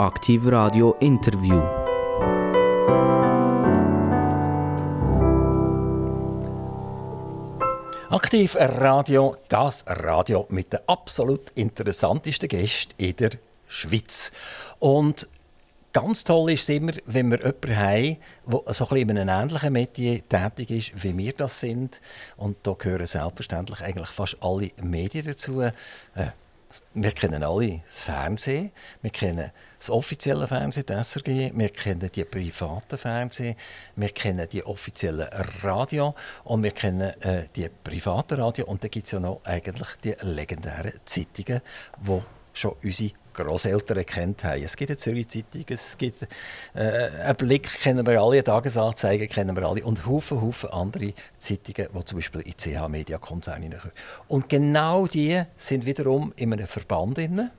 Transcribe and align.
Aktiv 0.00 0.46
Radio 0.46 0.94
Interview. 1.00 1.60
Aktiv 8.08 8.54
Radio, 8.54 9.34
das 9.48 9.84
Radio 9.88 10.46
mit 10.50 10.72
den 10.72 10.78
absolut 10.86 11.50
interessantesten 11.56 12.48
Gästen 12.48 12.94
in 12.96 13.16
der 13.16 13.30
Schweiz. 13.66 14.30
Und 14.78 15.26
ganz 15.92 16.22
toll 16.22 16.52
ist 16.52 16.62
es 16.62 16.68
immer, 16.68 16.92
wenn 17.06 17.32
wir 17.32 17.38
jemanden 17.38 17.76
haben, 17.76 18.16
der 18.46 18.74
so 18.74 18.84
ein 18.84 18.88
bisschen 18.90 19.08
in 19.08 19.18
einem 19.18 19.42
ähnlichen 19.42 19.72
Medien 19.72 20.28
tätig 20.28 20.70
ist, 20.70 21.02
wie 21.02 21.18
wir 21.18 21.32
das 21.32 21.58
sind. 21.58 22.00
Und 22.36 22.58
da 22.62 22.74
gehören 22.74 23.04
selbstverständlich 23.04 23.82
eigentlich 23.82 24.10
fast 24.10 24.36
alle 24.42 24.70
Medien 24.80 25.26
dazu. 25.26 25.60
Äh, 25.60 25.72
wir 26.94 27.12
kennen 27.12 27.42
alle 27.42 27.82
das 27.86 28.04
Fernsehen, 28.04 28.72
wir 29.00 29.10
kennen 29.10 29.50
das 29.78 29.90
offizielle 29.90 30.46
Fernsehen, 30.46 30.84
das 30.86 31.12
SRG, 31.12 31.52
wir 31.54 31.70
kennen 31.70 32.10
die 32.14 32.24
privaten 32.24 32.98
Fernsehen, 32.98 33.56
wir 33.96 34.10
kennen 34.10 34.48
die 34.50 34.64
offiziellen 34.64 35.28
Radio. 35.62 36.14
Und 36.44 36.62
wir 36.62 36.72
kennen 36.72 37.20
äh, 37.22 37.48
die 37.54 37.68
privaten 37.68 38.40
Radio. 38.40 38.66
Und 38.66 38.82
dann 38.82 38.90
gibt 38.90 39.06
es 39.06 39.12
ja 39.12 39.20
noch 39.20 39.40
eigentlich 39.44 39.88
die 40.04 40.14
legendären 40.20 40.92
Zeitungen, 41.04 41.60
die 42.00 42.22
schon 42.52 42.74
unsere 42.82 43.12
Großeltern 43.44 44.04
kennt 44.04 44.44
haben. 44.44 44.62
Es 44.62 44.76
gibt 44.76 44.90
eine 44.90 44.96
Zürich 44.96 45.28
Zeitung, 45.28 45.64
es 45.68 45.96
gibt 45.96 46.26
äh, 46.74 46.78
einen 46.78 47.36
Blick, 47.36 47.68
kennen 47.80 48.06
wir 48.06 48.20
alle, 48.20 48.34
eine 48.34 48.44
Tagesanzeige 48.44 49.28
kennen 49.28 49.56
wir 49.56 49.64
alle 49.64 49.84
und 49.84 50.06
Haufen, 50.06 50.40
Haufen 50.40 50.70
andere 50.70 51.14
Zeitungen, 51.38 51.88
die 51.94 52.04
zum 52.04 52.18
Beispiel 52.18 52.40
in 52.42 52.56
CH 52.56 52.88
Media 52.88 53.18
Konzern 53.18 53.62
hineinkommen. 53.62 53.96
Und 54.28 54.48
genau 54.48 55.06
die 55.06 55.42
sind 55.56 55.86
wiederum 55.86 56.32
in 56.36 56.52
einem 56.52 56.66
Verband 56.66 57.18
inne 57.18 57.50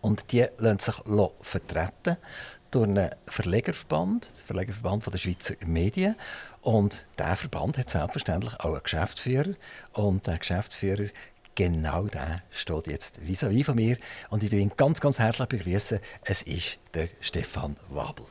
und 0.00 0.32
die 0.32 0.46
lassen 0.58 0.78
sich 0.78 0.94
vertreten 1.40 2.16
durch 2.70 2.88
einen 2.88 3.10
Verlegerverband, 3.26 4.26
den 4.26 4.46
Verlegerverband 4.46 5.12
der 5.12 5.18
Schweizer 5.18 5.54
Medien. 5.64 6.16
Und 6.62 7.06
dieser 7.18 7.36
Verband 7.36 7.78
hat 7.78 7.90
selbstverständlich 7.90 8.54
auch 8.60 8.72
einen 8.72 8.82
Geschäftsführer. 8.82 9.54
Und 9.92 10.26
der 10.26 10.38
Geschäftsführer 10.38 11.08
genau 11.56 12.06
der 12.06 12.42
steht 12.50 12.86
jetzt 12.86 13.18
vis-à-vis 13.18 13.62
-vis 13.62 13.64
von 13.64 13.74
mir 13.74 13.96
und 14.30 14.44
ich 14.44 14.52
will 14.52 14.60
ihn 14.60 14.72
ganz, 14.76 15.00
ganz 15.00 15.18
herzlich 15.18 15.48
begrüßen. 15.48 15.98
Es 16.22 16.42
ist 16.42 16.78
der 16.94 17.08
Stefan 17.20 17.76
Wabel. 17.88 18.26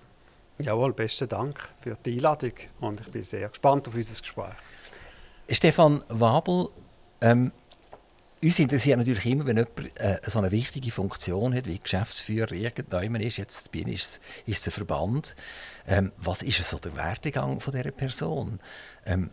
Jawohl, 0.59 0.93
besten 0.93 1.27
Dank 1.27 1.67
für 1.81 1.97
die 2.05 2.13
Einladung 2.13 2.53
und 2.79 3.01
ich 3.01 3.11
bin 3.11 3.23
sehr 3.23 3.49
gespannt 3.49 3.89
auf 3.89 3.95
unser 3.95 4.21
Gespräch. 4.21 4.53
Stefan 5.49 6.03
Wabel, 6.07 6.69
ähm, 7.19 7.51
uns 8.41 8.59
interessiert 8.59 8.97
natürlich 8.97 9.25
immer, 9.25 9.45
wenn 9.45 9.57
jemand 9.57 9.99
äh, 9.99 10.19
so 10.27 10.39
eine 10.39 10.51
wichtige 10.51 10.91
Funktion 10.91 11.53
hat, 11.53 11.65
wie 11.65 11.79
Geschäftsführer 11.79 12.51
irgendjemand 12.51 13.23
ist, 13.23 13.37
jetzt 13.37 13.71
bei 13.71 13.79
ist, 13.79 14.21
ist 14.45 14.59
es 14.59 14.67
ein 14.67 14.71
Verband. 14.71 15.35
Ähm, 15.87 16.11
was 16.17 16.41
ist 16.43 16.63
so 16.63 16.77
der 16.77 16.95
Werdegang 16.95 17.59
von 17.59 17.73
dieser 17.73 17.91
Person? 17.91 18.59
Ähm, 19.05 19.31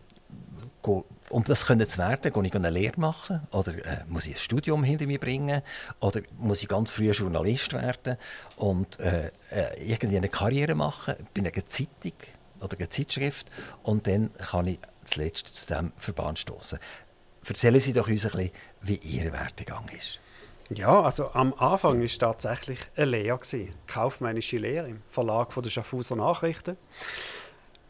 um 1.33 1.43
das 1.43 1.65
können 1.65 1.87
zu 1.87 1.97
werden, 1.97 2.31
gehe 2.31 2.43
ich 2.43 2.55
eine 2.55 2.69
Lehre 2.69 2.99
machen 2.99 3.41
oder 3.51 3.73
äh, 3.73 4.03
muss 4.07 4.27
ich 4.27 4.35
ein 4.35 4.39
Studium 4.39 4.83
hinter 4.83 5.07
mir 5.07 5.19
bringen 5.19 5.61
oder 5.99 6.21
muss 6.37 6.61
ich 6.61 6.69
ganz 6.69 6.91
früh 6.91 7.11
Journalist 7.11 7.73
werden 7.73 8.17
und 8.55 8.99
äh, 8.99 9.31
äh, 9.51 9.91
irgendwie 9.91 10.17
eine 10.17 10.29
Karriere 10.29 10.75
machen 10.75 11.15
bei 11.33 11.41
einer 11.41 11.51
Zeitung 11.65 12.13
oder 12.61 12.77
einer 12.77 12.89
Zeitschrift 12.89 13.49
und 13.81 14.07
dann 14.07 14.31
kann 14.33 14.67
ich 14.67 14.79
zuletzt 15.05 15.47
zu 15.47 15.65
diesem 15.65 15.91
Verband 15.97 16.39
stoßen. 16.39 16.79
Erzählen 17.45 17.79
Sie 17.79 17.93
doch 17.93 18.07
uns 18.07 18.25
ein 18.25 18.31
bisschen, 18.31 18.51
wie 18.81 18.95
Ihr 18.97 19.33
Werdegang 19.33 19.89
ist. 19.89 20.19
Ja, 20.69 21.01
also 21.01 21.31
am 21.33 21.53
Anfang 21.55 22.01
war 22.01 22.07
tatsächlich 22.07 22.79
eine 22.95 23.05
Lehre, 23.05 23.39
kaufmännische 23.87 24.57
Lehre 24.57 24.87
im 24.87 25.01
Verlag 25.09 25.53
der 25.53 25.69
Schaffhauser 25.69 26.15
Nachrichten 26.15 26.77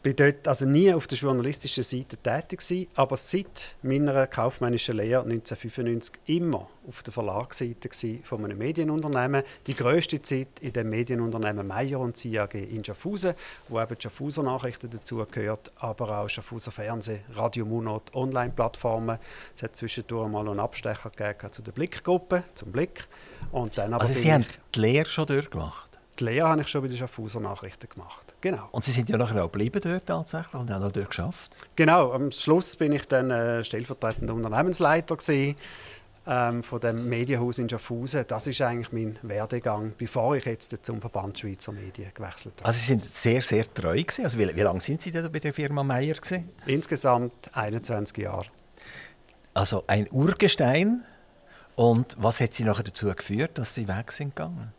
bin 0.04 0.16
dort 0.16 0.46
also 0.46 0.66
nie 0.66 0.92
auf 0.92 1.06
der 1.06 1.16
journalistischen 1.16 1.82
Seite 1.82 2.18
tätig 2.18 2.60
gewesen, 2.60 2.88
aber 2.94 3.16
seit 3.16 3.74
meiner 3.82 4.26
kaufmännischen 4.26 4.96
Lehre 4.96 5.22
1995 5.22 6.16
immer 6.26 6.68
auf 6.86 7.02
der 7.02 7.14
Verlagsseite 7.14 7.88
von 8.22 8.44
einem 8.44 8.58
Medienunternehmen. 8.58 9.42
Die 9.66 9.74
größte 9.74 10.20
Zeit 10.20 10.48
in 10.60 10.74
dem 10.74 10.90
Medienunternehmen 10.90 11.66
Meyer 11.66 12.00
und 12.00 12.16
CAG 12.20 12.54
in 12.54 12.84
Schaffhausen, 12.84 13.32
wo 13.68 13.80
eben 13.80 13.94
die 13.96 14.02
Schaffhauser 14.02 14.42
Nachrichten 14.42 14.90
dazugehört, 14.90 15.72
aber 15.76 16.18
auch 16.18 16.28
Schaffhauser 16.28 16.70
Fernsehen, 16.70 17.20
Radio 17.32 17.64
Munot, 17.64 18.14
Online-Plattformen. 18.14 19.18
Es 19.56 19.62
hat 19.62 19.74
zwischendurch 19.74 20.28
mal 20.28 20.46
einen 20.46 20.60
Abstecher 20.60 21.08
gegeben 21.08 21.50
zu 21.50 21.62
der 21.62 21.72
Blickgruppe, 21.72 22.44
zum 22.54 22.72
Blick. 22.72 23.08
Und 23.52 23.78
dann 23.78 23.94
aber 23.94 24.02
also 24.02 24.12
Sie 24.12 24.30
haben 24.30 24.44
die 24.74 24.80
Lehre 24.80 25.08
schon 25.08 25.24
durchgemacht? 25.24 25.93
Die 26.18 26.24
Lehre 26.24 26.48
habe 26.48 26.60
ich 26.60 26.68
schon 26.68 26.82
bei 26.82 26.88
den 26.88 26.96
Schaffhauser 26.96 27.40
Nachrichten 27.40 27.88
gemacht. 27.88 28.34
Genau. 28.40 28.68
Und 28.70 28.84
Sie 28.84 28.92
sind 28.92 29.08
ja 29.08 29.16
nachher 29.16 29.42
auch 29.42 29.50
geblieben 29.50 29.80
dort 29.82 30.06
tatsächlich 30.06 30.54
und 30.54 30.70
haben 30.70 30.84
auch 30.84 30.92
dort 30.92 31.08
geschafft? 31.08 31.56
Genau. 31.74 32.12
Am 32.12 32.30
Schluss 32.30 32.76
bin 32.76 32.92
ich 32.92 33.06
dann 33.08 33.30
äh, 33.30 33.64
stellvertretender 33.64 34.34
Unternehmensleiter 34.34 35.16
gewesen, 35.16 35.56
ähm, 36.26 36.62
von 36.62 36.80
dem 36.80 37.08
Medienhaus 37.08 37.58
in 37.58 37.68
Schaffhausen. 37.68 38.24
Das 38.26 38.46
ist 38.46 38.60
eigentlich 38.62 38.92
mein 38.92 39.18
Werdegang, 39.22 39.92
bevor 39.98 40.36
ich 40.36 40.44
jetzt 40.44 40.74
zum 40.84 41.00
Verband 41.00 41.38
Schweizer 41.38 41.72
Medien 41.72 42.10
gewechselt 42.14 42.54
habe. 42.58 42.66
Also 42.66 42.78
Sie 42.78 42.86
sind 42.86 43.04
sehr, 43.04 43.42
sehr 43.42 43.72
treu 43.72 44.00
gewesen. 44.00 44.24
Also 44.24 44.38
wie, 44.38 44.54
wie 44.54 44.60
lange 44.62 44.80
sind 44.80 45.02
Sie 45.02 45.10
denn 45.10 45.30
bei 45.30 45.40
der 45.40 45.52
Firma 45.52 45.82
Meyer 45.82 46.14
gewesen? 46.14 46.50
Insgesamt 46.66 47.54
21 47.54 48.16
Jahre. 48.18 48.46
Also 49.52 49.84
ein 49.86 50.08
Urgestein. 50.10 51.04
Und 51.76 52.16
was 52.20 52.40
hat 52.40 52.54
Sie 52.54 52.64
nachher 52.64 52.84
dazu 52.84 53.06
geführt, 53.08 53.58
dass 53.58 53.74
Sie 53.74 53.88
weg 53.88 54.12
sind 54.12 54.36
gegangen? 54.36 54.72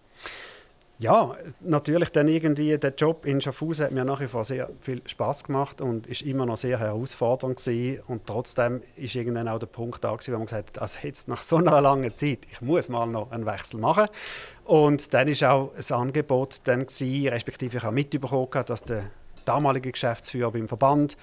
Ja, 0.97 1.35
natürlich 1.59 2.09
dann 2.11 2.29
irgendwie 2.29 2.77
der 2.77 2.93
Job 2.95 3.25
in 3.25 3.41
Schaffhausen 3.41 3.85
hat 3.85 3.91
mir 3.91 4.05
nach 4.05 4.21
wie 4.21 4.29
vor 4.29 4.45
sehr 4.45 4.69
viel 4.79 5.01
Spaß 5.05 5.43
gemacht 5.43 5.81
und 5.81 6.07
ist 6.07 6.21
immer 6.21 6.45
noch 6.45 6.55
sehr 6.55 6.79
herausfordernd 6.79 7.57
gewesen. 7.57 8.01
und 8.07 8.25
trotzdem 8.25 8.81
ist 8.95 9.13
irgendwann 9.15 9.49
auch 9.49 9.59
der 9.59 9.67
Punkt 9.67 10.05
da 10.05 10.13
gewesen, 10.13 10.33
wo 10.33 10.37
man 10.37 10.45
gesagt 10.45 10.77
hat, 10.77 10.81
also 10.81 10.97
jetzt 11.03 11.27
nach 11.27 11.41
so 11.41 11.57
einer 11.57 11.81
langen 11.81 12.15
Zeit, 12.15 12.39
ich 12.49 12.61
muss 12.61 12.87
mal 12.87 13.07
noch 13.07 13.31
einen 13.31 13.45
Wechsel 13.45 13.77
machen 13.77 14.07
und 14.63 15.13
dann 15.13 15.27
ist 15.27 15.43
auch 15.43 15.73
das 15.75 15.91
Angebot 15.91 16.61
dann 16.63 16.85
gewesen, 16.85 17.27
respektive 17.27 17.77
ich 17.77 17.83
habe 17.83 17.93
mitbekommen, 17.93 18.47
dass 18.65 18.83
der 18.83 19.11
damalige 19.43 19.91
Geschäftsführer 19.91 20.51
beim 20.51 20.69
Verband 20.69 21.17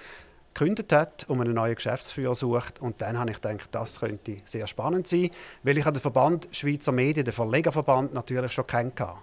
gekündigt 0.53 0.93
hat, 0.93 1.25
um 1.29 1.41
einen 1.41 1.55
neuen 1.55 1.73
Geschäftsführer 1.73 2.35
sucht. 2.35 2.79
Und 2.79 3.01
dann 3.01 3.17
habe 3.17 3.31
ich 3.31 3.41
gedacht, 3.41 3.69
das 3.71 3.99
könnte 3.99 4.37
sehr 4.45 4.67
spannend 4.67 5.07
sein, 5.07 5.31
weil 5.63 5.79
ich 5.79 5.83
den 5.83 5.95
Verband 5.95 6.47
Schweizer 6.51 6.91
Medien, 6.91 7.25
den 7.25 7.33
Verlegerverband, 7.33 8.13
natürlich 8.13 8.51
schon 8.51 8.67
kennengelernt 8.67 9.17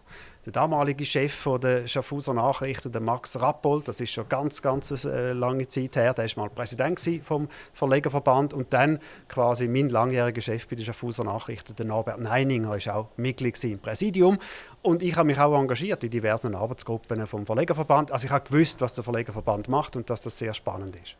der 0.45 0.53
damalige 0.53 1.05
Chef 1.05 1.49
der 1.62 1.87
Schaffhauser 1.87 2.34
Nachrichten, 2.34 2.93
der 2.93 3.01
Max 3.01 3.41
Rappold, 3.41 3.89
das 3.89 4.01
ist 4.01 4.11
schon 4.11 4.28
ganz, 4.28 4.62
ganz 4.62 4.91
äh, 5.05 5.33
lange 5.33 5.69
Zeit 5.69 5.97
her, 5.97 6.15
der 6.15 6.25
war 6.25 6.45
mal 6.45 6.51
Präsident 6.51 7.01
vom 7.23 7.49
Verlegerverband 7.73 8.55
und 8.55 8.73
dann 8.73 8.99
quasi 9.29 9.69
mein 9.69 9.89
langjähriger 9.89 10.41
Chef 10.41 10.67
bei 10.67 10.77
den 10.77 10.84
Schaffhauser 10.84 11.25
Nachrichten, 11.25 11.77
der 11.77 11.87
Norbert 11.87 12.21
Neininger, 12.21 12.77
ist 12.77 12.89
auch 12.89 13.09
Mitglied 13.17 13.62
im 13.65 13.79
Präsidium 13.79 14.39
und 14.83 15.03
ich 15.03 15.17
habe 15.17 15.27
mich 15.27 15.39
auch 15.39 15.59
engagiert 15.59 16.03
in 16.05 16.11
diversen 16.11 16.55
Arbeitsgruppen 16.55 17.27
vom 17.27 17.45
Verlegerverband. 17.45 18.12
Also 18.12 18.27
ich 18.27 18.33
habe 18.33 18.49
gewusst, 18.49 18.81
was 18.81 18.95
der 18.95 19.05
Verlegerverband 19.05 19.69
macht 19.69 19.97
und 19.97 20.09
dass 20.09 20.23
das 20.23 20.39
sehr 20.39 20.55
spannend 20.55 20.97
ist. 20.97 21.17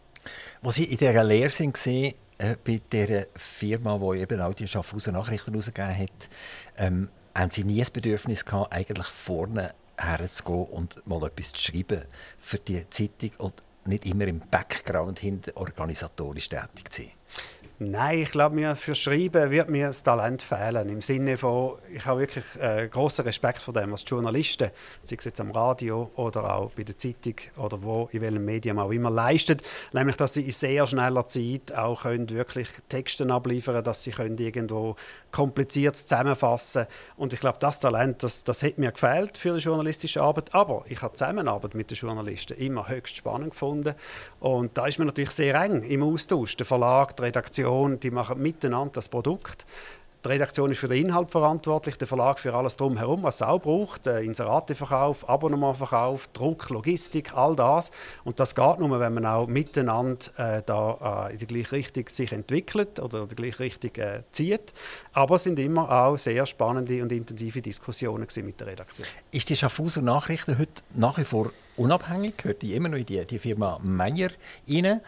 Wo 0.63 0.71
Sie 0.71 0.85
in 0.85 0.97
dieser 0.97 1.25
Lehre 1.25 1.51
sind, 1.51 1.79
äh, 1.87 2.15
bei 2.65 2.81
der 2.91 3.27
Firma, 3.37 3.99
die 3.99 4.21
eben 4.21 4.41
auch 4.41 4.55
die 4.55 4.67
Schaffhauser 4.67 5.13
Nachrichten 5.13 5.53
herausgegeben 5.53 5.99
hat, 5.99 6.29
ähm, 6.79 7.09
haben 7.35 7.51
Sie 7.51 7.65
nie 7.65 7.79
das 7.79 7.91
Bedürfnis 7.91 8.45
gehabt, 8.45 8.73
eigentlich 8.73 9.07
vorne 9.07 9.75
herzugehen 9.97 10.67
und 10.67 11.07
mal 11.07 11.23
etwas 11.25 11.53
zu 11.53 11.63
schreiben 11.63 12.03
für 12.39 12.59
die 12.59 12.89
Zeitung 12.91 13.31
und 13.39 13.63
nicht 13.85 14.07
immer 14.07 14.27
im 14.27 14.41
Background 14.41 15.19
hinter 15.19 15.57
organisatorisch 15.57 16.49
tätig 16.49 16.93
zu 16.93 17.03
sein? 17.03 17.11
Nein, 17.83 18.19
ich 18.19 18.31
glaube, 18.31 18.57
mir 18.57 18.77
für 18.77 18.95
Schreiben 18.95 19.51
wird 19.51 19.71
mir 19.71 19.87
das 19.87 20.03
Talent 20.03 20.43
fehlen. 20.43 20.91
Im 20.91 21.01
Sinne 21.01 21.39
von, 21.39 21.79
ich 21.91 22.05
habe 22.05 22.21
wirklich 22.21 22.45
äh, 22.61 22.87
großen 22.87 23.25
Respekt 23.25 23.63
vor 23.63 23.73
dem, 23.73 23.91
was 23.91 24.05
die 24.05 24.11
Journalisten, 24.11 24.69
sei 25.03 25.17
es 25.19 25.25
jetzt 25.25 25.41
am 25.41 25.51
Radio 25.51 26.11
oder 26.17 26.57
auch 26.57 26.73
bei 26.73 26.83
der 26.83 26.99
Zeitung 26.99 27.37
oder 27.57 27.83
wo, 27.83 28.11
in 28.13 28.21
welchem 28.21 28.45
Medium 28.45 28.79
auch 28.79 28.91
immer, 28.91 29.09
leisten. 29.09 29.57
Nämlich, 29.95 30.17
dass 30.17 30.35
sie 30.35 30.43
in 30.43 30.51
sehr 30.51 30.87
schneller 30.87 31.27
Zeit 31.27 31.75
auch 31.75 32.03
können 32.03 32.29
wirklich 32.29 32.69
Texte 32.91 33.27
abliefern 33.33 33.83
dass 33.83 34.05
sie 34.05 34.11
können 34.11 34.37
irgendwo 34.37 34.97
kompliziert 35.31 35.97
zusammenfassen 35.97 36.87
Und 37.17 37.33
ich 37.33 37.41
glaube, 37.41 37.57
das 37.61 37.81
Talent, 37.81 38.23
das, 38.23 38.45
das 38.45 38.63
hat 38.63 38.77
mir 38.77 38.93
gefehlt 38.93 39.39
für 39.39 39.55
die 39.55 39.61
journalistische 39.61 40.21
Arbeit. 40.21 40.55
Aber 40.55 40.85
ich 40.87 41.01
habe 41.01 41.15
die 41.15 41.19
Zusammenarbeit 41.19 41.75
mit 41.75 41.91
den 41.91 41.97
Journalisten 41.97 42.59
immer 42.59 42.91
höchst 42.91 43.17
spannend 43.17 43.53
gefunden. 43.53 43.95
Und 44.39 44.77
da 44.77 44.87
ist 44.87 44.99
man 44.99 45.07
natürlich 45.07 45.31
sehr 45.31 45.55
eng 45.55 45.83
im 45.83 46.03
Austausch. 46.03 46.59
Der 46.59 46.67
Verlag, 46.67 47.17
die 47.17 47.23
Redaktion, 47.23 47.70
die 48.01 48.11
machen 48.11 48.41
miteinander 48.41 48.93
das 48.95 49.09
Produkt. 49.09 49.67
Die 50.23 50.29
Redaktion 50.29 50.71
ist 50.71 50.79
für 50.79 50.89
den 50.89 51.07
Inhalt 51.07 51.31
verantwortlich, 51.31 51.97
der 51.97 52.07
Verlag 52.07 52.39
für 52.39 52.55
alles 52.55 52.77
drumherum, 52.77 53.23
was 53.23 53.37
es 53.37 53.43
auch 53.43 53.59
braucht. 53.59 54.07
Äh, 54.07 54.21
Inserateverkauf, 54.21 55.27
Abonnementverkauf, 55.27 56.29
Druck, 56.35 56.69
Logistik, 56.69 57.33
all 57.35 57.57
das. 57.57 57.91
Und 58.25 58.39
das 58.39 58.55
geht 58.55 58.81
nur, 58.81 59.01
wenn 59.01 59.15
man 59.15 59.25
auch 59.25 59.47
miteinander 59.47 60.19
äh, 60.37 60.63
da, 60.67 61.29
äh, 61.29 61.33
in 61.33 61.39
die 61.39 61.47
gleiche 61.47 61.73
Richtung 61.73 62.07
sich 62.11 62.33
entwickelt 62.33 63.01
oder 63.01 63.23
in 63.23 63.29
die 63.29 63.35
gleiche 63.35 63.61
Richtung 63.61 63.95
äh, 63.95 64.23
zieht. 64.31 64.75
Aber 65.15 65.37
es 65.37 65.45
sind 65.45 65.59
immer 65.59 65.91
auch 65.91 66.19
sehr 66.19 66.45
spannende 66.45 67.03
und 67.03 67.13
intensive 67.13 67.63
Diskussionen 67.63 68.27
mit 68.45 68.61
der 68.61 68.67
Redaktion. 68.67 69.09
Ist 69.31 69.49
die 69.49 69.57
Schaffhauser 69.57 70.03
Nachrichten 70.03 70.59
heute 70.59 70.83
nach 70.95 71.17
wie 71.17 71.25
vor 71.25 71.51
unabhängig? 71.79 72.37
Gehört 72.37 72.61
die 72.61 72.75
immer 72.75 72.91
noch 72.91 72.99
in 72.99 73.07
die, 73.07 73.25
die 73.25 73.39
Firma 73.39 73.81
Meyer 73.83 74.33
rein? 74.69 75.01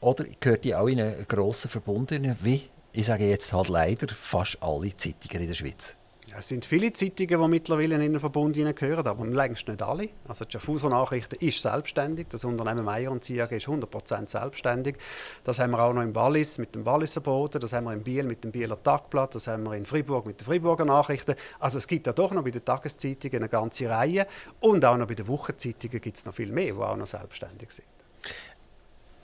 Oder 0.00 0.24
gehört 0.40 0.64
die 0.64 0.74
auch 0.74 0.86
in 0.86 1.00
einen 1.00 1.26
grossen 1.26 1.68
Verbund 1.68 2.12
wie 2.42 2.68
ich 2.92 3.06
sage 3.06 3.26
jetzt 3.26 3.52
halt 3.52 3.68
leider, 3.68 4.08
fast 4.08 4.60
alle 4.62 4.96
Zeitungen 4.96 5.42
in 5.42 5.48
der 5.48 5.54
Schweiz. 5.54 5.94
Ja, 6.26 6.38
es 6.38 6.48
sind 6.48 6.66
viele 6.66 6.92
Zeitungen, 6.92 7.40
die 7.40 7.48
mittlerweile 7.48 7.94
in 7.94 8.00
den 8.00 8.20
Verbund 8.20 8.54
gehören, 8.54 9.06
aber 9.06 9.26
längst 9.26 9.68
nicht 9.68 9.82
alle. 9.82 10.08
Also 10.26 10.44
die 10.44 10.52
Schaffhauser 10.52 10.90
Nachrichten 10.90 11.36
ist 11.36 11.62
selbstständig. 11.62 12.26
Das 12.28 12.44
Unternehmen 12.44 12.84
Meier 12.84 13.12
und 13.12 13.24
Ziage 13.24 13.56
ist 13.56 13.66
100% 13.66 14.28
selbstständig. 14.28 14.96
Das 15.44 15.58
haben 15.58 15.70
wir 15.70 15.80
auch 15.80 15.92
noch 15.92 16.02
im 16.02 16.14
Wallis 16.14 16.58
mit 16.58 16.74
dem 16.74 16.84
Walliser 16.84 17.20
Boden, 17.20 17.60
das 17.60 17.72
haben 17.72 17.84
wir 17.84 17.92
in 17.92 18.02
Biel 18.02 18.24
mit 18.24 18.44
dem 18.44 18.52
Bieler 18.52 18.82
Tagblatt, 18.82 19.36
das 19.36 19.46
haben 19.46 19.62
wir 19.62 19.74
in 19.74 19.86
Freiburg 19.86 20.26
mit 20.26 20.40
den 20.40 20.44
Freiburger 20.44 20.84
Nachrichten. 20.84 21.34
Also 21.60 21.78
es 21.78 21.86
gibt 21.86 22.06
da 22.06 22.12
doch 22.12 22.32
noch 22.32 22.42
bei 22.42 22.50
den 22.50 22.64
Tageszeitungen 22.64 23.36
eine 23.36 23.48
ganze 23.48 23.88
Reihe 23.88 24.26
und 24.60 24.84
auch 24.84 24.96
noch 24.96 25.06
bei 25.06 25.14
den 25.14 25.28
Wochenzeitungen 25.28 26.00
gibt 26.00 26.18
es 26.18 26.26
noch 26.26 26.34
viel 26.34 26.52
mehr, 26.52 26.74
die 26.74 26.80
auch 26.80 26.96
noch 26.96 27.06
selbstständig 27.06 27.70
sind. 27.70 27.86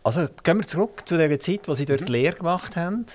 Also 0.04 0.28
gehen 0.42 0.58
wir 0.58 0.66
zurück 0.66 1.02
zu 1.06 1.16
der 1.16 1.40
Zeit, 1.40 1.66
wo 1.66 1.72
Sie 1.72 1.86
dort 1.86 2.02
mhm. 2.02 2.08
Lehre 2.08 2.36
gemacht 2.36 2.76
haben. 2.76 3.06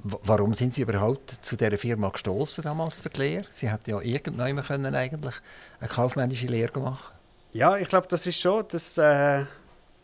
Warum 0.00 0.52
sind 0.54 0.74
Sie 0.74 0.82
überhaupt 0.82 1.30
zu 1.30 1.56
dieser 1.56 1.78
Firma 1.78 2.10
gestoßen 2.10 2.62
damals 2.62 3.00
für 3.00 3.08
die 3.08 3.20
Lehre? 3.20 3.46
Sie 3.50 3.70
hätten 3.70 3.90
ja 3.90 4.00
irgendwann 4.00 4.62
können 4.62 4.94
eigentlich 4.94 5.34
eine 5.80 5.88
kaufmännische 5.88 6.46
Lehre 6.46 6.78
machen. 6.78 7.14
Ja, 7.52 7.76
ich 7.78 7.88
glaube, 7.88 8.06
das 8.08 8.26
ist 8.26 8.38
schon 8.38 8.64
das, 8.68 8.98
äh, 8.98 9.44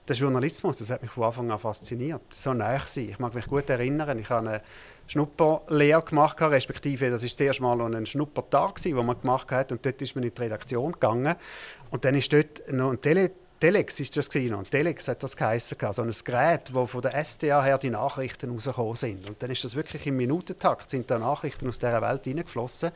der 0.08 0.16
Journalismus. 0.16 0.78
Das 0.78 0.90
hat 0.90 1.02
mich 1.02 1.10
von 1.10 1.24
Anfang 1.24 1.50
an 1.50 1.58
fasziniert. 1.58 2.22
So 2.30 2.54
nah 2.54 2.78
sein. 2.80 3.10
Ich 3.10 3.18
mag 3.18 3.34
mich 3.34 3.46
gut 3.46 3.68
erinnern. 3.68 4.18
Ich 4.18 4.30
habe 4.30 4.48
eine 4.48 4.62
Schnupperlehre 5.06 6.02
gemacht, 6.02 6.40
respektive 6.40 7.10
das 7.10 7.22
ist 7.22 7.36
zuerst 7.36 7.60
mal 7.60 7.78
ein 7.80 8.06
Schnuppertag, 8.06 8.82
den 8.82 8.94
man 8.94 9.20
gemacht 9.20 9.50
hat 9.50 9.72
und 9.72 9.84
dort 9.84 10.00
ist 10.00 10.14
man 10.14 10.24
in 10.24 10.32
die 10.34 10.40
Redaktion 10.40 10.92
gegangen 10.92 11.34
und 11.90 12.04
dann 12.06 12.14
ist 12.14 12.32
dort 12.32 12.72
noch 12.72 12.90
ein 12.90 13.00
Tele 13.02 13.30
Telex 13.64 13.98
ist 13.98 14.14
das 14.14 14.28
gewesen. 14.28 14.56
Und 14.56 14.70
Telex 14.70 15.08
hat 15.08 15.22
das 15.22 15.38
geheißen, 15.38 15.78
so 15.90 16.02
ein 16.02 16.10
Gerät, 16.10 16.74
wo 16.74 16.84
von 16.86 17.00
der 17.00 17.14
SDA 17.24 17.62
her 17.62 17.78
die 17.78 17.88
Nachrichten 17.88 18.50
rausgekommen 18.50 18.94
sind. 18.94 19.26
Und 19.26 19.42
dann 19.42 19.50
ist 19.50 19.64
das 19.64 19.74
wirklich 19.74 20.06
im 20.06 20.18
Minutentakt, 20.18 20.90
sind 20.90 21.10
da 21.10 21.18
Nachrichten 21.18 21.66
aus 21.66 21.78
dieser 21.78 22.02
Welt 22.02 22.24
hineingeflossen. 22.24 22.90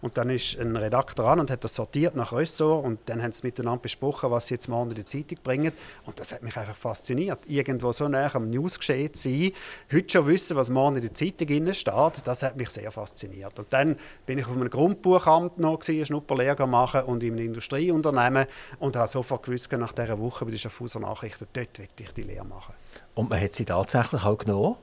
Und 0.00 0.16
dann 0.16 0.30
ist 0.30 0.56
ein 0.60 0.76
Redakteur 0.76 1.26
an 1.26 1.40
und 1.40 1.50
hat 1.50 1.64
das 1.64 1.74
sortiert 1.74 2.14
nach 2.14 2.32
Ressort 2.32 2.84
und 2.84 3.00
dann 3.08 3.20
haben 3.20 3.32
sie 3.32 3.44
miteinander 3.48 3.82
besprochen, 3.82 4.30
was 4.30 4.46
sie 4.46 4.54
jetzt 4.54 4.68
morgen 4.68 4.90
in 4.90 4.94
die 4.94 5.06
Zeitung 5.06 5.42
bringen. 5.42 5.72
Und 6.06 6.20
das 6.20 6.32
hat 6.32 6.44
mich 6.44 6.56
einfach 6.56 6.76
fasziniert. 6.76 7.40
Irgendwo 7.48 7.90
so 7.90 8.06
nah 8.06 8.32
am 8.32 8.48
Newsgeschehen 8.48 9.12
zu 9.12 9.28
sein, 9.28 9.50
heute 9.92 10.08
schon 10.08 10.26
wissen, 10.28 10.56
was 10.56 10.70
morgen 10.70 10.94
in 10.94 11.02
der 11.02 11.14
Zeitung 11.14 11.72
steht, 11.72 12.26
das 12.26 12.44
hat 12.44 12.56
mich 12.56 12.70
sehr 12.70 12.92
fasziniert. 12.92 13.58
Und 13.58 13.72
dann 13.72 13.96
bin 14.24 14.38
ich 14.38 14.46
auf 14.46 14.52
einem 14.52 14.70
Grundbuchamt 14.70 15.58
noch 15.58 15.80
gewesen, 15.80 16.06
Schnupperlehrer 16.06 16.68
machen 16.68 17.02
und 17.02 17.24
in 17.24 17.32
einem 17.32 17.46
Industrieunternehmen 17.46 18.46
und 18.78 18.94
habe 18.94 19.08
sofort 19.08 19.42
gewusst, 19.42 19.72
nach 19.72 19.90
dieser 19.90 20.11
Woche 20.18 20.44
bei 20.44 20.50
den 20.50 20.58
Schaffhauser 20.58 21.00
Nachrichten, 21.00 21.46
dort 21.52 21.78
möchte 21.78 22.02
ich 22.02 22.12
die 22.12 22.22
Lehre 22.22 22.44
machen. 22.44 22.74
Und 23.14 23.30
man 23.30 23.40
hat 23.40 23.54
sie 23.54 23.64
tatsächlich 23.64 24.24
auch 24.24 24.38
genommen? 24.38 24.76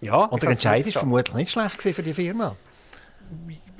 Ja. 0.00 0.24
Und 0.24 0.42
der 0.42 0.50
Entscheid 0.50 0.84
war 0.86 0.92
vermutlich 0.92 1.34
nicht 1.34 1.50
schlecht 1.50 1.82
für 1.82 2.02
die 2.02 2.14
Firma? 2.14 2.56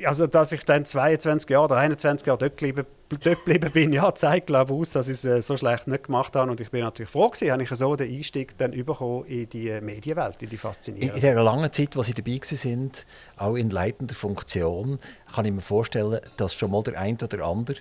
Also, 0.04 0.26
dass 0.26 0.52
ich 0.52 0.64
dann 0.64 0.84
22 0.84 1.48
Jahre 1.50 1.64
oder 1.64 1.76
21 1.76 2.26
Jahre 2.26 2.38
dort 2.38 2.56
geblieben, 2.56 2.86
dort 3.08 3.22
geblieben 3.22 3.72
bin, 3.72 3.92
ja, 3.92 4.14
zeigt 4.14 4.48
glaube 4.48 4.74
aus, 4.74 4.92
dass 4.92 5.08
ich 5.08 5.14
es 5.14 5.24
äh, 5.24 5.40
so 5.42 5.56
schlecht 5.56 5.88
nicht 5.88 6.04
gemacht 6.04 6.36
habe. 6.36 6.50
Und 6.50 6.60
ich 6.60 6.70
bin 6.70 6.82
natürlich 6.82 7.10
froh 7.10 7.28
gewesen, 7.28 7.50
habe 7.50 7.62
ich 7.62 7.70
so 7.70 7.96
den 7.96 8.14
Einstieg 8.14 8.56
dann 8.58 8.70
bekommen 8.72 9.24
in 9.24 9.48
die 9.48 9.70
äh, 9.70 9.80
Medienwelt, 9.80 10.42
in 10.42 10.50
die 10.50 10.56
faszinierende. 10.56 11.16
In, 11.16 11.20
der 11.20 11.42
langen 11.42 11.72
Zeit, 11.72 11.96
wo 11.96 12.02
Sie 12.02 12.14
dabei 12.14 12.38
sind, 12.42 13.06
auch 13.36 13.56
in 13.56 13.70
leitender 13.70 14.14
Funktion, 14.14 14.98
kann 15.34 15.46
ich 15.46 15.52
mir 15.52 15.62
vorstellen, 15.62 16.20
dass 16.36 16.54
schon 16.54 16.70
mal 16.70 16.82
der 16.82 17.00
ein 17.00 17.16
oder 17.16 17.44
andere 17.44 17.78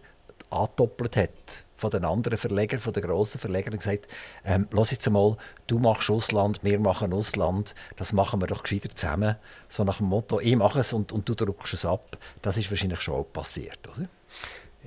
angedoppelt 0.50 1.18
hat 1.18 1.64
von 1.78 1.92
den 1.92 2.04
anderen 2.04 2.38
Verlegern, 2.38 2.80
von 2.80 2.92
den 2.92 3.04
grossen 3.04 3.40
Verlegern 3.40 3.74
und 3.74 3.80
gesagt, 3.80 4.08
ähm, 4.44 4.68
lass 4.72 4.92
jetzt 4.92 5.10
mal, 5.10 5.38
du 5.68 5.80
machst 5.80 6.10
Ausland, 6.10 6.60
wir 6.64 6.80
machen 6.80 7.14
Ausland, 7.14 7.76
das 7.96 8.12
machen 8.12 8.42
wir 8.42 8.48
doch 8.48 8.64
gescheiter 8.64 8.90
zusammen. 8.90 9.36
So 9.70 9.84
nach 9.84 9.98
dem 9.98 10.08
Motto, 10.08 10.40
ich 10.40 10.56
mache 10.56 10.80
es 10.80 10.92
und, 10.92 11.12
und 11.12 11.30
du 11.30 11.36
druckst 11.36 11.74
es 11.74 11.86
ab. 11.86 12.18
Das 12.42 12.58
ist 12.58 12.70
wahrscheinlich 12.70 13.02
schon 13.02 13.26
passiert, 13.32 13.80
oder? 13.88 14.10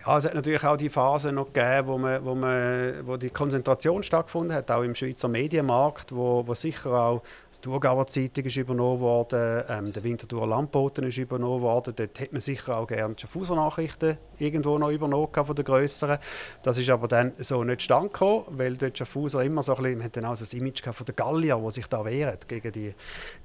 Ja, 0.07 0.17
es 0.17 0.25
hat 0.25 0.35
natürlich 0.35 0.65
auch 0.65 0.79
die 0.79 0.89
Phase 0.89 1.31
noch 1.31 1.53
gegeben, 1.53 1.89
wo, 1.89 1.99
man, 1.99 2.25
wo, 2.25 2.35
man, 2.35 3.07
wo 3.07 3.19
die 3.19 3.29
Konzentration 3.29 4.03
stattgefunden 4.03 4.57
hat, 4.57 4.71
auch 4.71 4.83
im 4.83 4.95
Schweizer 4.95 5.29
Medienmarkt, 5.29 6.15
wo, 6.15 6.47
wo 6.47 6.55
sicher 6.55 6.93
auch 6.93 7.23
die 7.55 7.61
Thurgauer 7.61 8.07
Zeitung 8.07 8.47
ist 8.47 8.57
übernommen 8.57 9.01
worden, 9.01 9.63
ähm, 9.69 9.93
der 9.93 10.03
Winterthur 10.03 10.47
Landboten 10.47 11.05
ist 11.05 11.19
übernommen 11.19 11.61
worden. 11.61 11.93
Dort 11.95 12.19
hätte 12.19 12.33
man 12.33 12.41
sicher 12.41 12.79
auch 12.79 12.87
gerne 12.87 13.15
die 13.15 13.21
Schaffhauser 13.21 13.57
Nachrichten 13.57 14.17
irgendwo 14.39 14.79
noch 14.79 14.91
übernommen 14.91 15.29
von 15.33 15.55
den 15.55 15.65
grösseren. 15.67 16.19
Das 16.63 16.79
ist 16.79 16.89
aber 16.89 17.07
dann 17.07 17.33
so 17.39 17.63
nicht 17.63 17.83
stand 17.83 18.15
gekommen, 18.15 18.45
weil 18.53 18.79
dort 18.79 18.97
Schaffhauser 18.97 19.45
immer 19.45 19.63
so 19.63 19.75
ein 19.75 19.83
bisschen, 19.83 19.99
man 19.99 20.05
hat 20.07 20.17
dann 20.17 20.25
auch 20.25 20.37
so 20.37 20.45
das 20.45 20.55
Image 20.55 20.83
von 20.83 21.05
der 21.05 21.15
Gallier, 21.15 21.61
die 21.63 21.71
sich 21.73 21.87
da 21.89 22.03
wehren 22.07 22.39
gegen 22.49 22.73
die, 22.73 22.95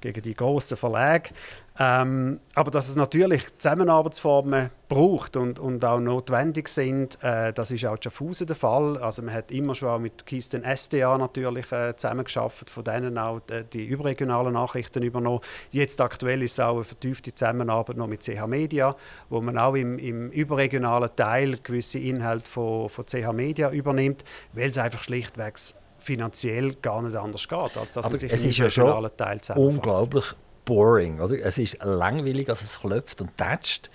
gegen 0.00 0.22
die 0.22 0.34
grossen 0.34 0.78
Verlage. 0.78 1.30
Ähm, 1.78 2.40
aber 2.54 2.70
dass 2.70 2.88
es 2.88 2.96
natürlich 2.96 3.42
Zusammenarbeitsformen 3.58 4.70
braucht 4.88 5.36
und, 5.36 5.58
und 5.58 5.84
auch 5.84 6.00
notwendig 6.00 6.68
sind, 6.68 7.22
äh, 7.22 7.52
das 7.52 7.70
ist 7.70 7.84
auch 7.84 7.96
in 7.96 8.02
Schaffhausen 8.02 8.46
der 8.46 8.56
Fall. 8.56 8.96
Also 8.98 9.22
man 9.22 9.34
hat 9.34 9.50
immer 9.50 9.74
schon 9.74 9.88
auch 9.90 9.98
mit 9.98 10.24
Kisten 10.24 10.62
SDA 10.64 11.18
natürlich 11.18 11.70
äh, 11.72 11.94
zusammengearbeitet, 11.94 12.70
von 12.70 12.84
denen 12.84 13.18
auch 13.18 13.40
die, 13.40 13.52
äh, 13.52 13.64
die 13.70 13.84
überregionalen 13.84 14.54
Nachrichten 14.54 15.02
übernommen. 15.02 15.40
Jetzt 15.70 16.00
aktuell 16.00 16.42
ist 16.42 16.52
es 16.52 16.60
auch 16.60 16.76
eine 16.76 16.84
vertiefte 16.84 17.34
Zusammenarbeit 17.34 17.96
noch 17.96 18.06
mit 18.06 18.22
CH 18.22 18.46
Media, 18.46 18.96
wo 19.28 19.40
man 19.40 19.58
auch 19.58 19.74
im, 19.74 19.98
im 19.98 20.30
überregionalen 20.30 21.10
Teil 21.14 21.58
gewisse 21.62 21.98
Inhalte 21.98 22.48
von, 22.48 22.88
von 22.88 23.04
CH 23.04 23.32
Media 23.32 23.70
übernimmt, 23.70 24.24
weil 24.54 24.70
es 24.70 24.78
einfach 24.78 25.02
schlichtweg 25.02 25.56
finanziell 25.98 26.74
gar 26.76 27.02
nicht 27.02 27.16
anders 27.16 27.48
geht, 27.48 27.76
als 27.76 27.94
dass 27.94 27.98
Aber 27.98 28.10
man 28.10 28.16
sich 28.16 28.32
es 28.32 28.44
im 28.44 28.50
ist 28.50 28.58
ja 28.58 28.70
schon 28.70 29.10
Teil 29.16 29.40
unglaublich 29.56 30.34
boring. 30.66 31.20
Oder? 31.20 31.38
Es 31.42 31.56
ist 31.56 31.82
langweilig, 31.82 32.50
als 32.50 32.62
es 32.62 32.78
klopft 32.78 33.22
und 33.22 33.34
tätscht. 33.38 33.88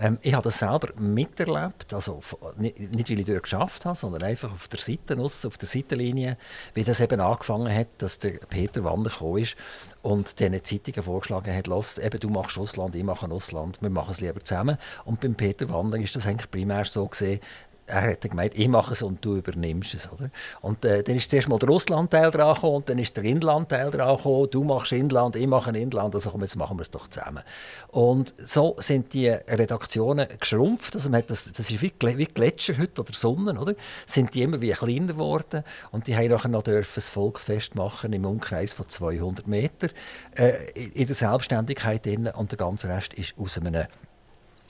Ähm, 0.00 0.18
ich 0.22 0.34
habe 0.34 0.42
das 0.42 0.58
selber 0.58 0.88
miterlebt, 0.98 1.94
also 1.94 2.20
nicht, 2.56 3.10
weil 3.10 3.20
ich 3.20 3.26
dort 3.26 3.44
geschafft 3.44 3.84
habe, 3.84 3.94
sondern 3.94 4.24
einfach 4.24 4.52
auf 4.52 4.66
der 4.66 4.80
Seite, 4.80 5.16
auf 5.20 5.58
der 5.58 5.68
Seitenlinie, 5.68 6.36
wie 6.74 6.82
das 6.82 6.98
eben 6.98 7.20
angefangen 7.20 7.72
hat, 7.72 7.88
dass 7.98 8.18
der 8.18 8.32
Peter 8.48 8.82
Wander 8.82 9.10
gekommen 9.10 9.38
ist 9.38 9.54
und 10.02 10.40
diesen 10.40 10.64
Zeitungen 10.64 11.04
vorgeschlagen 11.04 11.54
hat, 11.54 11.68
Los, 11.68 11.98
eben, 11.98 12.18
du 12.18 12.28
machst 12.28 12.56
Russland, 12.56 12.96
ich 12.96 13.04
mache 13.04 13.26
Russland, 13.26 13.80
wir 13.80 13.90
machen 13.90 14.10
es 14.10 14.20
lieber 14.20 14.42
zusammen. 14.42 14.78
Und 15.04 15.20
beim 15.20 15.34
Peter 15.34 15.70
Wander 15.70 15.98
ist 15.98 16.16
das 16.16 16.26
eigentlich 16.26 16.50
primär 16.50 16.86
so 16.86 17.06
gesehen, 17.06 17.40
er 17.86 18.10
hat 18.12 18.22
gemeint, 18.22 18.52
ich 18.56 18.68
mache 18.68 18.92
es 18.92 19.02
und 19.02 19.24
du 19.24 19.36
übernimmst 19.36 19.94
es. 19.94 20.10
Oder? 20.10 20.30
Und 20.60 20.84
äh, 20.84 21.02
dann 21.02 21.16
ist 21.16 21.30
zuerst 21.30 21.48
mal 21.48 21.58
der 21.58 21.68
Russlandteil 21.68 22.30
dran 22.30 22.56
und 22.58 22.88
dann 22.88 22.98
ist 22.98 23.16
der 23.16 23.24
Inlandteil 23.24 23.90
dran 23.90 24.18
du 24.50 24.64
machst 24.64 24.92
Inland, 24.92 25.36
ich 25.36 25.46
mache 25.46 25.76
Inland, 25.76 26.14
also 26.14 26.30
komm, 26.30 26.42
jetzt 26.42 26.56
machen 26.56 26.78
wir 26.78 26.82
es 26.82 26.90
doch 26.90 27.08
zusammen. 27.08 27.42
Und 27.88 28.34
so 28.38 28.76
sind 28.78 29.12
die 29.12 29.28
Redaktionen 29.28 30.26
geschrumpft, 30.40 30.94
also 30.94 31.10
man 31.10 31.18
hat 31.18 31.30
das, 31.30 31.52
das 31.52 31.70
ist 31.70 31.82
wie, 31.82 31.92
wie 32.00 32.24
Gletscher 32.24 32.78
heute 32.78 33.02
oder 33.02 33.12
Sonne, 33.12 33.58
oder? 33.58 33.74
sind 34.06 34.34
die 34.34 34.42
immer 34.42 34.60
wie 34.60 34.70
kleiner 34.70 35.08
geworden 35.08 35.64
und 35.90 36.06
die 36.06 36.16
haben 36.16 36.28
nachher 36.28 36.48
noch 36.48 36.62
dürfen 36.62 36.92
das 36.94 37.08
Volksfest 37.08 37.74
machen 37.74 38.12
im 38.12 38.24
Umkreis 38.24 38.72
von 38.72 38.88
200 38.88 39.46
Meter 39.46 39.88
äh, 40.36 40.70
in 40.74 41.06
der 41.06 41.14
Selbstständigkeit 41.14 42.04
drin, 42.06 42.28
und 42.28 42.50
der 42.50 42.58
ganze 42.58 42.88
Rest 42.88 43.14
ist 43.14 43.34
aus 43.38 43.58
einem 43.58 43.86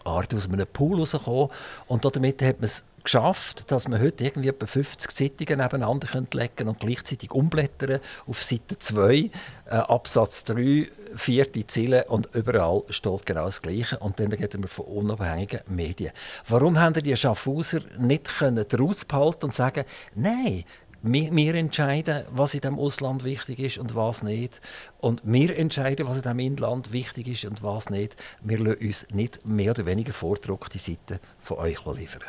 Art 0.04 0.35
aus 0.35 0.49
einem 0.49 0.66
Pool 0.66 0.99
rausgekommen 0.99 1.49
und 1.87 2.04
damit 2.04 2.42
hat 2.42 2.56
man 2.56 2.64
es 2.64 2.85
geschafft, 3.05 3.71
dass 3.71 3.87
man 3.87 4.01
heute 4.01 4.25
irgendwie 4.25 4.49
etwa 4.49 4.67
50 4.67 5.11
Zeitungen 5.11 5.63
nebeneinander 5.63 6.09
legen 6.33 6.69
und 6.69 6.81
gleichzeitig 6.81 7.31
umblättern 7.31 8.01
auf 8.27 8.43
Seite 8.43 8.79
2, 8.79 9.15
äh, 9.15 9.31
Absatz 9.69 10.45
3, 10.45 10.89
vierte 11.15 11.67
Ziele 11.67 12.07
und 12.07 12.35
überall 12.35 12.83
steht 12.89 13.27
genau 13.27 13.45
das 13.45 13.63
Gleiche. 13.63 13.99
Und 13.99 14.19
dann 14.19 14.33
reden 14.33 14.63
wir 14.63 14.69
von 14.69 14.87
unabhängigen 14.87 15.61
Medien. 15.69 16.13
Warum 16.49 16.81
haben 16.81 17.01
die 17.03 17.17
Schaffhauser 17.17 17.81
nicht 17.99 18.39
können 18.39 18.65
daraus 18.69 19.05
behalten 19.05 19.47
und 19.47 19.55
sagen, 19.55 19.85
nein, 20.15 20.65
wir, 21.07 21.37
wir, 21.37 21.55
entscheiden, 21.55 22.25
was 22.31 22.55
in 22.55 22.63
dem 22.63 22.79
Ausland 22.79 23.25
wichtig 23.25 23.59
ist 23.59 23.77
und 23.77 23.95
was 23.95 24.23
nicht. 24.23 24.63
Und 24.99 25.21
wir 25.23 25.55
entscheiden, 25.59 26.07
was 26.09 26.17
in 26.17 26.23
dem 26.23 26.39
Inland 26.39 26.93
wichtig 26.93 27.29
ist 27.29 27.45
und 27.45 27.63
was 27.63 27.91
nicht. 27.91 28.17
Wir 28.41 28.59
lassen 28.59 28.87
uns 28.87 29.07
nicht 29.11 29.45
mehr 29.45 29.73
oder 29.73 29.85
weniger 29.85 30.15
vordruckte 30.15 30.79
Seiten 30.79 31.21
von 31.41 31.59
euch 31.59 31.85
liefern. 31.85 32.23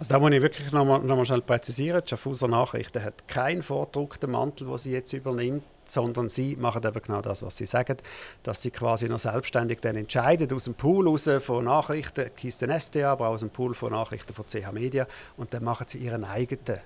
Also 0.00 0.14
da 0.14 0.18
muss 0.18 0.32
ich 0.32 0.40
wirklich 0.40 0.72
noch 0.72 0.86
mal, 0.86 0.98
noch 1.00 1.14
mal 1.14 1.26
schnell 1.26 1.42
präzisieren. 1.42 2.00
Die 2.02 2.08
Schaffhauser 2.08 2.48
Nachrichten 2.48 3.04
hat 3.04 3.28
keinen 3.28 3.62
vordruckten 3.62 4.30
Mantel, 4.30 4.66
den 4.66 4.78
sie 4.78 4.92
jetzt 4.92 5.12
übernimmt, 5.12 5.62
sondern 5.84 6.30
sie 6.30 6.56
machen 6.56 6.82
eben 6.86 7.02
genau 7.02 7.20
das, 7.20 7.42
was 7.42 7.58
sie 7.58 7.66
sagen, 7.66 7.98
dass 8.42 8.62
sie 8.62 8.70
quasi 8.70 9.10
noch 9.10 9.18
selbstständig 9.18 9.80
dann 9.80 9.96
entscheiden, 9.96 10.50
aus 10.54 10.64
dem 10.64 10.72
Pool 10.72 11.06
raus 11.06 11.28
von 11.40 11.66
Nachrichten, 11.66 12.34
Kisten 12.34 12.70
SDA, 12.70 13.12
aber 13.12 13.28
aus 13.28 13.40
dem 13.40 13.50
Pool 13.50 13.74
von 13.74 13.92
Nachrichten 13.92 14.32
von 14.32 14.46
CH 14.46 14.72
Media 14.72 15.06
und 15.36 15.52
dann 15.52 15.64
machen 15.64 15.84
sie 15.86 15.98
ihren 15.98 16.24
eigenen 16.24 16.80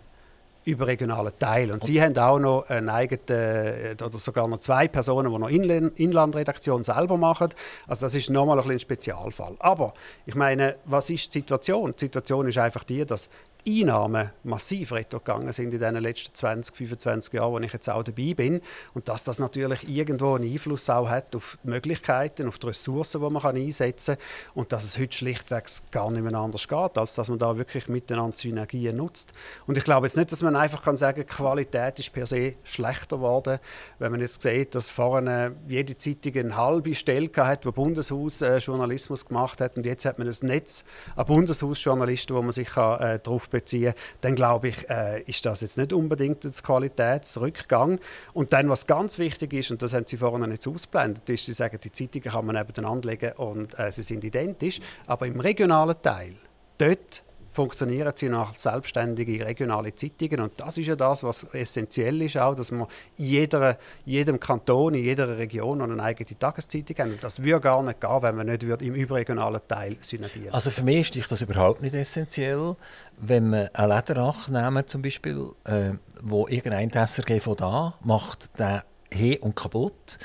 überregionalen 0.64 1.32
Teil. 1.38 1.70
Und 1.70 1.84
Sie 1.84 2.00
haben 2.00 2.16
auch 2.16 2.38
noch 2.38 2.68
einen 2.68 2.88
eigenen, 2.88 3.22
äh, 3.28 3.96
oder 4.02 4.18
sogar 4.18 4.48
noch 4.48 4.58
zwei 4.60 4.88
Personen, 4.88 5.32
die 5.32 5.38
noch 5.38 5.48
Inlandredaktion 5.48 6.82
selber 6.82 7.16
machen. 7.16 7.48
Also 7.86 8.06
das 8.06 8.14
ist 8.14 8.30
nochmal 8.30 8.60
ein, 8.60 8.70
ein 8.70 8.78
Spezialfall. 8.78 9.54
Aber 9.58 9.94
ich 10.26 10.34
meine, 10.34 10.76
was 10.84 11.10
ist 11.10 11.34
die 11.34 11.40
Situation? 11.40 11.92
Die 11.92 12.00
Situation 12.00 12.48
ist 12.48 12.58
einfach 12.58 12.84
die, 12.84 13.04
dass 13.04 13.28
Einnahmen 13.66 14.30
massiv 14.42 14.90
gegangen 14.90 15.52
sind 15.52 15.72
in 15.72 15.80
den 15.80 15.96
letzten 15.96 16.34
20, 16.34 16.76
25 16.76 17.32
Jahren, 17.32 17.52
wo 17.52 17.58
ich 17.60 17.72
jetzt 17.72 17.88
auch 17.88 18.02
dabei 18.02 18.34
bin. 18.34 18.60
Und 18.92 19.08
dass 19.08 19.24
das 19.24 19.38
natürlich 19.38 19.88
irgendwo 19.88 20.34
einen 20.34 20.50
Einfluss 20.50 20.90
auch 20.90 21.08
hat 21.08 21.34
auf 21.34 21.58
die 21.62 21.68
Möglichkeiten, 21.68 22.46
auf 22.46 22.58
die 22.58 22.66
Ressourcen, 22.66 23.20
die 23.20 23.32
man 23.32 23.42
einsetzen 23.44 24.16
kann. 24.16 24.24
Und 24.54 24.72
dass 24.72 24.84
es 24.84 24.98
heute 24.98 25.16
schlichtweg 25.16 25.64
gar 25.90 26.10
nicht 26.10 26.22
mehr 26.22 26.34
anders 26.34 26.68
geht, 26.68 26.98
als 26.98 27.14
dass 27.14 27.28
man 27.28 27.38
da 27.38 27.56
wirklich 27.56 27.88
miteinander 27.88 28.36
Synergien 28.36 28.96
nutzt. 28.96 29.32
Und 29.66 29.78
ich 29.78 29.84
glaube 29.84 30.06
jetzt 30.06 30.16
nicht, 30.16 30.30
dass 30.30 30.42
man 30.42 30.56
einfach 30.56 30.82
kann 30.82 30.96
sagen 30.96 31.26
kann, 31.26 31.36
Qualität 31.36 31.98
ist 31.98 32.12
per 32.12 32.26
se 32.26 32.54
schlechter 32.64 33.16
geworden. 33.16 33.58
Wenn 33.98 34.10
man 34.10 34.20
jetzt 34.20 34.42
sieht, 34.42 34.74
dass 34.74 34.88
vorne 34.90 35.56
jede 35.68 35.96
Zeitung 35.96 36.36
eine 36.36 36.56
halbe 36.56 36.94
Stelle 36.94 37.30
hat, 37.36 37.64
wo 37.64 37.72
Bundeshaus 37.72 38.42
äh, 38.42 38.58
Journalismus 38.58 39.26
gemacht 39.26 39.60
hat 39.60 39.76
und 39.76 39.86
jetzt 39.86 40.04
hat 40.04 40.18
man 40.18 40.28
ein 40.28 40.36
Netz 40.42 40.84
an 41.16 41.26
Bundeshausjournalisten, 41.26 42.36
wo 42.36 42.42
man 42.42 42.50
sich 42.50 42.68
kann, 42.68 43.00
äh, 43.00 43.18
darauf 43.18 43.48
beziehen, 43.54 43.94
dann 44.20 44.34
glaube 44.34 44.68
ich, 44.68 44.90
äh, 44.90 45.22
ist 45.22 45.46
das 45.46 45.60
jetzt 45.60 45.78
nicht 45.78 45.92
unbedingt 45.92 46.44
ein 46.44 46.50
Qualitätsrückgang. 46.50 48.00
Und 48.32 48.52
dann, 48.52 48.68
was 48.68 48.88
ganz 48.88 49.18
wichtig 49.18 49.52
ist, 49.52 49.70
und 49.70 49.80
das 49.80 49.94
haben 49.94 50.06
Sie 50.06 50.16
vorhin 50.16 50.50
nicht 50.50 50.66
ausblendet, 50.66 51.28
ist, 51.30 51.46
Sie 51.46 51.52
sagen, 51.52 51.78
die 51.82 51.92
Zeitungen 51.92 52.30
kann 52.32 52.46
man 52.46 52.56
nebeneinander 52.56 53.08
legen 53.08 53.32
und 53.36 53.78
äh, 53.78 53.92
sie 53.92 54.02
sind 54.02 54.24
identisch, 54.24 54.80
aber 55.06 55.26
im 55.26 55.38
regionalen 55.38 55.94
Teil, 56.02 56.34
dort 56.78 57.22
funktionieren 57.54 58.12
sie 58.16 58.28
nach 58.28 58.56
selbstständige 58.56 59.46
regionale 59.46 59.94
Zeitungen. 59.94 60.40
Und 60.40 60.58
das 60.58 60.76
ist 60.76 60.86
ja 60.86 60.96
das, 60.96 61.22
was 61.22 61.44
essentiell 61.54 62.20
ist, 62.22 62.36
auch, 62.36 62.54
dass 62.54 62.72
man 62.72 62.88
in 63.16 63.26
jeder, 63.26 63.78
jedem 64.04 64.40
Kanton, 64.40 64.94
in 64.94 65.04
jeder 65.04 65.38
Region 65.38 65.80
eine 65.80 66.02
eigene 66.02 66.36
Tageszeitung 66.36 66.96
haben. 66.98 67.12
Und 67.12 67.22
das 67.22 67.40
würde 67.40 67.60
gar 67.60 67.80
nicht 67.84 68.00
gehen, 68.00 68.22
wenn 68.22 68.34
man 68.34 68.46
nicht 68.46 68.64
im 68.64 68.94
überregionalen 68.94 69.60
Teil 69.68 69.96
synergieren 70.00 70.52
Also 70.52 70.70
für 70.70 70.82
mich 70.82 71.14
ist 71.14 71.30
das 71.30 71.42
überhaupt 71.42 71.80
nicht 71.80 71.94
essentiell, 71.94 72.74
wenn 73.20 73.50
man 73.50 73.68
einen 73.68 73.92
Lederach 73.92 74.48
zum 74.86 75.02
Beispiel, 75.02 75.50
äh, 75.64 75.92
wo 76.22 76.48
irgendein 76.48 76.90
SRG 76.90 77.38
von 77.38 77.56
da 77.56 77.94
macht, 78.02 78.58
der 78.58 78.84
he 79.12 79.38
und 79.38 79.54
kaputt 79.54 80.18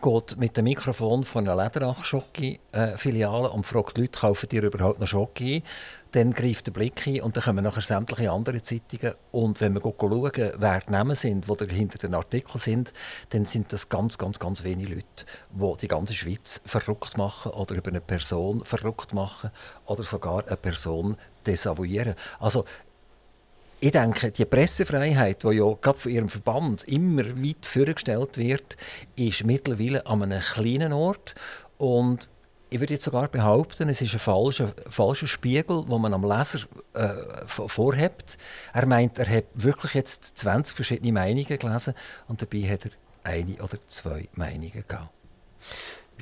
geht 0.00 0.36
mit 0.36 0.56
dem 0.56 0.64
Mikrofon 0.64 1.24
von 1.24 1.48
einer 1.48 1.62
Lederach-Schocke-Filiale 1.62 3.50
und 3.50 3.66
fragt 3.66 3.96
die 3.96 4.02
Leute, 4.02 4.18
kaufen 4.18 4.48
die 4.48 4.56
überhaupt 4.56 5.00
noch 5.00 5.06
Schocke 5.06 5.62
dann 6.12 6.32
greift 6.32 6.66
der 6.66 6.72
Blick 6.72 7.06
ein 7.06 7.20
und 7.20 7.36
dann 7.36 7.44
kommen 7.44 7.64
nachher 7.64 7.82
sämtliche 7.82 8.30
andere 8.30 8.62
Zeitungen. 8.62 9.14
Und 9.30 9.60
wenn 9.60 9.74
wir 9.74 9.80
schauen, 9.80 10.30
wer 10.34 10.80
die 10.80 10.90
Namen 10.90 11.14
sind, 11.14 11.46
die 11.48 11.74
hinter 11.74 11.98
den 11.98 12.14
Artikeln 12.14 12.58
sind, 12.58 12.92
dann 13.30 13.44
sind 13.44 13.72
das 13.72 13.88
ganz, 13.88 14.18
ganz, 14.18 14.38
ganz 14.38 14.64
wenige 14.64 14.94
Leute, 14.94 15.24
die 15.50 15.76
die 15.82 15.88
ganze 15.88 16.14
Schweiz 16.14 16.60
verrückt 16.64 17.16
machen 17.16 17.52
oder 17.52 17.76
über 17.76 17.90
eine 17.90 18.00
Person 18.00 18.64
verrückt 18.64 19.14
machen 19.14 19.50
oder 19.86 20.02
sogar 20.02 20.46
eine 20.46 20.56
Person 20.56 21.16
desavouieren. 21.46 22.14
Also 22.38 22.64
ich 23.80 23.92
denke, 23.92 24.30
die 24.30 24.44
Pressefreiheit, 24.44 25.42
die 25.42 25.56
ja 25.56 25.72
gerade 25.80 25.98
von 25.98 26.12
Ihrem 26.12 26.28
Verband 26.28 26.84
immer 26.84 27.24
weit 27.42 27.64
vorgestellt 27.64 28.36
wird, 28.36 28.76
ist 29.16 29.44
mittlerweile 29.44 30.06
an 30.06 30.22
einem 30.22 30.40
kleinen 30.40 30.92
Ort. 30.92 31.34
Und 31.78 32.28
ich 32.68 32.78
würde 32.78 32.94
jetzt 32.94 33.04
sogar 33.04 33.28
behaupten, 33.28 33.88
es 33.88 34.02
ist 34.02 34.12
ein 34.12 34.18
falscher, 34.18 34.74
falscher 34.88 35.26
Spiegel, 35.26 35.84
wo 35.88 35.98
man 35.98 36.12
am 36.12 36.24
Leser 36.24 36.60
äh, 36.92 37.08
vorhebt. 37.46 38.36
Er 38.74 38.86
meint, 38.86 39.18
er 39.18 39.28
hat 39.28 39.46
wirklich 39.54 39.94
jetzt 39.94 40.38
20 40.38 40.76
verschiedene 40.76 41.12
Meinungen 41.12 41.58
gelesen 41.58 41.94
und 42.28 42.42
dabei 42.42 42.68
hat 42.68 42.84
er 42.84 42.90
eine 43.24 43.54
oder 43.62 43.78
zwei 43.88 44.28
Meinungen 44.34 44.84
gehabt. 44.86 45.10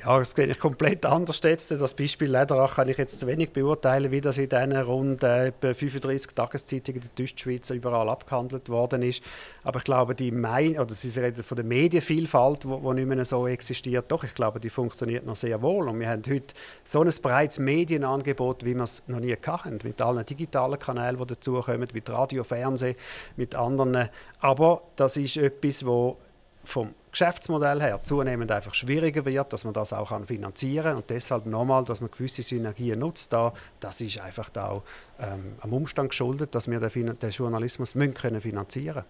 Ja, 0.05 0.19
das 0.19 0.31
sehe 0.31 0.47
ich 0.47 0.59
komplett 0.61 1.05
anders 1.07 1.41
jetzt. 1.43 1.71
Das 1.71 1.95
Beispiel 1.95 2.31
Lederach 2.31 2.77
kann 2.77 2.89
ich 2.89 2.99
jetzt 2.99 3.19
zu 3.19 3.27
wenig 3.27 3.51
beurteilen, 3.51 4.13
wie 4.13 4.21
das 4.21 4.39
in 4.39 4.49
diesen 4.49 4.77
rund 4.77 5.25
äh, 5.25 5.51
35 5.61 6.35
Tageszeitungen 6.35 7.03
in 7.03 7.09
der 7.17 7.25
Ostschweiz 7.25 7.71
überall 7.71 8.09
abgehandelt 8.09 8.69
worden 8.69 9.03
ist. 9.03 9.23
Aber 9.65 9.79
ich 9.79 9.85
glaube, 9.85 10.15
die 10.15 10.31
Mein 10.31 10.79
oder 10.79 10.95
Sie 10.95 11.19
reden 11.19 11.43
von 11.43 11.57
der 11.57 11.65
Medienvielfalt, 11.65 12.65
die 12.65 12.69
nicht 12.69 13.09
mehr 13.09 13.25
so 13.25 13.49
existiert. 13.49 14.13
Doch, 14.13 14.23
ich 14.23 14.35
glaube, 14.35 14.61
die 14.61 14.71
funktioniert 14.71 15.27
noch 15.27 15.37
sehr 15.37 15.61
wohl. 15.63 15.89
Und 15.89 15.99
wir 15.99 16.09
haben 16.11 16.23
heute 16.29 16.55
so 16.85 17.01
ein 17.01 17.13
breites 17.21 17.59
Medienangebot, 17.59 18.65
wie 18.65 18.75
wir 18.75 18.85
es 18.85 19.03
noch 19.09 19.21
nie 19.21 19.35
hatten. 19.35 19.79
Mit 19.83 20.01
allen 20.01 20.25
digitalen 20.25 20.79
Kanälen, 20.79 21.19
die 21.19 21.27
dazukommen, 21.27 21.89
mit 21.93 22.11
Radio, 22.11 22.45
Fernsehen, 22.45 22.95
mit 23.37 23.57
anderen. 23.57 24.11
Aber 24.39 24.83
das 24.95 25.17
ist 25.17 25.39
etwas, 25.39 25.85
wo 25.85 26.19
vom 26.69 26.95
Geschäftsmodell 27.11 27.81
her 27.81 28.01
zunehmend 28.03 28.53
einfach 28.53 28.75
schwieriger 28.75 29.25
wird, 29.25 29.53
dass 29.53 29.65
man 29.65 29.73
das 29.73 29.95
auch 29.95 30.11
kann 30.11 30.27
finanzieren 30.27 30.85
kann. 30.85 30.97
Und 30.97 31.11
deshalb 31.11 31.47
nochmal, 31.47 31.85
dass 31.85 32.01
man 32.03 32.11
gewisse 32.11 32.43
Synergien 32.43 32.99
nutzt. 32.99 33.33
Da, 33.33 33.55
das 33.81 34.01
ist 34.03 34.21
einfach 34.21 34.51
da 34.51 34.69
auch 34.69 34.83
ähm, 35.19 35.55
am 35.61 35.73
Umstand 35.73 36.11
geschuldet, 36.11 36.55
dass 36.55 36.71
wir 36.71 36.79
den, 36.79 37.19
den 37.19 37.31
Journalismus 37.31 37.95
müssen 37.95 38.15
können 38.15 38.41
finanzieren 38.41 39.05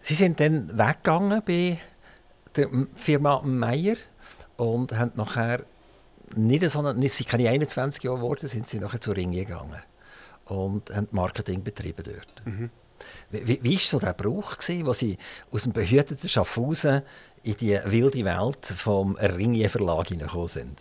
Sie 0.00 0.14
sind 0.14 0.38
dann 0.38 0.68
weggegangen 0.78 1.42
bei 1.44 1.80
der 2.54 2.68
Firma 2.94 3.40
Meyer 3.42 3.96
und 4.56 4.92
haben 4.92 5.12
nachher 5.14 5.64
nicht 6.34 6.68
so, 6.70 6.92
nicht, 6.92 7.14
sie 7.14 7.24
keine 7.24 7.48
21 7.48 8.04
Jahre 8.04 8.18
geworden, 8.18 8.46
sind 8.48 8.68
sie 8.68 8.78
nachher 8.78 9.00
zu 9.00 9.12
Ring 9.12 9.32
gegangen 9.32 9.82
und 10.44 10.94
haben 10.94 11.08
Marketing 11.10 11.64
betrieben 11.64 12.04
dort. 12.04 12.46
Mhm. 12.46 12.70
Wie, 13.30 13.72
war 13.72 13.80
so 13.80 13.98
der 13.98 14.12
Brauch, 14.12 14.58
gewesen, 14.58 14.86
wo 14.86 14.92
Sie 14.92 15.18
aus 15.50 15.64
dem 15.64 15.72
behüteten 15.72 16.28
Schaffhausen 16.28 17.02
in 17.42 17.56
die 17.56 17.78
wilde 17.84 18.24
Welt 18.24 18.66
vom 18.66 19.16
Ringier 19.16 19.70
Verlag 19.70 20.08
hineingekommen 20.08 20.48
sind? 20.48 20.78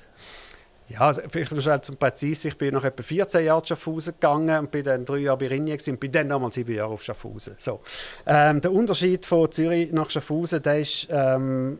Ja, 0.87 0.99
also 0.99 1.21
vielleicht 1.29 1.51
noch 1.51 1.61
schnell 1.61 1.81
zum 1.81 1.97
Präzis. 1.97 2.45
Ich 2.45 2.57
bin 2.57 2.73
nach 2.73 2.83
etwa 2.83 3.01
14 3.01 3.43
Jahren 3.43 3.61
zu 3.63 3.69
Schaffhausen 3.69 4.13
gegangen 4.13 4.59
und 4.59 4.71
bin 4.71 4.83
dann 4.83 5.03
drei 5.03 5.17
Jahre 5.17 5.37
bei 5.37 5.47
Ringier 5.47 5.77
und 5.87 5.99
bin 5.99 6.11
dann 6.11 6.27
nochmal 6.27 6.51
sieben 6.51 6.75
Jahre 6.75 6.93
auf 6.93 7.01
Schaffhausen. 7.01 7.55
So. 7.57 7.79
Ähm, 8.25 8.61
der 8.61 8.71
Unterschied 8.71 9.25
von 9.25 9.51
Zürich 9.51 9.91
nach 9.91 10.09
Schaffhausen, 10.11 10.61
der 10.61 10.79
ist, 10.79 11.07
ähm, 11.09 11.79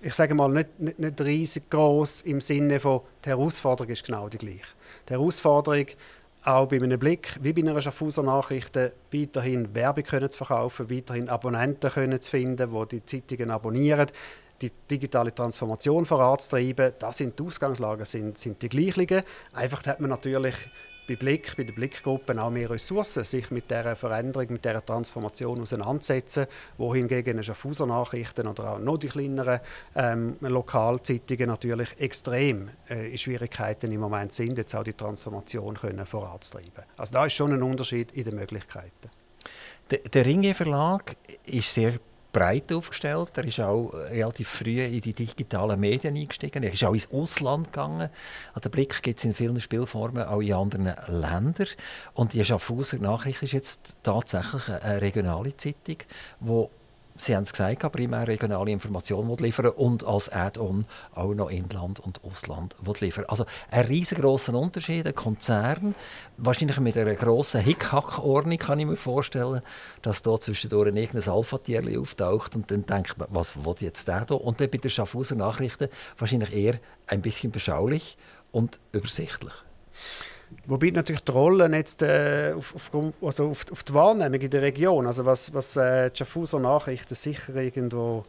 ich 0.00 0.14
sage 0.14 0.34
mal, 0.34 0.48
nicht, 0.48 0.80
nicht, 0.80 0.98
nicht 0.98 1.20
riesig 1.20 1.68
groß 1.68 2.22
im 2.22 2.40
Sinne 2.40 2.80
von, 2.80 3.02
die 3.22 3.28
Herausforderung 3.28 3.92
ist 3.92 4.04
genau 4.04 4.30
die 4.30 4.38
gleiche. 4.38 4.60
Die 5.08 5.12
Herausforderung 5.12 5.86
auch 6.44 6.66
bei 6.66 6.76
einem 6.76 6.98
Blick, 6.98 7.38
wie 7.40 7.52
bei 7.52 7.62
einer 7.62 7.80
Schaffhauser 7.80 8.22
Nachrichten, 8.22 8.90
weiterhin 9.12 9.74
Werbung 9.74 10.04
können 10.04 10.30
zu 10.30 10.38
verkaufen, 10.38 10.90
weiterhin 10.90 11.28
Abonnenten 11.28 11.90
können 11.90 12.20
zu 12.20 12.30
finden, 12.30 12.70
die 12.70 13.00
die 13.00 13.06
Zeitungen 13.06 13.50
abonnieren, 13.50 14.08
die 14.60 14.72
digitale 14.90 15.34
Transformation 15.34 16.04
voranzutreiben. 16.04 16.92
Das 16.98 17.18
sind 17.18 17.38
die 17.38 17.44
Ausgangslagen, 17.44 18.04
sind, 18.04 18.38
sind 18.38 18.60
die 18.62 18.68
gleichen. 18.68 19.22
Einfach 19.52 19.84
hat 19.86 20.00
man 20.00 20.10
natürlich 20.10 20.56
bei 21.06 21.16
Blick, 21.16 21.56
bei 21.56 21.64
den 21.64 21.74
Blickgruppen 21.74 22.38
auch 22.38 22.50
mehr 22.50 22.70
Ressourcen, 22.70 23.24
sich 23.24 23.50
mit 23.50 23.70
dieser 23.70 23.96
Veränderung, 23.96 24.52
mit 24.52 24.64
dieser 24.64 24.84
Transformation 24.84 25.60
auseinandersetzen, 25.60 26.46
wohingegen 26.78 27.34
eine 27.34 27.42
Schaffhauser 27.42 27.86
Nachrichten 27.86 28.46
oder 28.46 28.72
auch 28.72 28.78
noch 28.78 28.98
die 28.98 29.08
kleineren 29.08 29.60
ähm, 29.96 30.36
Lokalzeitungen 30.40 31.48
natürlich 31.48 31.98
extrem 31.98 32.70
äh, 32.88 33.10
in 33.10 33.18
Schwierigkeiten 33.18 33.90
im 33.90 34.00
Moment 34.00 34.32
sind, 34.32 34.58
jetzt 34.58 34.74
auch 34.74 34.84
die 34.84 34.92
Transformation 34.92 35.74
können 35.74 36.06
voranzutreiben. 36.06 36.84
Also 36.96 37.14
da 37.14 37.26
ist 37.26 37.32
schon 37.32 37.52
ein 37.52 37.62
Unterschied 37.62 38.12
in 38.12 38.24
den 38.24 38.36
Möglichkeiten. 38.36 39.10
Der, 39.90 39.98
der 39.98 40.24
Ringe 40.24 40.54
Verlag 40.54 41.16
ist 41.44 41.74
sehr 41.74 41.98
breit 42.32 42.72
aufgestellt. 42.72 43.32
Er 43.36 43.44
ist 43.44 43.60
auch 43.60 43.92
relativ 43.92 44.48
früh 44.48 44.82
in 44.82 45.00
die 45.00 45.12
digitalen 45.12 45.78
Medien 45.78 46.16
eingestiegen. 46.16 46.62
Er 46.62 46.72
ist 46.72 46.84
auch 46.84 46.94
ins 46.94 47.10
Ausland 47.12 47.66
gegangen. 47.72 48.08
An 48.54 48.60
den 48.62 48.70
Blick 48.70 49.02
gibt 49.02 49.18
es 49.18 49.24
in 49.24 49.34
vielen 49.34 49.60
Spielformen 49.60 50.24
auch 50.24 50.40
in 50.40 50.54
anderen 50.54 50.94
Ländern. 51.08 51.68
Und 52.14 52.32
die 52.32 52.44
Schaffhauser 52.44 52.98
Nachricht 52.98 53.42
ist 53.42 53.52
jetzt 53.52 53.96
tatsächlich 54.02 54.68
eine 54.68 55.02
regionale 55.02 55.56
Zeitung, 55.56 55.98
die 56.40 56.68
Sie 57.22 57.36
haben 57.36 57.44
es 57.44 57.52
gesagt, 57.52 57.92
primär 57.92 58.26
regionale 58.26 58.72
Informationen 58.72 59.36
liefern 59.36 59.68
und 59.68 60.04
als 60.04 60.28
Add-on 60.28 60.86
auch 61.14 61.32
noch 61.34 61.50
Inland 61.50 62.00
und 62.00 62.20
Ausland 62.24 62.74
liefern. 62.98 63.26
Also 63.28 63.46
ein 63.70 63.86
riesengroßer 63.86 64.52
Unterschied, 64.52 65.06
ein 65.06 65.14
Konzern, 65.14 65.94
wahrscheinlich 66.36 66.80
mit 66.80 66.96
einer 66.96 67.14
grossen 67.14 67.60
Hickhack-Ordnung 67.60 68.58
kann 68.58 68.80
ich 68.80 68.86
mir 68.86 68.96
vorstellen, 68.96 69.62
dass 70.02 70.22
da 70.22 70.40
zwischendurch 70.40 70.88
ein 70.88 70.96
irgendein 70.96 71.32
Alpha-Tierchen 71.32 72.00
auftaucht 72.00 72.56
und 72.56 72.72
dann 72.72 72.86
denkt 72.86 73.16
man, 73.16 73.28
was 73.30 73.54
will 73.54 73.76
jetzt 73.78 74.08
der 74.08 74.24
da? 74.24 74.34
Und 74.34 74.60
dann 74.60 74.68
bei 74.68 74.78
den 74.78 74.90
Schaffhauser 74.90 75.36
Nachrichten 75.36 75.90
wahrscheinlich 76.18 76.52
eher 76.52 76.80
ein 77.06 77.22
bisschen 77.22 77.52
beschaulich 77.52 78.16
und 78.50 78.80
übersichtlich. 78.90 79.54
Wobei 80.66 80.90
natürlich 80.90 81.22
die 81.22 81.32
Rollen 81.32 81.72
jetzt 81.72 82.02
äh, 82.02 82.54
auf, 82.56 82.74
auf, 82.74 83.12
also 83.20 83.50
auf, 83.50 83.64
auf, 83.70 83.82
die 83.82 83.94
Wahrnehmung 83.94 84.40
in 84.40 84.50
der 84.50 84.62
Region, 84.62 85.06
also 85.06 85.24
was, 85.24 85.52
was 85.52 85.76
äh, 85.76 86.10
die 86.10 86.18
Schaffhauser 86.18 86.58
Nachrichten 86.60 87.14
sicher 87.14 87.56
irgendwo 87.56 88.22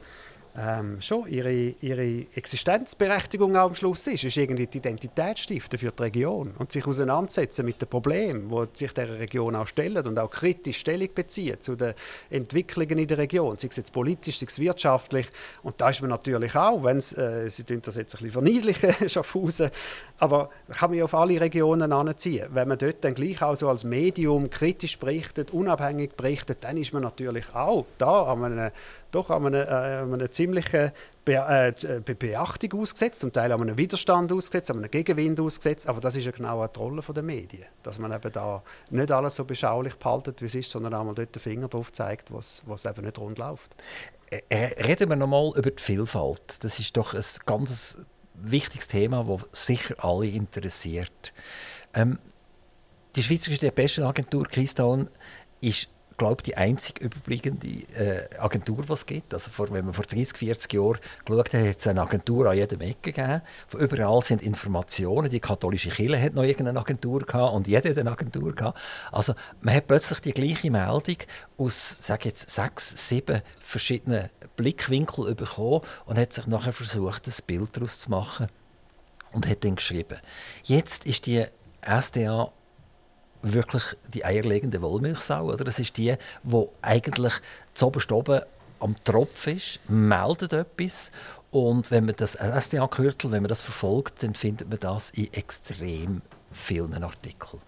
ähm, 0.55 1.01
schon 1.01 1.27
ihre, 1.27 1.51
ihre 1.51 2.25
Existenzberechtigung 2.35 3.55
am 3.55 3.73
Schluss 3.73 4.05
ist, 4.07 4.23
ist 4.23 4.37
irgendwie 4.37 4.67
die 4.67 4.77
Identität 4.77 5.39
stiften 5.39 5.79
für 5.79 5.91
die 5.91 6.03
Region 6.03 6.53
und 6.57 6.71
sich 6.71 6.85
auseinandersetzen 6.85 7.65
mit 7.65 7.81
den 7.81 7.89
Problemen, 7.89 8.49
die 8.49 8.77
sich 8.77 8.93
der 8.93 9.19
Region 9.19 9.55
auch 9.55 9.65
stellen 9.65 10.05
und 10.05 10.19
auch 10.19 10.29
kritisch 10.29 10.77
Stellung 10.77 11.09
beziehen 11.13 11.57
zu 11.59 11.75
den 11.75 11.93
Entwicklungen 12.29 12.99
in 12.99 13.07
der 13.07 13.17
Region, 13.17 13.57
sei 13.57 13.69
es 13.69 13.77
jetzt 13.77 13.93
politisch, 13.93 14.37
sei 14.39 14.45
es 14.47 14.59
wirtschaftlich 14.59 15.27
und 15.63 15.81
da 15.81 15.89
ist 15.89 16.01
man 16.01 16.11
natürlich 16.11 16.55
auch, 16.55 16.83
wenn 16.83 16.97
äh, 16.97 17.49
sie 17.49 17.63
das 17.65 17.95
jetzt 17.95 18.15
ein 18.15 18.17
bisschen 18.17 18.31
verniedlichen, 18.31 18.93
Schaffhausen, 19.09 19.71
aber 20.19 20.51
kann 20.69 20.91
man 20.91 20.99
ja 20.99 21.05
auf 21.05 21.15
alle 21.15 21.41
Regionen 21.41 21.91
anziehen. 21.91 22.47
Wenn 22.51 22.67
man 22.67 22.77
dort 22.77 23.03
dann 23.03 23.15
gleich 23.15 23.41
auch 23.41 23.55
so 23.55 23.69
als 23.69 23.83
Medium 23.83 24.49
kritisch 24.49 24.99
berichtet, 24.99 25.51
unabhängig 25.51 26.11
berichtet, 26.15 26.59
dann 26.61 26.77
ist 26.77 26.93
man 26.93 27.01
natürlich 27.01 27.53
auch 27.55 27.85
da 27.97 28.23
an 28.23 28.43
einem 28.43 28.71
doch 29.13 29.29
an 29.29 29.45
einer, 29.45 29.67
äh, 29.67 30.03
einer 30.03 30.31
ziemlichen 30.31 30.91
Be 31.25 31.35
äh, 31.35 32.01
Be 32.01 32.15
Beachtung 32.15 32.81
ausgesetzt, 32.81 33.21
zum 33.21 33.31
Teil 33.31 33.51
an 33.51 33.61
einem 33.61 33.77
Widerstand 33.77 34.31
ausgesetzt, 34.31 34.71
an 34.71 34.77
einem 34.77 34.91
Gegenwind 34.91 35.39
ausgesetzt. 35.39 35.87
Aber 35.87 36.01
das 36.01 36.15
ist 36.15 36.25
ja 36.25 36.31
genau 36.31 36.65
die 36.67 36.79
Rolle 36.79 37.01
der 37.01 37.23
Medien, 37.23 37.65
dass 37.83 37.99
man 37.99 38.11
eben 38.11 38.31
da 38.31 38.63
nicht 38.89 39.11
alles 39.11 39.35
so 39.35 39.45
beschaulich 39.45 39.95
behaltet, 39.95 40.41
wie 40.41 40.45
es 40.45 40.55
ist, 40.55 40.71
sondern 40.71 40.93
einmal 40.93 41.15
dort 41.15 41.35
den 41.35 41.39
Finger 41.39 41.67
drauf 41.67 41.91
zeigt, 41.91 42.31
was 42.31 42.85
eben 42.85 43.05
nicht 43.05 43.17
rund 43.19 43.37
läuft. 43.37 43.75
Reden 44.51 45.09
wir 45.09 45.15
nochmal 45.15 45.51
über 45.55 45.69
die 45.69 45.81
Vielfalt. 45.81 46.63
Das 46.63 46.79
ist 46.79 46.97
doch 46.97 47.13
ein 47.13 47.23
ganz 47.45 47.99
wichtiges 48.33 48.87
Thema, 48.87 49.23
das 49.23 49.65
sicher 49.65 49.95
alle 50.03 50.27
interessiert. 50.27 51.33
Ähm, 51.93 52.19
die 53.15 53.23
Schweizerische 53.23 53.61
Depeschenagentur 53.61 54.45
Keystone 54.45 55.07
ist 55.61 55.89
glaube 56.17 56.43
die 56.43 56.55
einzige 56.55 57.03
überblickende 57.05 57.67
äh, 57.67 58.37
Agentur, 58.37 58.83
die 58.83 58.93
es 58.93 59.05
gibt. 59.05 59.33
Also 59.33 59.49
vor, 59.51 59.71
wenn 59.71 59.85
man 59.85 59.93
vor 59.93 60.05
30, 60.05 60.37
40 60.37 60.73
Jahren 60.73 60.99
geschaut 61.25 61.53
hat, 61.53 61.67
hat 61.67 61.79
es 61.79 61.87
eine 61.87 62.01
Agentur 62.01 62.49
an 62.49 62.57
jedem 62.57 62.81
Ecke 62.81 63.11
gegeben. 63.11 63.41
Von 63.67 63.79
überall 63.79 64.21
sind 64.21 64.41
Informationen. 64.41 65.29
Die 65.29 65.39
katholische 65.39 65.89
Kirche 65.89 66.21
hat 66.21 66.33
noch 66.33 66.43
irgendeine 66.43 66.79
Agentur 66.79 67.21
gehabt 67.21 67.53
und 67.53 67.67
jeder 67.67 67.89
hat 67.89 67.97
eine 67.97 68.11
Agentur 68.11 68.53
gehabt. 68.53 68.79
Also 69.11 69.33
man 69.61 69.75
hat 69.75 69.87
plötzlich 69.87 70.19
die 70.19 70.33
gleiche 70.33 70.71
Meldung 70.71 71.17
aus, 71.57 71.99
sage 72.01 72.29
jetzt, 72.29 72.49
sechs, 72.49 73.07
sieben 73.07 73.41
verschiedenen 73.61 74.29
Blickwinkeln 74.55 75.35
bekommen 75.35 75.81
und 76.05 76.17
hat 76.17 76.33
sich 76.33 76.47
nachher 76.47 76.73
versucht, 76.73 77.27
ein 77.27 77.33
Bild 77.47 77.75
daraus 77.75 77.99
zu 77.99 78.09
machen 78.09 78.47
und 79.31 79.47
hat 79.47 79.63
dann 79.63 79.75
geschrieben. 79.75 80.19
Jetzt 80.63 81.05
ist 81.05 81.25
die 81.25 81.45
SDA 81.81 82.51
wirklich 83.43 83.83
die 84.13 84.25
eierlegende 84.25 84.81
Wollmilchsau. 84.81 85.45
Oder? 85.45 85.63
Das 85.63 85.79
ist 85.79 85.97
die, 85.97 86.15
die 86.43 86.65
eigentlich 86.81 87.33
zuoberst 87.73 88.11
oben 88.11 88.41
am 88.79 88.95
Tropf 89.03 89.47
ist, 89.47 89.79
meldet 89.87 90.51
etwas 90.51 91.11
und 91.51 91.91
wenn 91.91 92.05
man 92.05 92.15
das 92.17 92.33
SDA-Kürzel, 92.33 93.31
wenn 93.31 93.43
man 93.43 93.49
das 93.49 93.61
verfolgt, 93.61 94.23
dann 94.23 94.33
findet 94.33 94.69
man 94.69 94.79
das 94.79 95.11
in 95.11 95.31
extrem 95.33 96.21
vielen 96.51 97.01
Artikeln. 97.03 97.61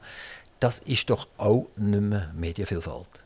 Das 0.60 0.80
ist 0.80 1.10
doch 1.10 1.28
auch 1.38 1.68
nicht 1.78 2.02
mehr 2.02 2.32
Medienvielfalt. 2.34 3.25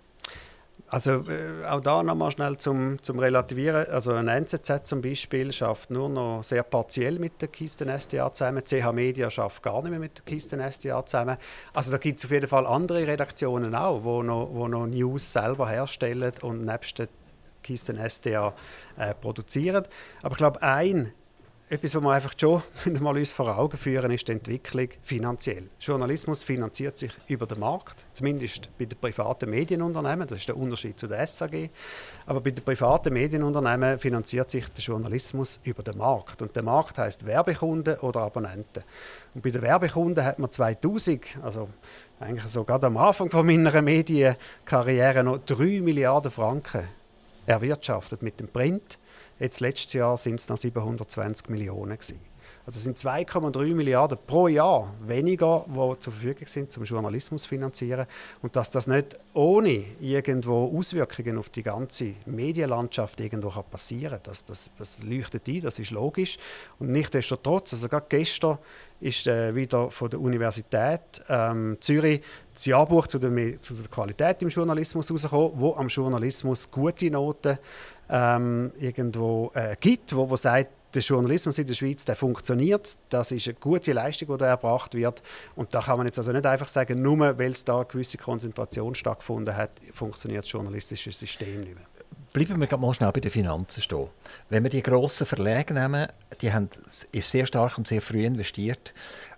Also 0.91 1.24
äh, 1.29 1.65
auch 1.67 1.81
da 1.81 2.01
nochmal 2.01 2.31
schnell 2.31 2.58
zum, 2.58 3.01
zum 3.01 3.19
Relativieren. 3.19 3.86
Also 3.88 4.13
ein 4.13 4.27
NZZ 4.27 4.81
zum 4.84 5.01
Beispiel 5.01 5.51
schafft 5.53 5.91
nur 5.91 6.10
noch 6.10 6.41
sehr 6.43 6.63
partiell 6.63 7.19
mit 7.19 7.41
der 7.41 7.50
Kisten 7.50 7.89
SDA 7.89 8.34
zusammen. 8.34 8.63
CH 8.65 8.91
Media 8.91 9.29
schafft 9.29 9.62
gar 9.62 9.81
nicht 9.84 9.91
mehr 9.91 10.00
mit 10.00 10.17
der 10.17 10.25
Kisten 10.25 10.60
SDA 10.60 11.05
zusammen. 11.05 11.38
Also 11.74 11.91
da 11.91 11.98
gibt 11.98 12.17
es 12.17 12.25
auf 12.25 12.31
jeden 12.31 12.48
Fall 12.48 12.65
andere 12.65 13.05
Redaktionen 13.05 13.75
auch, 13.75 14.03
wo 14.03 14.24
noch, 14.24 14.50
wo 14.51 14.67
noch 14.67 14.88
News 14.88 15.31
selber 15.31 15.69
herstellen 15.69 16.34
und 16.41 16.62
nebst 16.62 16.98
der 16.98 17.08
Kisten 17.62 17.98
SDA 17.98 18.55
äh, 18.98 19.13
produzieren. 19.13 19.86
Aber 20.24 20.31
ich 20.31 20.38
glaube, 20.38 20.63
ein 20.63 21.13
etwas, 21.71 21.93
was 21.93 22.01
wir 22.01 22.11
einfach 22.11 22.33
schon 22.35 22.63
mal 22.99 23.15
uns 23.15 23.31
vor 23.31 23.55
Augen 23.55 23.77
führen, 23.77 24.09
ist 24.11 24.27
die 24.27 24.31
Entwicklung 24.31 24.89
finanziell. 25.03 25.69
Journalismus 25.79 26.41
finanziert 26.41 26.97
sich 26.97 27.11
über 27.27 27.45
den 27.45 27.59
Markt, 27.59 28.05
zumindest 28.13 28.75
bei 28.79 28.85
den 28.85 28.97
privaten 28.97 29.51
Medienunternehmen. 29.51 30.27
Das 30.27 30.39
ist 30.39 30.47
der 30.47 30.57
Unterschied 30.57 30.99
zu 30.99 31.07
der 31.07 31.27
SAG. 31.27 31.69
Aber 32.25 32.41
bei 32.41 32.51
den 32.51 32.65
privaten 32.65 33.13
Medienunternehmen 33.13 33.99
finanziert 33.99 34.49
sich 34.49 34.67
der 34.69 34.83
Journalismus 34.83 35.59
über 35.63 35.83
den 35.83 35.99
Markt. 35.99 36.41
Und 36.41 36.55
der 36.55 36.63
Markt 36.63 36.97
heißt 36.97 37.25
Werbekunden 37.27 37.99
oder 37.99 38.21
Abonnenten. 38.21 38.83
Und 39.35 39.43
bei 39.43 39.51
den 39.51 39.61
Werbekunden 39.61 40.25
hat 40.25 40.39
man 40.39 40.51
2000, 40.51 41.38
also 41.43 41.69
eigentlich 42.19 42.51
so 42.51 42.63
gerade 42.63 42.88
am 42.88 42.97
Anfang 42.97 43.29
von 43.29 43.45
meiner 43.45 43.79
Medienkarriere, 43.81 45.23
noch 45.23 45.38
3 45.45 45.82
Milliarden 45.82 46.32
Franken 46.32 46.88
erwirtschaftet 47.45 48.23
mit 48.23 48.39
dem 48.39 48.47
Print 48.47 48.97
Jetzt 49.39 49.60
letztes 49.62 49.93
Jahr 49.93 50.17
sind 50.17 50.39
es 50.39 50.49
noch 50.49 50.58
720 50.58 51.49
Millionen 51.49 51.97
gewesen. 51.97 52.19
Also 52.65 52.78
es 52.78 52.84
sind 52.84 52.97
2,3 52.97 53.73
Milliarden 53.73 54.17
pro 54.28 54.47
Jahr 54.47 54.93
weniger, 55.02 55.65
die 55.67 55.99
zur 55.99 56.13
Verfügung 56.13 56.47
sind 56.47 56.71
zum 56.71 56.84
Journalismus 56.84 57.45
finanzieren 57.45 58.06
und 58.41 58.56
dass 58.56 58.69
das 58.69 58.86
nicht 58.86 59.17
ohne 59.34 59.86
irgendwo 59.99 60.78
Auswirkungen 60.78 61.38
auf 61.38 61.49
die 61.49 61.63
ganze 61.63 62.13
Medienlandschaft 62.25 63.19
irgendwo 63.21 63.49
kann 63.49 63.63
passieren, 63.71 64.19
das, 64.23 64.45
das, 64.45 64.73
das 64.75 65.04
leuchtet 65.04 65.47
ein, 65.47 65.62
das 65.62 65.80
ist 65.80 65.91
logisch 65.91 66.38
und 66.78 66.91
nichtsdestotrotz, 66.91 67.73
also 67.73 67.89
gerade 67.89 68.06
gestern 68.10 68.60
ist 68.99 69.28
äh, 69.28 69.56
wieder 69.56 69.89
von 69.89 70.10
der 70.10 70.19
Universität 70.19 71.23
ähm, 71.30 71.78
Zürich 71.80 72.21
das 72.54 72.65
Jahrbuch 72.65 73.08
zu 73.08 73.17
der, 73.17 73.62
zu 73.62 73.73
der 73.73 73.88
Qualität 73.88 74.41
im 74.41 74.49
Journalismus 74.49 75.08
herausgekommen, 75.08 75.52
wo 75.56 75.75
am 75.75 75.88
Journalismus 75.88 76.69
gute 76.69 77.10
Noten 77.10 77.58
ähm, 78.10 78.72
irgendwo 78.80 79.52
äh, 79.54 79.76
gibt, 79.80 80.15
wo, 80.15 80.30
wo 80.30 80.36
sagt, 80.36 80.72
der 80.93 81.02
Journalismus 81.02 81.58
in 81.60 81.67
der 81.67 81.76
Schweiz 81.76 82.06
der 82.06 82.15
funktioniert. 82.15 82.98
Das 83.10 83.32
ist 83.32 83.48
eine 83.48 83.56
gute 83.56 83.93
Leistung, 83.93 84.38
die 84.38 84.43
erbracht 84.43 84.95
wird. 84.95 85.22
Und 85.56 85.74
da 85.74 85.82
kann 85.82 85.98
man 85.98 86.08
jetzt 86.08 86.17
also 86.17 86.32
nicht 86.32 86.45
einfach 86.45 86.67
sagen, 86.67 87.02
nur 87.02 87.38
weil 87.38 87.52
es 87.52 87.63
da 87.63 87.78
eine 87.78 87.86
gewisse 87.86 88.17
Konzentration 88.17 88.95
stattgefunden 88.95 89.56
hat, 89.56 89.72
funktioniert 89.93 90.45
das 90.45 90.52
journalistische 90.52 91.12
System 91.12 91.62
nicht 91.62 91.76
mehr. 91.76 91.86
Bleiben 92.34 92.60
wir 92.60 92.78
mal 92.78 92.93
schnell 92.93 93.12
bei 93.12 93.19
den 93.19 93.32
Finanzen 93.32 93.82
stehen. 93.82 94.08
Wenn 94.50 94.63
wir 94.63 94.69
die 94.69 94.84
grossen 94.84 95.26
Verlage 95.26 95.74
nehmen, 95.74 96.08
die 96.41 96.54
haben 96.54 96.69
sehr 97.13 97.45
stark 97.45 97.78
und 97.78 97.88
sehr 97.88 98.02
früh 98.02 98.24
investiert 98.24 98.93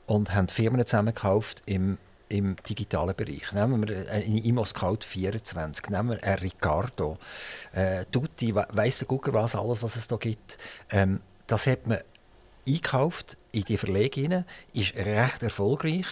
und 0.08 0.34
haben 0.34 0.50
Firmen 0.50 0.86
zusammengekauft 0.86 1.64
im 1.66 1.98
im 2.32 2.56
digitalen 2.67 3.15
Bereich. 3.15 3.52
Nehmen 3.54 3.88
wir 3.88 4.10
einen 4.10 4.38
ImmoScout 4.38 5.00
24, 5.02 5.89
nehmen 5.89 6.12
wir 6.12 6.24
einen 6.24 6.39
Ricardo, 6.39 7.17
äh, 7.74 8.06
Tutti, 8.12 8.56
weiss 8.56 9.00
der 9.00 9.08
Gucker 9.08 9.34
was, 9.34 9.56
alles, 9.56 9.84
was 9.84 9.96
es 9.98 10.08
da 10.08 10.15
gibt. 10.15 10.58
Ähm, 10.89 11.20
das 11.48 11.67
hat 11.67 11.88
man 11.88 12.00
einkauft 12.65 13.38
in 13.52 13.63
die 13.63 13.78
Verlege 13.78 14.22
hinein, 14.22 14.46
ist 14.74 14.96
recht 14.96 15.44
erfolgreich, 15.44 16.06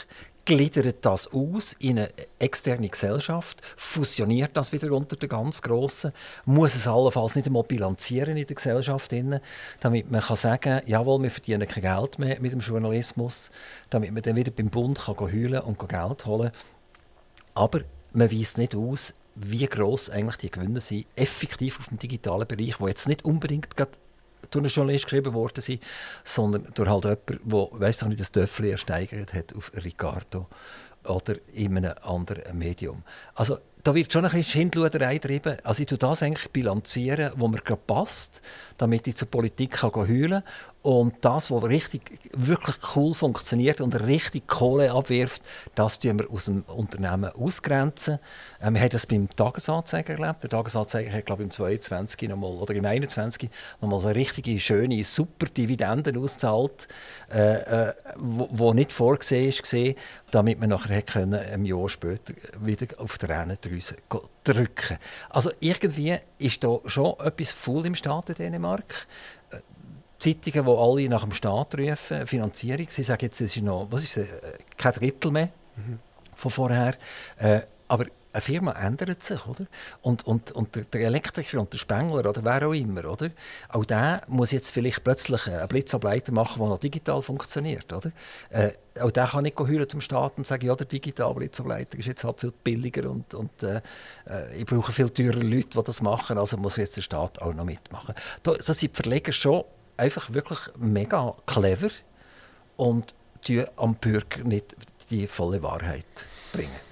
gliedert 0.50 1.06
das 1.06 1.32
aus 1.32 1.74
in 1.74 2.00
eine 2.00 2.10
externe 2.40 2.90
Gesellschaft, 2.90 3.62
fusioniert 3.78 4.58
das 4.58 4.72
wieder 4.72 4.92
unter 4.94 5.16
den 5.16 5.30
ganz 5.30 5.62
Grossen, 5.62 6.12
muss 6.44 6.74
es 6.74 6.88
allenfalls 6.88 7.36
nicht 7.36 7.46
einmal 7.46 7.62
bilanzieren 7.62 8.36
in 8.36 8.48
der 8.48 8.56
Gesellschaft, 8.56 9.14
damit 9.80 10.10
man 10.10 10.22
kann 10.22 10.36
sagen 10.36 10.82
jawohl, 10.88 11.22
wir 11.22 11.30
verdienen 11.30 11.68
kein 11.68 11.84
Geld 11.84 12.18
mehr 12.18 12.42
mit 12.42 12.52
dem 12.52 12.62
Journalismus, 12.62 13.52
damit 13.92 14.12
man 14.12 14.24
dann 14.24 14.36
wieder 14.36 14.50
beim 14.50 14.72
Bund 14.72 15.00
kann 15.00 15.20
heulen 15.20 15.62
und 15.62 15.88
Geld 15.88 16.26
holen. 16.26 16.50
Aber 17.54 17.82
man 18.14 18.32
weist 18.32 18.58
nicht 18.58 18.76
aus, 18.76 19.14
wie 19.36 19.68
gross 19.68 20.10
eigentlich 20.10 20.38
die 20.38 20.50
Gewinne 20.50 20.82
sind, 20.82 21.06
effektiv 21.16 21.78
auf 21.78 21.90
dem 21.90 22.00
digitalen 22.00 22.48
Bereich, 22.48 22.80
wo 22.80 22.88
jetzt 22.88 23.08
nicht 23.08 23.24
unbedingt 23.24 23.76
durch 24.50 24.64
einen 24.64 24.72
Journalist 24.72 25.06
geschrieben 25.06 25.34
worden 25.34 25.62
sind, 25.62 25.84
sondern 26.24 26.68
durch 26.74 26.90
halt 26.90 27.04
jemanden, 27.04 27.50
der, 27.50 27.68
weiss 27.80 28.04
nicht, 28.06 28.20
das 28.20 28.32
Töffel 28.32 28.66
ersteigert 28.68 29.34
hat 29.34 29.56
auf 29.56 29.72
Ricardo 29.84 30.48
oder 31.06 31.36
in 31.54 31.78
einem 31.78 31.94
anderen 32.02 32.58
Medium. 32.58 33.04
Also 33.36 33.60
da 33.84 33.96
wird 33.96 34.12
schon 34.12 34.26
ein 34.26 34.32
bisschen 34.32 34.52
Schindluderei 34.52 35.16
getrieben. 35.16 35.58
Also 35.64 35.82
ich 35.82 35.88
tue 35.88 35.98
das 35.98 36.22
eigentlich 36.22 36.50
bilanzieren, 36.52 37.32
wo 37.38 37.48
mir 37.48 37.60
gerade 37.60 37.82
passt, 37.88 38.42
damit 38.78 39.08
ich 39.08 39.16
zur 39.16 39.30
Politik 39.30 39.82
heulen 39.82 40.44
kann. 40.44 40.44
Und 40.82 41.16
das, 41.22 41.52
was 41.52 41.64
richtig, 41.64 42.20
wirklich 42.38 42.78
cool 42.96 43.14
funktioniert 43.14 43.82
und 43.82 44.00
richtig 44.00 44.48
Kohle 44.48 44.94
abwirft, 44.94 45.42
das 45.76 46.00
tun 46.00 46.20
wir 46.20 46.32
aus 46.32 46.46
dem 46.46 46.64
Unternehmen 46.68 47.32
ausgrenzen. 47.34 48.20
Ähm, 48.62 48.76
wir 48.76 48.82
haben 48.82 48.90
das 48.90 49.06
beim 49.06 49.30
Tagesanzeiger 49.30 50.18
erlebt. 50.18 50.44
Der 50.44 50.50
Tagesanzeiger 50.50 51.12
hat, 51.12 51.26
glaube 51.26 51.44
ich, 51.44 51.48
im 51.48 51.52
22 51.52 52.30
nochmal, 52.30 52.52
oder 52.52 52.74
im 52.74 52.86
21 52.86 53.50
nochmal 53.82 54.00
eine 54.02 54.16
richtige, 54.16 54.58
schöne, 54.58 55.04
super 55.04 55.48
Dividenden 55.48 56.18
ausgezahlt, 56.18 56.88
äh, 57.30 57.88
äh, 57.90 57.94
nicht 58.74 58.94
vorgesehen 58.94 59.52
war, 59.52 59.94
damit 60.32 60.62
man 60.62 60.70
nachher 60.70 61.02
können, 61.02 61.42
ein 61.42 61.66
Jahr 61.66 61.90
später 61.90 62.34
wieder 62.62 62.88
auf 63.00 63.18
der 63.18 63.30
Tränendrüse 63.30 63.96
drücken 64.44 64.98
Also 65.30 65.52
irgendwie 65.60 66.18
ist 66.38 66.64
da 66.64 66.80
schon 66.86 67.16
etwas 67.20 67.52
faul 67.52 67.86
im 67.86 67.96
Staat 67.96 68.30
in 68.30 68.36
Dänemark. 68.36 69.08
Zeitungen, 70.20 70.66
die 70.66 70.72
alle 70.72 71.10
nach 71.10 71.24
dem 71.24 71.34
Staat 71.34 71.78
rufen, 71.78 72.28
Finanzierung, 72.28 72.88
sie 72.90 73.04
sagen 73.04 73.26
jetzt, 73.26 73.42
es 73.42 73.56
ist 73.56 73.64
noch, 73.64 73.88
was 73.90 74.04
ist 74.04 74.18
es, 74.18 74.28
kein 74.78 74.94
Drittel 74.94 75.32
mehr. 75.32 75.50
mhm. 75.80 76.00
von 76.36 76.52
vorher. 76.52 76.96
Äh, 77.38 77.62
aber 77.88 78.06
eine 78.32 78.42
Firma 78.42 78.74
ändert 78.74 79.24
sich, 79.24 79.48
oder? 79.48 79.66
Und, 80.02 80.28
und, 80.28 80.52
und 80.52 80.76
der, 80.76 81.02
Elektriker 81.02 81.60
und 81.60 81.74
der 81.74 81.80
Spengler 81.80 82.30
oder 82.30 82.44
wer 82.44 82.68
auch 82.68 82.74
immer, 82.74 83.06
oder? 83.06 83.32
Auch 83.70 83.86
der 83.86 84.22
muss 84.28 84.52
jetzt 84.52 84.70
vielleicht 84.70 85.04
plötzlich 85.04 85.48
einen 85.48 85.68
Blitzableiter 85.68 86.32
machen, 86.32 86.60
der 86.60 86.70
noch 86.70 86.78
digital 86.78 87.24
funktioniert, 87.24 87.92
oder? 87.92 88.12
Äh, 88.52 88.74
auch 89.02 89.10
der 89.10 89.26
kann 89.26 89.44
nicht 89.44 89.58
zum 89.90 90.02
Staat 90.02 90.34
und 90.38 90.46
sagen, 90.46 90.68
ja, 90.68 90.76
der 90.76 90.86
digitale 90.86 91.34
Blitzableiter 91.34 91.98
ist 91.98 92.06
jetzt 92.06 92.24
halt 92.24 92.40
viel 92.40 92.52
billiger 92.52 93.10
und, 93.10 93.34
und 93.34 93.64
äh, 93.64 93.82
äh 94.28 94.56
ich 94.58 94.66
brauche 94.66 94.92
viel 94.92 95.10
teurere 95.10 95.42
Leute, 95.42 95.70
die 95.70 95.84
das 95.84 96.02
machen, 96.04 96.38
also 96.38 96.58
muss 96.58 96.78
jetzt 96.78 96.98
der 96.98 97.02
Staat 97.02 97.42
auch 97.42 97.54
noch 97.54 97.66
mitmachen. 97.66 98.14
Da, 98.44 98.54
so 98.60 98.74
sind 98.74 98.92
die 98.92 99.02
Verleger 99.02 99.34
schon 99.34 99.64
einfach 100.00 100.34
wirklich 100.34 100.60
mega 100.78 101.36
clever 101.46 101.90
und 102.78 103.14
die 103.48 103.64
am 103.76 103.96
Bürger 103.96 104.44
nicht 104.44 104.76
die 105.10 105.28
volle 105.28 105.62
Wahrheit 105.64 106.06
bringen. 106.54 106.90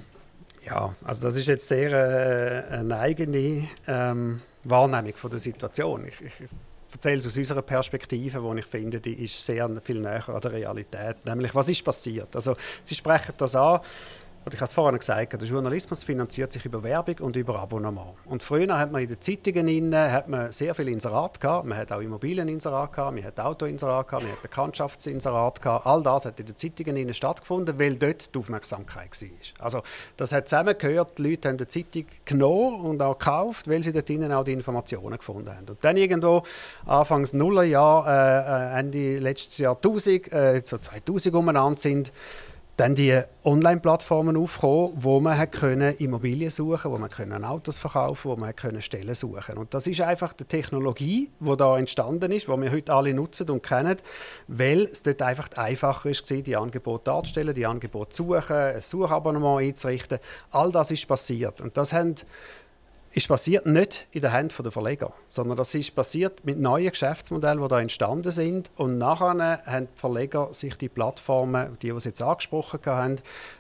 Ja, 0.65 0.93
also 1.03 1.27
das 1.27 1.35
ist 1.37 1.47
jetzt 1.47 1.67
sehr 1.67 1.91
äh, 1.91 2.75
eine 2.75 2.99
eigene 2.99 3.67
ähm, 3.87 4.41
Wahrnehmung 4.63 5.15
von 5.15 5.29
der 5.29 5.39
Situation. 5.39 6.05
Ich, 6.05 6.21
ich 6.21 6.49
erzähle 6.91 7.17
es 7.17 7.27
aus 7.27 7.37
unserer 7.37 7.61
Perspektive, 7.61 8.43
wo 8.43 8.53
ich 8.55 8.65
finde, 8.65 8.99
die 8.99 9.23
ist 9.23 9.43
sehr 9.43 9.69
viel 9.81 10.01
näher 10.01 10.27
an 10.27 10.41
der 10.41 10.51
Realität. 10.51 11.25
Nämlich, 11.25 11.55
was 11.55 11.69
ist 11.69 11.83
passiert? 11.83 12.35
Also, 12.35 12.55
Sie 12.83 12.95
sprechen 12.95 13.33
das 13.37 13.55
an. 13.55 13.79
Und 14.47 14.53
ich 14.53 14.61
habe 14.61 14.67
es 14.67 14.71
vorhin 14.71 14.97
gesagt, 14.97 15.33
der 15.33 15.45
Journalismus 15.45 16.05
finanziert 16.05 16.53
sich 16.53 16.63
über 16.63 16.81
Werbung 16.81 17.17
und 17.19 17.35
über 17.35 17.59
Abonnement. 17.59 18.13
Und 18.23 18.41
früher 18.41 18.79
hat 18.79 18.93
man 18.93 19.01
in 19.01 19.09
den 19.09 19.19
Zeitungen 19.19 19.67
innen, 19.67 20.09
hat 20.09 20.29
man 20.29 20.53
sehr 20.53 20.73
viel 20.73 20.87
Inserat 20.87 21.41
gehabt. 21.41 21.65
Man 21.65 21.77
hat 21.77 21.91
auch 21.91 21.99
Immobilieninserat 21.99 22.93
gehabt, 22.93 23.13
man 23.13 23.25
hat 23.25 23.37
Autoinserat 23.41 24.07
gehabt, 24.07 24.23
man 24.23 24.31
hat 24.31 24.41
Bekanntschaftsinserat 24.41 25.61
gehabt. 25.61 25.85
All 25.85 26.01
das 26.01 26.23
hat 26.23 26.39
in 26.39 26.45
den 26.45 26.55
Zeitungen 26.55 26.95
innen 26.95 27.13
stattgefunden, 27.13 27.77
weil 27.77 27.97
dort 27.97 28.33
die 28.33 28.39
Aufmerksamkeit 28.39 29.21
war. 29.21 29.65
Also 29.65 29.83
das 30.15 30.31
hat 30.31 30.47
zusammengehört, 30.47 31.17
die 31.17 31.23
Leute 31.23 31.49
haben 31.49 31.57
die 31.57 31.67
Zeitung 31.67 32.05
genommen 32.23 32.85
und 32.85 33.01
auch 33.01 33.19
gekauft, 33.19 33.67
weil 33.67 33.83
sie 33.83 33.91
dort 33.91 34.09
innen 34.09 34.31
auch 34.31 34.45
die 34.45 34.53
Informationen 34.53 35.17
gefunden 35.17 35.49
haben. 35.49 35.67
Und 35.67 35.83
dann 35.83 35.97
irgendwo 35.97 36.43
Anfangs 36.85 37.33
Nullerjahr, 37.33 38.07
äh, 38.07 38.75
äh 38.75 38.79
Ende 38.79 39.19
letztes 39.19 39.57
Jahr 39.57 39.75
1000, 39.75 40.31
äh, 40.31 40.61
so 40.63 40.77
2000 40.77 41.35
umeinander 41.35 41.81
sind, 41.81 42.13
dann 42.77 42.93
die 42.93 43.21
Online-Plattformen 43.43 44.37
aufgekommen, 44.37 44.91
wo 44.95 45.19
man 45.19 45.35
hat 45.35 45.51
können 45.51 45.95
Immobilien 45.97 46.51
suchen, 46.51 46.91
wo 46.91 46.97
man 46.97 47.09
können 47.09 47.43
Autos 47.43 47.79
verkaufen, 47.79 48.29
wo 48.29 48.35
man 48.35 48.55
können 48.55 48.83
Stellen 48.83 49.15
suchen. 49.15 49.57
Und 49.57 49.73
das 49.73 49.87
ist 49.87 49.99
einfach 50.01 50.33
die 50.33 50.45
Technologie, 50.45 51.31
die 51.39 51.57
da 51.57 51.77
entstanden 51.77 52.31
ist, 52.31 52.47
die 52.47 52.61
wir 52.61 52.71
heute 52.71 52.93
alle 52.93 53.15
nutzen 53.15 53.49
und 53.49 53.63
kennen, 53.63 53.97
weil 54.47 54.83
es 54.85 55.01
dort 55.01 55.23
einfach 55.23 55.49
einfacher 55.55 56.09
ist, 56.09 56.29
die 56.29 56.55
Angebote 56.55 57.05
darzustellen, 57.05 57.55
die 57.55 57.65
Angebote 57.65 58.11
zu 58.11 58.25
suchen, 58.25 58.55
ein 58.55 58.81
Suchabonnement 58.81 59.61
einzurichten. 59.61 60.19
All 60.51 60.71
das 60.71 60.91
ist 60.91 61.07
passiert 61.07 61.59
und 61.61 61.77
das 61.77 61.93
haben 61.93 62.15
ist 63.17 63.27
passiert 63.27 63.65
nicht 63.65 64.05
in 64.11 64.21
den 64.21 64.31
Händen 64.31 64.61
der 64.61 64.71
Verleger, 64.71 65.11
sondern 65.27 65.57
das 65.57 65.73
ist 65.73 65.95
passiert 65.95 66.45
mit 66.45 66.59
neuen 66.59 66.91
Geschäftsmodellen, 66.91 67.59
die 67.59 67.67
da 67.67 67.81
entstanden 67.81 68.29
sind. 68.29 68.69
Und 68.75 68.97
nachher 68.97 69.63
haben 69.65 69.87
die 69.87 69.99
Verleger 69.99 70.53
sich 70.53 70.75
die 70.75 70.87
Plattformen, 70.87 71.77
die, 71.81 71.91
die 71.91 71.99
sie 71.99 72.09
jetzt 72.09 72.21
angesprochen 72.21 72.79
haben, 72.85 73.15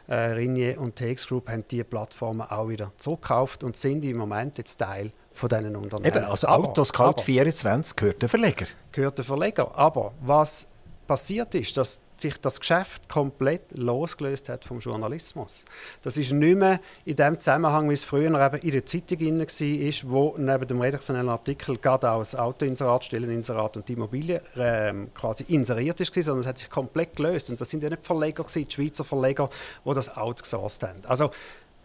äh, 0.07 0.13
Ringier 0.13 0.79
und 0.79 0.95
TX 0.95 1.27
Group, 1.27 1.49
haben 1.49 1.65
diese 1.71 1.85
Plattformen 1.85 2.41
auch 2.41 2.69
wieder 2.69 2.91
zurückgekauft 2.97 3.63
und 3.63 3.75
sind 3.75 4.05
im 4.05 4.17
Moment 4.17 4.59
jetzt 4.59 4.77
Teil 4.77 5.11
von 5.33 5.49
diesen 5.49 5.75
Unternehmen. 5.75 6.15
Eben, 6.15 6.25
also 6.25 6.47
Autos 6.47 6.93
Kalt 6.93 7.21
24 7.21 7.95
gehört 7.95 8.21
der 8.21 8.29
Verleger. 8.29 8.67
Gehört 8.91 9.17
der 9.17 9.25
Verleger. 9.25 9.75
Aber 9.75 10.13
was 10.19 10.67
passiert 11.07 11.55
ist, 11.55 11.75
dass 11.77 11.99
sich 12.21 12.39
das 12.39 12.59
Geschäft 12.59 13.09
komplett 13.09 13.61
losgelöst 13.71 14.49
hat 14.49 14.65
vom 14.65 14.79
Journalismus. 14.79 15.65
Das 16.01 16.17
ist 16.17 16.31
nicht 16.31 16.57
mehr 16.57 16.79
in 17.05 17.15
dem 17.15 17.39
Zusammenhang, 17.39 17.89
wie 17.89 17.93
es 17.93 18.03
früher 18.03 18.27
eben 18.27 18.57
in 18.59 18.71
der 18.71 18.85
Zeitung 18.85 19.19
war, 19.19 20.11
wo 20.11 20.35
neben 20.37 20.67
dem 20.67 20.81
redaktionellen 20.81 21.29
Artikel 21.29 21.77
gerade 21.77 22.09
auch 22.09 22.19
das 22.19 22.35
Autoinserat, 22.35 23.05
Stelleninserat 23.05 23.77
und 23.77 23.87
die 23.87 23.93
Immobilie 23.93 24.41
äh, 24.55 24.93
quasi 25.13 25.45
inseriert 25.47 25.99
ist, 25.99 26.13
sondern 26.13 26.39
es 26.39 26.47
hat 26.47 26.57
sich 26.57 26.69
komplett 26.69 27.15
gelöst. 27.15 27.49
Und 27.49 27.61
das 27.61 27.69
sind 27.69 27.83
ja 27.83 27.89
nicht 27.89 28.05
Verleger, 28.05 28.43
gewesen, 28.43 28.67
die 28.67 28.73
Schweizer 28.73 29.03
Verleger, 29.03 29.49
die 29.85 29.93
das 29.93 30.15
outgesourced 30.15 30.83
haben. 30.83 31.05
Also, 31.05 31.31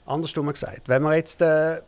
andersrum 0.06 0.48
gesagt, 0.48 0.88
wenn 0.88 1.02
wir 1.02 1.14
jetzt 1.14 1.42
äh, 1.42 1.80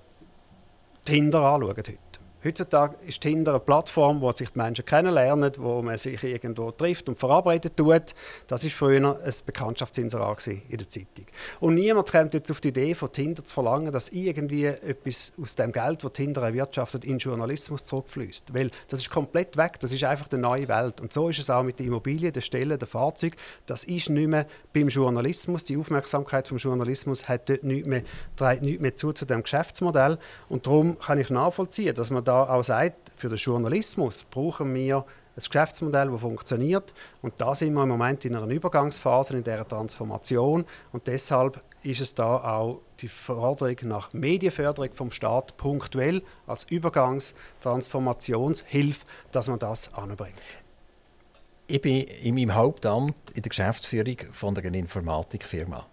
Tinder 1.04 1.40
anschauen 1.40 1.76
heute, 1.76 1.98
Heutzutage 2.44 2.96
ist 3.06 3.22
Tinder 3.22 3.52
eine 3.52 3.60
Plattform, 3.60 4.20
wo 4.20 4.30
sich 4.32 4.50
die 4.50 4.58
Menschen 4.58 4.84
kennenlernen, 4.84 5.50
wo 5.56 5.80
man 5.80 5.96
sich 5.96 6.22
irgendwo 6.22 6.72
trifft 6.72 7.08
und 7.08 7.18
verarbeitet 7.18 7.74
tut. 7.78 8.14
Das 8.48 8.64
war 8.64 8.70
früher 8.70 9.18
ein 9.18 9.32
Bekanntschaftsinserat 9.46 10.46
in 10.46 10.60
der 10.68 10.86
Zeitung. 10.86 11.24
Und 11.60 11.76
niemand 11.76 12.10
kommt 12.10 12.34
jetzt 12.34 12.50
auf 12.50 12.60
die 12.60 12.68
Idee, 12.68 12.94
von 12.94 13.10
Tinder 13.10 13.42
zu 13.46 13.54
verlangen, 13.54 13.90
dass 13.92 14.10
irgendwie 14.10 14.66
etwas 14.66 15.32
aus 15.40 15.54
dem 15.54 15.72
Geld, 15.72 16.04
das 16.04 16.12
Tinder 16.12 16.42
erwirtschaftet, 16.42 17.02
in 17.06 17.16
Journalismus 17.16 17.86
zurückfließt. 17.86 18.52
Weil 18.52 18.70
das 18.88 19.00
ist 19.00 19.08
komplett 19.08 19.56
weg. 19.56 19.80
Das 19.80 19.94
ist 19.94 20.04
einfach 20.04 20.30
eine 20.30 20.42
neue 20.42 20.68
Welt. 20.68 21.00
Und 21.00 21.14
so 21.14 21.30
ist 21.30 21.38
es 21.38 21.48
auch 21.48 21.62
mit 21.62 21.78
den 21.78 21.86
Immobilien, 21.86 22.34
den 22.34 22.42
Stellen, 22.42 22.78
den 22.78 22.86
Fahrzeugen. 22.86 23.36
Das 23.64 23.84
ist 23.84 24.10
nicht 24.10 24.28
mehr 24.28 24.46
beim 24.74 24.88
Journalismus. 24.88 25.64
Die 25.64 25.78
Aufmerksamkeit 25.78 26.48
vom 26.48 26.58
Journalismus 26.58 27.26
hat 27.26 27.48
dort 27.48 27.64
nicht 27.64 27.86
mehr, 27.86 28.02
trägt 28.36 28.62
mehr 28.62 28.96
zu 28.96 29.14
zu 29.14 29.24
dem 29.24 29.42
Geschäftsmodell. 29.42 30.18
Und 30.50 30.66
darum 30.66 30.98
kann 30.98 31.18
ich 31.18 31.30
nachvollziehen, 31.30 31.94
dass 31.94 32.10
man 32.10 32.22
da 32.22 32.33
da 32.34 32.54
auch 32.54 32.64
sagt, 32.64 33.12
für 33.16 33.28
den 33.28 33.38
Journalismus 33.38 34.24
brauchen 34.24 34.74
wir 34.74 35.04
ein 35.36 35.36
Geschäftsmodell, 35.36 36.10
das 36.10 36.20
funktioniert. 36.20 36.92
Und 37.22 37.40
da 37.40 37.54
sind 37.54 37.72
wir 37.74 37.84
im 37.84 37.88
Moment 37.88 38.24
in 38.24 38.34
einer 38.36 38.48
Übergangsphase, 38.48 39.36
in 39.36 39.44
dieser 39.44 39.66
Transformation. 39.66 40.64
Und 40.92 41.06
deshalb 41.06 41.62
ist 41.82 42.00
es 42.00 42.14
da 42.14 42.36
auch 42.36 42.80
die 43.00 43.08
Forderung 43.08 43.76
nach 43.82 44.12
Medienförderung 44.12 44.92
vom 44.94 45.10
Staat 45.10 45.56
punktuell 45.56 46.22
als 46.46 46.62
Übergangstransformationshilfe, 46.64 49.04
dass 49.32 49.48
man 49.48 49.58
das 49.58 49.92
anbringt. 49.94 50.38
Ich 51.66 51.80
bin 51.80 52.02
in 52.02 52.34
meinem 52.34 52.54
Hauptamt 52.54 53.30
in 53.32 53.40
der 53.42 53.48
Geschäftsführung 53.50 54.18
von 54.32 54.56
einer 54.56 54.74
Informatikfirma. 54.74 55.86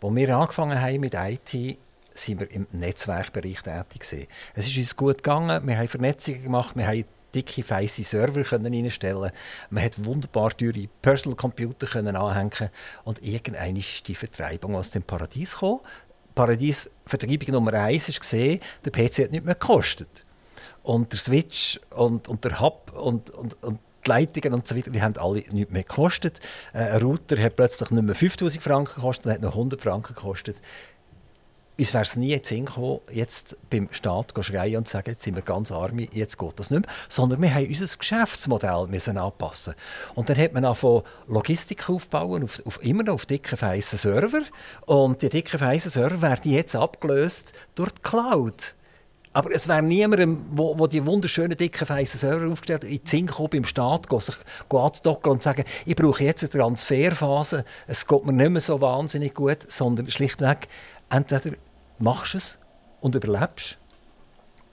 Als 0.00 0.14
wir 0.14 0.36
angefangen 0.36 0.80
haben 0.80 1.00
mit 1.00 1.14
IT, 1.14 1.78
sind 2.14 2.40
wir 2.40 2.50
im 2.50 2.66
Netzwerkbereich 2.72 3.62
tätig 3.62 4.00
gewesen. 4.00 4.26
Es 4.54 4.66
ist 4.66 4.76
uns 4.76 4.96
gut 4.96 5.18
gegangen, 5.18 5.66
wir 5.66 5.78
haben 5.78 5.88
Vernetzungen 5.88 6.42
gemacht, 6.42 6.76
wir 6.76 6.86
haben 6.86 7.04
dicke, 7.34 7.62
feisse 7.62 8.04
Server 8.04 8.44
können 8.44 8.72
reinstellen 8.72 9.30
Man 9.70 9.84
hat 9.84 10.04
wunderbar 10.04 10.56
teure 10.56 10.88
Personal 11.02 11.36
Computer 11.36 11.86
können 11.86 12.16
anhängen 12.16 12.70
und 13.04 13.22
irgendwann 13.22 13.76
ist 13.76 14.06
die 14.06 14.14
Vertreibung 14.14 14.76
aus 14.76 14.90
dem 14.90 15.02
Paradies 15.02 15.52
gekommen. 15.52 15.80
Paradies 16.34 16.90
Vertreibung 17.06 17.52
Nummer 17.52 17.74
eins 17.74 18.08
ist 18.08 18.32
der 18.32 18.58
PC 18.90 19.24
hat 19.24 19.32
nicht 19.32 19.44
mehr 19.44 19.54
gekostet. 19.54 20.24
Und 20.82 21.12
der 21.12 21.18
Switch 21.18 21.80
und, 21.90 22.28
und 22.28 22.44
der 22.44 22.60
Hub 22.60 22.92
und, 22.94 23.30
und, 23.30 23.62
und 23.62 23.78
die 24.04 24.10
Leitungen 24.10 24.52
und 24.52 24.66
so 24.66 24.76
weiter, 24.76 24.90
die 24.90 25.00
haben 25.00 25.16
alle 25.16 25.42
nichts 25.50 25.72
mehr 25.72 25.82
gekostet. 25.82 26.40
Äh, 26.74 26.90
ein 26.90 27.02
Router 27.02 27.42
hat 27.42 27.56
plötzlich 27.56 27.90
nicht 27.90 28.02
mehr 28.02 28.14
5000 28.14 28.62
Franken 28.62 28.96
gekostet, 28.96 29.32
hat 29.32 29.40
noch 29.40 29.52
100 29.52 29.80
Franken 29.80 30.14
gekostet 30.14 30.56
uns 31.76 31.92
wäre 31.92 32.04
es 32.04 32.16
nie 32.16 32.34
in 32.34 32.64
gekommen, 32.66 33.00
jetzt 33.10 33.56
beim 33.68 33.88
Staat 33.90 34.32
zu 34.32 34.42
schreien 34.42 34.76
und 34.76 34.86
zu 34.86 34.92
sagen, 34.92 35.10
jetzt 35.10 35.24
sind 35.24 35.34
wir 35.34 35.42
ganz 35.42 35.72
arm, 35.72 35.98
jetzt 35.98 36.38
geht 36.38 36.60
das 36.60 36.70
nicht 36.70 36.86
mehr. 36.86 36.94
Sondern 37.08 37.42
wir 37.42 37.52
haben 37.52 37.66
unser 37.66 37.96
Geschäftsmodell 37.96 38.86
müssen 38.88 39.18
anpassen. 39.18 39.74
Und 40.14 40.28
dann 40.28 40.36
hat 40.36 40.52
man 40.52 40.64
angefangen, 40.64 41.02
Logistik 41.26 41.90
aufbauen, 41.90 42.44
auf, 42.44 42.62
auf, 42.64 42.82
immer 42.84 43.02
noch 43.02 43.14
auf 43.14 43.26
dicken, 43.26 43.56
feissen 43.56 43.98
Server. 43.98 44.42
Und 44.86 45.22
die 45.22 45.28
dicken, 45.28 45.58
feissen 45.58 45.90
Server 45.90 46.22
werden 46.22 46.50
jetzt 46.50 46.76
abgelöst 46.76 47.52
durch 47.74 47.90
die 47.90 48.02
Cloud. 48.02 48.74
Aber 49.34 49.50
es 49.52 49.66
wäre 49.66 49.82
niemandem, 49.82 50.46
wo, 50.52 50.78
wo 50.78 50.86
die 50.86 51.04
wunderschönen, 51.04 51.56
dicken, 51.56 51.86
feissen 51.86 52.20
Server 52.20 52.46
aufgestellt 52.52 52.84
hat, 52.84 52.90
in 52.90 52.98
den 52.98 53.06
Sinn 53.06 53.30
beim 53.50 53.64
Staat 53.64 54.06
sich 54.08 54.36
anzudocken 54.70 55.32
und 55.32 55.42
zu 55.42 55.48
sagen, 55.48 55.64
ich 55.84 55.96
brauche 55.96 56.22
jetzt 56.22 56.44
eine 56.44 56.50
Transferphase, 56.50 57.64
es 57.88 58.06
geht 58.06 58.24
mir 58.24 58.32
nicht 58.32 58.50
mehr 58.50 58.60
so 58.60 58.80
wahnsinnig 58.80 59.34
gut, 59.34 59.58
sondern 59.68 60.08
schlichtweg, 60.08 60.68
entweder 61.14 61.56
machst 61.98 62.34
es 62.34 62.58
und 63.00 63.14
überlebst, 63.14 63.78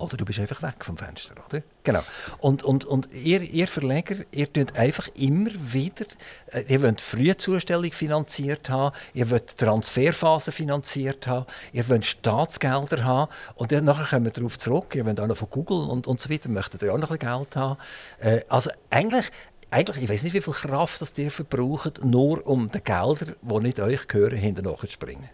oder 0.02 0.18
du 0.18 0.26
bist 0.26 0.40
einfach 0.40 0.64
weg 0.64 0.84
vom 0.84 0.98
Fenster, 0.98 1.36
oder? 1.48 1.62
Genau. 1.84 2.02
Und, 2.40 2.64
und, 2.64 2.86
und 2.86 3.14
ihr, 3.14 3.42
ihr 3.42 3.68
Verleger, 3.68 4.16
ihr 4.32 4.52
tut 4.52 4.76
einfach 4.76 5.08
immer 5.10 5.52
wieder, 5.52 6.06
äh, 6.48 6.64
ihr 6.68 6.82
wollt 6.82 7.00
Frühzustellung 7.00 7.92
finanziert 7.92 8.68
haben, 8.70 8.96
ihr 9.14 9.30
wollt 9.30 9.56
Transferphase 9.58 10.52
finanziert 10.52 11.28
haben, 11.28 11.46
ihr 11.72 11.88
wollt 11.88 12.06
Staatsgelder 12.06 13.04
haben 13.04 13.32
und 13.54 13.72
dann 13.72 13.86
nachher 13.86 14.16
kommen 14.16 14.26
wir 14.26 14.32
darauf 14.32 14.58
zurück, 14.58 14.96
ihr 14.96 15.06
wollt 15.06 15.20
auch 15.20 15.28
noch 15.28 15.38
von 15.38 15.50
Google 15.52 15.90
und, 15.90 16.08
und 16.08 16.20
so 16.20 16.32
weiter, 16.32 16.50
möchtet 16.50 16.82
ihr 16.82 16.94
auch 16.94 16.98
noch 16.98 17.12
ein 17.12 17.20
Geld 17.20 17.56
haben. 17.56 17.78
Äh, 18.20 18.42
also 18.50 18.72
eigentlich, 18.90 19.30
eigentlich, 19.70 20.04
ich 20.04 20.10
weiß 20.10 20.24
nicht, 20.24 20.34
wie 20.34 20.42
viel 20.42 20.54
Kraft 20.54 21.00
das 21.02 21.16
ihr 21.18 21.30
verbraucht, 21.30 22.04
nur 22.04 22.46
um 22.48 22.72
die 22.72 22.82
Gelder, 22.82 23.36
die 23.40 23.60
nicht 23.60 23.80
euch 23.80 24.08
gehören, 24.08 24.38
hinterher 24.38 24.78
zu 24.78 24.88
springen. 24.90 25.30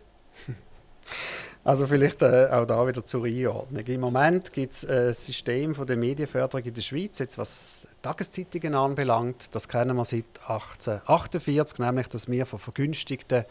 Also 1.64 1.86
vielleicht 1.86 2.22
äh, 2.22 2.48
auch 2.50 2.66
da 2.66 2.88
wieder 2.88 3.04
zur 3.04 3.26
Einordnung. 3.26 3.86
Im 3.86 4.00
Moment 4.00 4.54
gibt 4.54 4.72
es 4.72 4.86
ein 4.86 5.12
System 5.12 5.76
von 5.76 5.86
der 5.86 5.98
Medienförderung 5.98 6.66
in 6.66 6.74
der 6.74 6.82
Schweiz, 6.82 7.20
jetzt 7.20 7.38
was 7.38 7.86
Tageszeitungen 8.02 8.74
anbelangt. 8.74 9.54
Das 9.54 9.68
kennen 9.68 9.98
wir 9.98 10.06
seit 10.06 10.24
1848, 10.48 11.80
nämlich 11.80 12.08
dass 12.08 12.30
wir 12.30 12.46
von 12.46 12.60
vergünstigten 12.60 13.44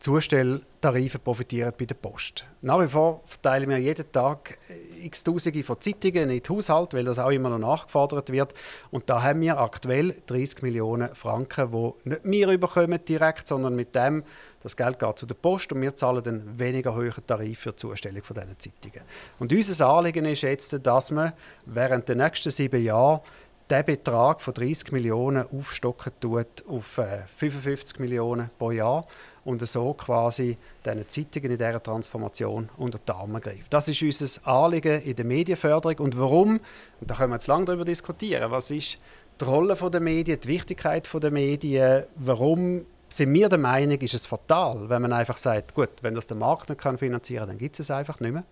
Zustelltarife 0.00 1.18
profitieren 1.18 1.72
bei 1.76 1.84
der 1.84 1.96
Post. 1.96 2.44
Nach 2.62 2.80
wie 2.80 2.86
vor 2.86 3.22
verteilen 3.26 3.68
wir 3.68 3.78
jeden 3.78 4.10
Tag 4.12 4.56
x 5.02 5.24
Tausende 5.24 5.64
von 5.64 5.80
Zeitungen 5.80 6.30
in 6.30 6.40
den 6.40 6.48
Haushalt, 6.48 6.94
weil 6.94 7.04
das 7.04 7.18
auch 7.18 7.30
immer 7.30 7.50
noch 7.50 7.58
nachgefordert 7.58 8.30
wird. 8.30 8.54
Und 8.92 9.10
da 9.10 9.22
haben 9.22 9.40
wir 9.40 9.58
aktuell 9.58 10.14
30 10.26 10.62
Millionen 10.62 11.12
Franken, 11.16 11.72
die 11.72 12.08
nicht 12.08 12.48
wir 12.48 12.48
überkommen 12.50 13.04
direkt, 13.04 13.48
sondern 13.48 13.74
mit 13.74 13.94
dem, 13.94 14.22
das 14.62 14.76
Geld 14.76 15.00
geht 15.00 15.18
zu 15.18 15.26
der 15.26 15.34
Post 15.34 15.72
und 15.72 15.82
wir 15.82 15.96
zahlen 15.96 16.22
dann 16.22 16.58
weniger 16.58 16.94
hohen 16.94 17.26
Tarif 17.26 17.58
für 17.60 17.70
die 17.70 17.76
Zustellung 17.76 18.22
von 18.22 18.36
diesen 18.36 18.58
Zeitungen. 18.58 19.02
Und 19.40 19.52
unser 19.52 19.88
Anliegen 19.88 20.26
ist 20.26 20.42
jetzt, 20.42 20.78
dass 20.80 21.10
wir 21.10 21.34
während 21.66 22.08
der 22.08 22.16
nächsten 22.16 22.50
sieben 22.50 22.82
Jahre 22.82 23.22
den 23.70 23.84
Betrag 23.84 24.40
von 24.40 24.54
30 24.54 24.92
Millionen 24.92 25.46
aufstocken 25.50 26.12
tut 26.20 26.64
auf 26.66 27.00
55 27.36 27.98
äh, 27.98 28.02
Millionen 28.02 28.50
pro 28.58 28.70
Jahr 28.70 29.04
und 29.48 29.66
so 29.66 29.94
quasi 29.94 30.58
diesen 30.84 31.08
Zeitungen 31.08 31.52
in 31.52 31.58
dieser 31.58 31.82
Transformation 31.82 32.68
unter 32.76 32.98
die 32.98 33.12
Arme 33.12 33.40
greift. 33.40 33.72
Das 33.72 33.88
ist 33.88 34.02
unser 34.02 34.46
Anliegen 34.46 35.00
in 35.02 35.16
der 35.16 35.24
Medienförderung 35.24 35.98
und 35.98 36.18
warum, 36.18 36.60
und 37.00 37.10
da 37.10 37.14
können 37.14 37.30
wir 37.30 37.36
jetzt 37.36 37.46
lange 37.46 37.64
darüber 37.64 37.86
diskutieren, 37.86 38.50
was 38.50 38.70
ist 38.70 38.98
die 39.40 39.44
Rolle 39.44 39.74
der 39.74 40.00
Medien, 40.00 40.38
die 40.38 40.48
Wichtigkeit 40.48 41.08
der 41.14 41.30
Medien, 41.30 42.04
warum 42.16 42.84
sind 43.08 43.32
wir 43.32 43.48
der 43.48 43.58
Meinung, 43.58 43.98
ist 43.98 44.12
es 44.12 44.26
fatal, 44.26 44.90
wenn 44.90 45.00
man 45.00 45.14
einfach 45.14 45.38
sagt, 45.38 45.74
gut, 45.74 45.90
wenn 46.02 46.14
das 46.14 46.26
der 46.26 46.36
Markt 46.36 46.68
nicht 46.68 46.82
finanzieren 46.98 47.40
kann, 47.40 47.48
dann 47.48 47.58
gibt 47.58 47.80
es 47.80 47.86
es 47.86 47.90
einfach 47.90 48.20
nicht 48.20 48.32
mehr. 48.34 48.44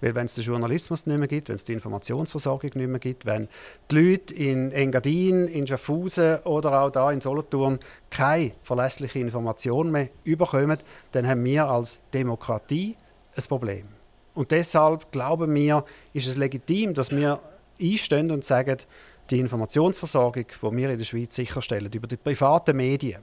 Weil 0.00 0.14
wenn 0.14 0.26
es 0.26 0.34
den 0.34 0.44
Journalismus 0.44 1.06
nicht 1.06 1.18
mehr 1.18 1.28
gibt, 1.28 1.48
wenn 1.48 1.56
es 1.56 1.64
die 1.64 1.72
Informationsversorgung 1.72 2.70
nicht 2.74 2.88
mehr 2.88 2.98
gibt, 2.98 3.26
wenn 3.26 3.48
die 3.90 3.96
Leute 3.96 4.34
in 4.34 4.72
Engadin, 4.72 5.48
in 5.48 5.66
Schaffhausen 5.66 6.38
oder 6.44 6.82
auch 6.82 6.90
da 6.90 7.10
in 7.10 7.20
Solothurn 7.20 7.78
keine 8.10 8.52
verlässliche 8.62 9.18
Information 9.18 9.90
mehr 9.90 10.08
überkommen, 10.24 10.78
dann 11.12 11.26
haben 11.26 11.44
wir 11.44 11.66
als 11.66 11.98
Demokratie 12.12 12.96
ein 13.36 13.44
Problem. 13.44 13.88
Und 14.34 14.50
deshalb 14.50 15.10
glauben 15.10 15.54
wir, 15.54 15.84
ist 16.12 16.28
es 16.28 16.36
legitim, 16.36 16.94
dass 16.94 17.10
wir 17.10 17.40
einstehen 17.80 18.30
und 18.30 18.44
sagen, 18.44 18.78
die 19.30 19.40
Informationsversorgung, 19.40 20.46
die 20.46 20.76
wir 20.76 20.90
in 20.90 20.98
der 20.98 21.04
Schweiz 21.04 21.34
sicherstellen, 21.34 21.90
über 21.92 22.06
die 22.06 22.16
privaten 22.16 22.76
Medien, 22.76 23.22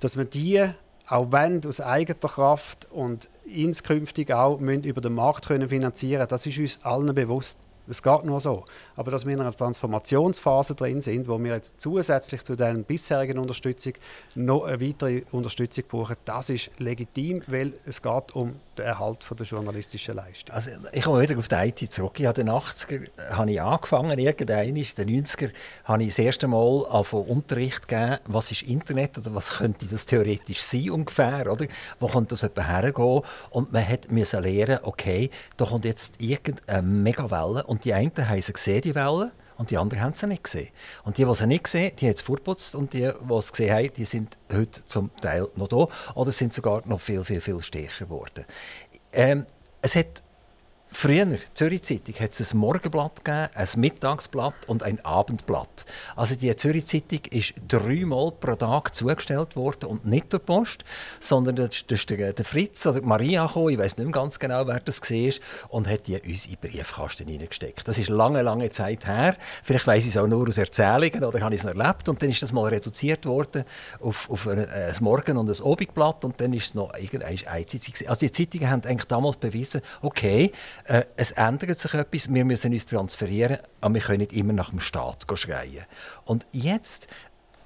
dass 0.00 0.16
wir 0.16 0.24
die 0.24 0.68
auch 1.08 1.30
wenn 1.30 1.64
aus 1.64 1.80
eigener 1.80 2.18
Kraft 2.18 2.86
und 2.90 3.28
inskünftig 3.44 4.32
auch 4.32 4.58
müssen 4.58 4.84
über 4.84 5.00
den 5.00 5.14
Markt 5.14 5.46
können 5.46 5.68
finanzieren 5.68 6.26
das 6.28 6.46
ist 6.46 6.58
uns 6.58 6.78
allen 6.82 7.14
bewusst. 7.14 7.58
Es 7.88 8.02
geht 8.02 8.24
nur 8.24 8.40
so. 8.40 8.64
Aber 8.96 9.12
dass 9.12 9.24
wir 9.26 9.34
in 9.34 9.40
einer 9.40 9.54
Transformationsphase 9.54 10.74
drin 10.74 11.00
sind, 11.00 11.28
wo 11.28 11.38
wir 11.38 11.54
jetzt 11.54 11.80
zusätzlich 11.80 12.42
zu 12.42 12.56
der 12.56 12.74
bisherigen 12.74 13.38
Unterstützung 13.38 13.92
noch 14.34 14.64
eine 14.64 14.80
weitere 14.80 15.22
Unterstützung 15.30 15.84
brauchen, 15.88 16.16
das 16.24 16.50
ist 16.50 16.70
legitim, 16.78 17.42
weil 17.46 17.74
es 17.84 18.02
geht 18.02 18.34
um 18.34 18.56
den 18.78 18.86
Erhalt 18.86 19.24
von 19.24 19.36
der 19.36 19.46
journalistischen 19.46 20.14
Leistung. 20.14 20.54
Also 20.54 20.70
ich 20.92 21.02
komme 21.02 21.22
wieder 21.22 21.38
auf 21.38 21.48
die 21.48 21.54
IT 21.54 21.92
zurück. 21.92 22.18
In 22.20 22.32
den 22.32 22.48
80er 22.48 23.08
habe 23.30 23.50
ich 23.50 23.60
angefangen, 23.60 24.18
irgendwann 24.18 24.64
in 24.64 24.74
den 24.74 24.84
90er 24.84 25.50
habe 25.84 26.02
ich 26.02 26.08
das 26.08 26.18
erste 26.18 26.46
Mal 26.46 27.04
von 27.04 27.24
Unterricht 27.26 27.88
gegeben, 27.88 28.18
was 28.26 28.52
ist 28.52 28.62
Internet 28.62 29.18
oder 29.18 29.34
was 29.34 29.50
könnte 29.54 29.86
das 29.86 30.06
theoretisch 30.06 30.62
sein 30.62 30.90
ungefähr, 30.90 31.50
oder? 31.50 31.66
Wo 32.00 32.06
könnte 32.06 32.34
das 32.34 32.42
etwa 32.42 32.62
hergehen? 32.62 33.22
Und 33.50 33.72
man 33.72 33.84
musste 34.10 34.40
lernen, 34.40 34.78
okay, 34.82 35.30
da 35.56 35.64
kommt 35.64 35.84
jetzt 35.84 36.20
irgendeine 36.20 36.82
Megawelle 36.82 37.64
und 37.64 37.84
die 37.84 37.94
einen 37.94 38.12
haben 38.16 38.40
sie 38.40 38.52
gesehen, 38.52 38.82
die 38.82 38.94
Wellen, 38.94 39.30
und 39.58 39.70
die 39.70 39.78
anderen 39.78 40.02
haben 40.02 40.14
sie 40.14 40.26
nicht 40.26 40.44
gesehen. 40.44 40.68
Und 41.04 41.18
die, 41.18 41.24
die 41.24 41.34
sie 41.34 41.46
nicht 41.46 41.64
gesehen 41.64 41.92
die 41.96 42.06
haben 42.06 42.14
es 42.14 42.20
vorputzt 42.20 42.74
und 42.74 42.92
die, 42.92 43.10
die 43.28 43.34
es 43.34 43.52
gesehen 43.52 43.74
haben, 43.74 43.92
die 43.94 44.04
sind 44.04 44.38
heute 44.52 44.84
zum 44.84 45.14
Teil 45.16 45.48
noch 45.56 45.68
da 45.68 45.88
oder 46.14 46.30
sind 46.30 46.52
sogar 46.52 46.82
noch 46.86 47.00
viel, 47.00 47.24
viel, 47.24 47.40
viel 47.40 47.60
stärker 47.62 48.04
geworden. 48.04 48.44
Ähm, 49.12 49.46
es 49.82 49.96
hat 49.96 50.22
Früher, 50.98 51.36
Zürich 51.52 51.82
Zeitung, 51.82 52.14
hat 52.20 52.40
es 52.40 52.54
ein 52.54 52.58
Morgenblatt 52.58 53.22
gegeben, 53.22 53.50
ein 53.54 53.68
Mittagsblatt 53.76 54.66
und 54.66 54.82
ein 54.82 54.98
Abendblatt. 55.04 55.84
Also 56.16 56.36
die 56.36 56.56
Zürich 56.56 56.86
Zeitung 56.86 57.20
ist 57.32 57.52
dreimal 57.68 58.32
pro 58.32 58.54
Tag 58.54 58.94
zugestellt 58.94 59.56
worden 59.56 59.90
und 59.90 60.06
nicht 60.06 60.32
der 60.32 60.38
Post, 60.38 60.86
sondern 61.20 61.56
das 61.56 61.84
ist 61.86 62.08
der, 62.08 62.32
der 62.32 62.44
Fritz 62.46 62.86
oder 62.86 63.02
Maria 63.02 63.44
gekommen, 63.46 63.68
ich 63.68 63.78
weiß 63.78 63.98
nicht 63.98 64.06
mehr 64.06 64.12
ganz 64.12 64.38
genau, 64.38 64.66
wer 64.66 64.80
das 64.80 65.02
war, 65.02 65.34
und 65.68 65.86
hat 65.86 66.06
die 66.06 66.18
uns 66.18 66.46
in 66.46 66.56
den 66.62 66.70
Briefkasten 66.70 67.28
hineingesteckt. 67.28 67.86
Das 67.86 67.98
ist 67.98 68.08
lange, 68.08 68.40
lange 68.40 68.70
Zeit 68.70 69.06
her. 69.06 69.36
Vielleicht 69.64 69.86
weiß 69.86 70.02
ich 70.04 70.12
es 70.12 70.16
auch 70.16 70.26
nur 70.26 70.48
aus 70.48 70.56
Erzählungen 70.56 71.22
oder 71.22 71.40
habe 71.42 71.54
ich 71.54 71.60
es 71.60 71.66
erlebt 71.66 72.08
und 72.08 72.22
dann 72.22 72.30
ist 72.30 72.42
das 72.42 72.54
mal 72.54 72.68
reduziert 72.70 73.26
worden 73.26 73.64
auf, 74.00 74.30
auf 74.30 74.48
ein, 74.48 74.66
ein 74.66 74.94
Morgen- 75.00 75.36
und 75.36 75.50
ein 75.50 75.62
Abendblatt 75.62 76.24
und 76.24 76.40
dann 76.40 76.54
ist 76.54 76.68
es 76.68 76.74
noch 76.74 76.96
irgendeine 76.96 77.36
Zeitung. 77.66 78.08
Also 78.08 78.20
die 78.20 78.32
Zeitungen 78.32 78.70
haben 78.70 78.82
eigentlich 78.86 79.08
damals 79.08 79.36
bewiesen, 79.36 79.82
okay, 80.00 80.52
äh, 80.86 81.04
es 81.16 81.32
ändert 81.32 81.78
sich 81.78 81.94
etwas, 81.94 82.32
wir 82.32 82.44
müssen 82.44 82.72
uns 82.72 82.86
transferieren, 82.86 83.58
aber 83.80 83.94
wir 83.94 84.00
können 84.02 84.18
nicht 84.18 84.32
immer 84.32 84.52
nach 84.52 84.70
dem 84.70 84.80
Staat 84.80 85.26
schreien. 85.34 85.84
Und 86.24 86.46
jetzt 86.52 87.08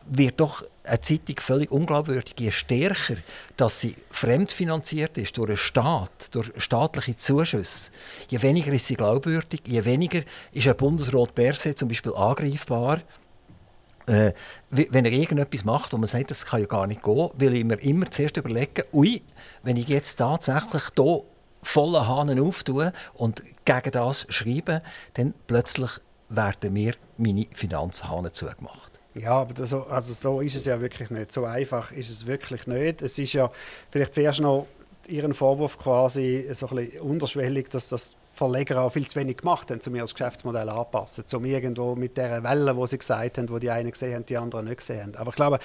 wird 0.06 0.40
doch 0.40 0.64
eine 0.83 1.00
Zeitung 1.00 1.37
völlig 1.38 1.70
unglaubwürdig, 1.70 2.35
je 2.38 2.50
stärker 2.50 3.16
dass 3.56 3.80
sie 3.80 3.94
fremdfinanziert 4.11 5.18
ist 5.18 5.37
durch 5.37 5.50
einen 5.50 5.56
Staat, 5.56 6.35
durch 6.35 6.50
staatliche 6.56 7.16
Zuschüsse, 7.16 7.90
je 8.28 8.40
weniger 8.42 8.72
ist 8.72 8.87
sie 8.87 8.96
glaubwürdig, 8.96 9.62
je 9.66 9.85
weniger 9.85 10.22
ist 10.52 10.66
ein 10.66 10.76
Bundesrat 10.76 11.35
Berset 11.35 11.78
zum 11.78 11.88
Beispiel 11.88 12.14
angreifbar. 12.14 13.02
Äh, 14.06 14.33
wenn 14.70 15.04
er 15.04 15.12
irgendetwas 15.12 15.64
macht, 15.64 15.92
wo 15.92 15.98
man 15.98 16.06
sagt, 16.06 16.30
das 16.30 16.46
kann 16.46 16.61
ja 16.61 16.66
gar 16.66 16.87
nicht 16.87 17.02
gehen, 17.02 17.30
will 17.35 17.54
ich 17.54 17.64
mir 17.64 17.80
immer 17.80 18.11
zuerst 18.11 18.37
überlegen, 18.38 18.83
ui, 18.92 19.22
wenn 19.62 19.76
ich 19.76 19.88
jetzt 19.88 20.16
tatsächlich 20.16 20.83
hier 20.96 21.22
vollen 21.62 22.07
Hahn 22.07 22.40
auftun 22.40 22.92
und 23.14 23.42
gegen 23.64 23.90
das 23.90 24.27
schreiben, 24.29 24.81
dann 25.14 25.35
plötzlich 25.46 25.90
werden 26.29 26.73
mir 26.73 26.94
meine 27.16 27.46
Finanzhahnen 27.53 28.33
zugemacht. 28.33 28.92
Ja, 29.14 29.33
aber 29.33 29.55
das, 29.55 29.75
also 29.75 30.12
so 30.12 30.40
ist 30.40 30.55
es 30.55 30.66
ja 30.66 30.81
wirklich 30.81 31.11
nicht. 31.11 31.33
So 31.33 31.44
einfach 31.44 31.92
ist 31.92 32.11
es 32.11 32.27
wirklich 32.27 32.66
nicht. 32.66 33.03
Es 33.03 33.18
ist 33.18 33.33
ja 33.33 33.51
vielleicht 33.90 34.14
zuerst 34.14 34.40
noch 34.40 34.66
Ihren 35.09 35.35
Vorwurf 35.35 35.77
quasi 35.79 36.49
so 36.53 36.68
ein 36.68 36.77
bisschen 36.77 37.01
unterschwellig, 37.01 37.68
dass 37.70 37.88
das 37.88 38.16
Verleger 38.33 38.81
auch 38.81 38.92
viel 38.92 39.09
zu 39.09 39.18
wenig 39.18 39.38
gemacht 39.38 39.70
haben, 39.70 39.81
um 39.85 39.94
ihr 39.96 40.03
das 40.03 40.14
Geschäftsmodell 40.14 40.68
anzupassen, 40.68 41.25
um 41.35 41.44
irgendwo 41.44 41.96
mit 41.96 42.16
der 42.16 42.44
Welle, 42.44 42.77
wo 42.77 42.87
sie 42.87 42.99
gesagt 42.99 43.38
haben, 43.38 43.49
wo 43.51 43.59
die 43.59 43.70
einen 43.70 43.90
gesehen 43.90 44.14
haben, 44.14 44.27
die 44.27 44.37
anderen 44.37 44.66
nicht 44.66 44.79
gesehen 44.79 45.03
haben. 45.03 45.16
Aber 45.16 45.31
ich 45.31 45.37
glaube, 45.37 45.59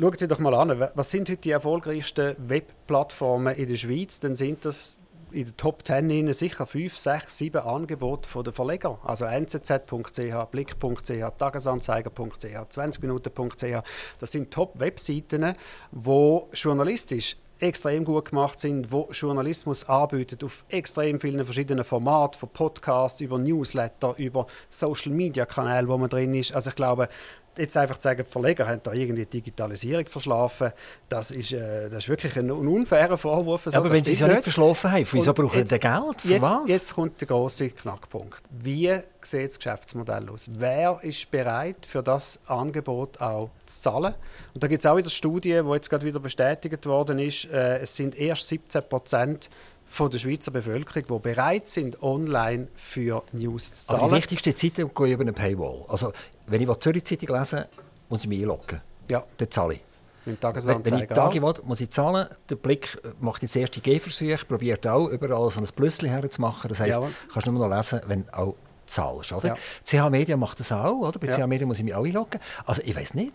schauen 0.00 0.16
Sie 0.16 0.28
doch 0.28 0.38
mal 0.38 0.54
an, 0.54 0.88
was 0.94 1.10
sind 1.10 1.28
heute 1.28 1.42
die 1.42 1.50
erfolgreichsten 1.50 2.36
Webplattformen 2.38 3.54
in 3.54 3.68
der 3.68 3.76
Schweiz? 3.76 4.18
Dann 4.18 4.34
sind 4.34 4.64
das 4.64 4.98
in 5.34 5.46
der 5.46 5.56
Top 5.56 5.86
10 5.86 6.32
sicher 6.32 6.66
5, 6.66 6.96
6, 6.96 7.38
7 7.38 7.60
Angebote 7.60 8.42
der 8.42 8.52
Verleger. 8.52 8.98
Also 9.04 9.26
nzz.ch, 9.26 10.50
blick.ch, 10.50 11.38
tagesanzeiger.ch, 11.38 12.44
20minuten.ch. 12.44 13.82
Das 14.18 14.32
sind 14.32 14.50
Top-Webseiten, 14.52 15.54
die 15.92 16.40
journalistisch 16.52 17.36
extrem 17.60 18.04
gut 18.04 18.30
gemacht 18.30 18.58
sind, 18.58 18.90
wo 18.90 19.08
Journalismus 19.12 19.88
anbietet 19.88 20.44
auf 20.44 20.64
extrem 20.68 21.20
vielen 21.20 21.44
verschiedenen 21.44 21.84
Formaten, 21.84 22.38
von 22.38 22.48
Podcasts 22.50 23.20
über 23.20 23.38
Newsletter, 23.38 24.14
über 24.18 24.46
Social 24.68 25.12
Media 25.12 25.46
Kanäle, 25.46 25.88
wo 25.88 25.96
man 25.96 26.10
drin 26.10 26.34
ist. 26.34 26.52
Also 26.52 26.70
ich 26.70 26.76
glaube, 26.76 27.08
jetzt 27.58 27.76
einfach 27.76 27.98
zu 27.98 28.04
sagen, 28.04 28.24
die 28.26 28.30
Verleger 28.30 28.66
haben 28.66 28.80
da 28.82 28.92
irgendwie 28.92 29.26
Digitalisierung 29.26 30.06
verschlafen, 30.06 30.72
das 31.08 31.30
ist, 31.30 31.52
äh, 31.52 31.88
das 31.88 32.04
ist 32.04 32.08
wirklich 32.08 32.36
ein, 32.36 32.50
ein 32.50 32.68
unfairer 32.68 33.18
Vorwurf. 33.18 33.66
Also, 33.66 33.78
aber 33.78 33.90
wenn 33.90 34.04
sie 34.04 34.12
es 34.12 34.20
ja 34.20 34.28
nicht 34.28 34.42
verschlafen 34.42 34.90
haben, 34.90 35.06
wieso 35.10 35.32
brauchen 35.32 35.66
sie 35.66 35.78
Geld? 35.78 36.20
Für 36.20 36.28
jetzt, 36.28 36.42
was? 36.42 36.68
Jetzt 36.68 36.94
kommt 36.94 37.20
der 37.20 37.28
große 37.28 37.70
Knackpunkt. 37.70 38.42
Wie 38.50 38.98
sieht 39.22 39.48
das 39.48 39.58
Geschäftsmodell 39.58 40.28
aus? 40.28 40.48
Wer 40.52 40.98
ist 41.02 41.30
bereit, 41.30 41.86
für 41.86 42.02
das 42.02 42.38
Angebot 42.46 43.20
auch 43.20 43.50
zu 43.66 43.80
zahlen? 43.80 44.14
Und 44.52 44.62
da 44.62 44.68
gibt 44.68 44.84
es 44.84 44.86
auch 44.90 44.96
wieder 44.96 45.10
Studien, 45.10 45.66
die 45.66 45.72
jetzt 45.72 45.90
gerade 45.90 46.04
wieder 46.04 46.20
bestätigt 46.20 46.86
worden 46.86 47.18
ist, 47.18 47.46
äh, 47.46 47.78
es 47.78 47.96
sind 47.96 48.18
erst 48.18 48.48
17 48.48 48.82
Prozent 48.88 49.50
von 49.94 50.10
der 50.10 50.18
Schweizer 50.18 50.50
Bevölkerung, 50.50 51.04
die 51.08 51.22
bereit 51.22 51.68
sind, 51.68 52.02
online 52.02 52.66
für 52.74 53.22
News 53.32 53.72
zu 53.72 53.86
zahlen. 53.86 54.00
Aber 54.00 54.10
die 54.10 54.16
wichtigste 54.16 54.52
Zeitung 54.52 54.90
geht 54.92 55.12
über 55.12 55.22
eine 55.22 55.32
Paywall. 55.32 55.84
Also, 55.88 56.12
wenn 56.48 56.60
ich 56.60 56.68
die 56.68 56.78
Zürich-Zeitung 56.80 57.36
lese, 57.36 57.68
muss 58.08 58.22
ich 58.22 58.28
mich 58.28 58.40
einloggen. 58.40 58.80
Ja. 59.08 59.24
Dann 59.36 59.50
zahle 59.52 59.74
ich. 59.74 59.80
Wenn, 60.24 60.36
wenn 60.84 60.98
ich 60.98 61.08
Tage 61.08 61.40
will, 61.40 61.54
muss 61.64 61.80
ich 61.80 61.90
zahlen. 61.90 62.26
Der 62.48 62.56
Blick 62.56 62.98
macht 63.20 63.42
jetzt 63.42 63.54
erste 63.54 63.80
Gehversuche, 63.80 64.44
probiert 64.46 64.84
auch 64.86 65.08
überall 65.08 65.48
so 65.50 65.60
ein 65.60 65.66
Plüssli 65.66 66.08
herzumachen. 66.08 66.68
Das 66.68 66.80
heisst, 66.80 66.98
ja. 66.98 67.08
kannst 67.32 67.46
du 67.46 67.52
nur 67.52 67.68
noch 67.68 67.76
lesen, 67.76 68.00
wenn 68.06 68.28
auch 68.30 68.56
zahlst. 68.94 69.32
Oder? 69.32 69.48
Ja. 69.48 69.54
CH 69.84 70.10
Media 70.10 70.36
macht 70.36 70.60
das 70.60 70.72
auch. 70.72 71.00
Oder? 71.00 71.18
Bei 71.18 71.26
ja. 71.26 71.36
CH 71.36 71.46
Media 71.46 71.66
muss 71.66 71.78
ich 71.78 71.84
mich 71.84 71.94
auch 71.94 72.04
einloggen. 72.04 72.40
Also 72.64 72.82
ich 72.84 72.96
weiß 72.96 73.14
nicht, 73.14 73.34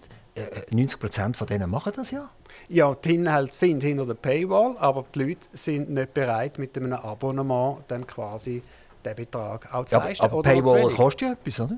90 0.71 0.97
äh, 0.97 0.99
Prozent 0.99 1.37
von 1.37 1.47
denen 1.47 1.69
machen 1.69 1.93
das 1.95 2.11
ja. 2.11 2.29
Ja, 2.67 2.95
die 2.95 3.15
Inhalte 3.15 3.53
sind 3.53 3.81
hinter 3.81 4.05
der 4.05 4.13
Paywall, 4.13 4.75
aber 4.79 5.05
die 5.13 5.23
Leute 5.23 5.47
sind 5.51 5.89
nicht 5.89 6.13
bereit, 6.13 6.57
mit 6.57 6.77
einem 6.77 6.93
Abonnement 6.93 7.79
dann 7.87 8.05
quasi 8.07 8.63
den 9.03 9.15
Betrag 9.15 9.73
auch 9.73 9.85
zu 9.85 9.95
ja, 9.95 10.03
leisten. 10.03 10.25
Aber, 10.25 10.39
aber 10.39 10.43
Paywall 10.43 10.89
kostet 10.91 11.21
ja 11.21 11.31
etwas, 11.33 11.59
oder? 11.59 11.77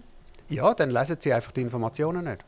Ja, 0.50 0.74
dann 0.74 0.91
lesen 0.91 1.17
sie 1.20 1.34
einfach 1.34 1.52
die 1.52 1.62
Informationen 1.62 2.26
nicht. 2.26 2.44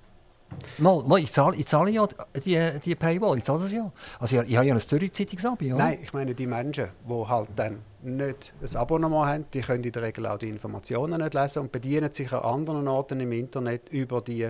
Mal, 0.78 1.04
mal, 1.04 1.20
ich, 1.20 1.32
zahle, 1.32 1.56
ich 1.56 1.66
zahle 1.66 1.92
ja 1.92 2.08
die, 2.46 2.80
die 2.84 2.96
Paywall, 2.96 3.38
ich 3.38 3.44
zahle 3.44 3.62
das 3.62 3.72
ja. 3.72 3.92
Also 4.20 4.42
ich, 4.42 4.50
ich 4.50 4.56
habe 4.56 4.68
ja 4.68 4.74
ein 4.74 4.80
Zürich-Zeitungsabo. 4.80 5.64
Ja. 5.64 5.76
Nein, 5.76 6.00
ich 6.02 6.14
meine 6.14 6.34
die 6.34 6.48
Menschen, 6.48 6.90
die 7.08 7.28
halt 7.28 7.50
dann 7.56 7.80
nicht 8.02 8.54
ein 8.62 8.76
Abonnement 8.76 9.26
haben, 9.26 9.46
die 9.54 9.62
können 9.62 9.84
in 9.84 9.92
der 9.92 10.02
Regel 10.02 10.26
auch 10.28 10.38
die 10.38 10.50
Informationen 10.50 11.22
nicht 11.22 11.34
lesen 11.34 11.60
und 11.60 11.72
bedienen 11.72 12.12
sich 12.12 12.32
an 12.34 12.42
anderen 12.42 12.88
Orten 12.88 13.20
im 13.20 13.32
Internet 13.32 13.90
über 13.90 14.22
die 14.22 14.50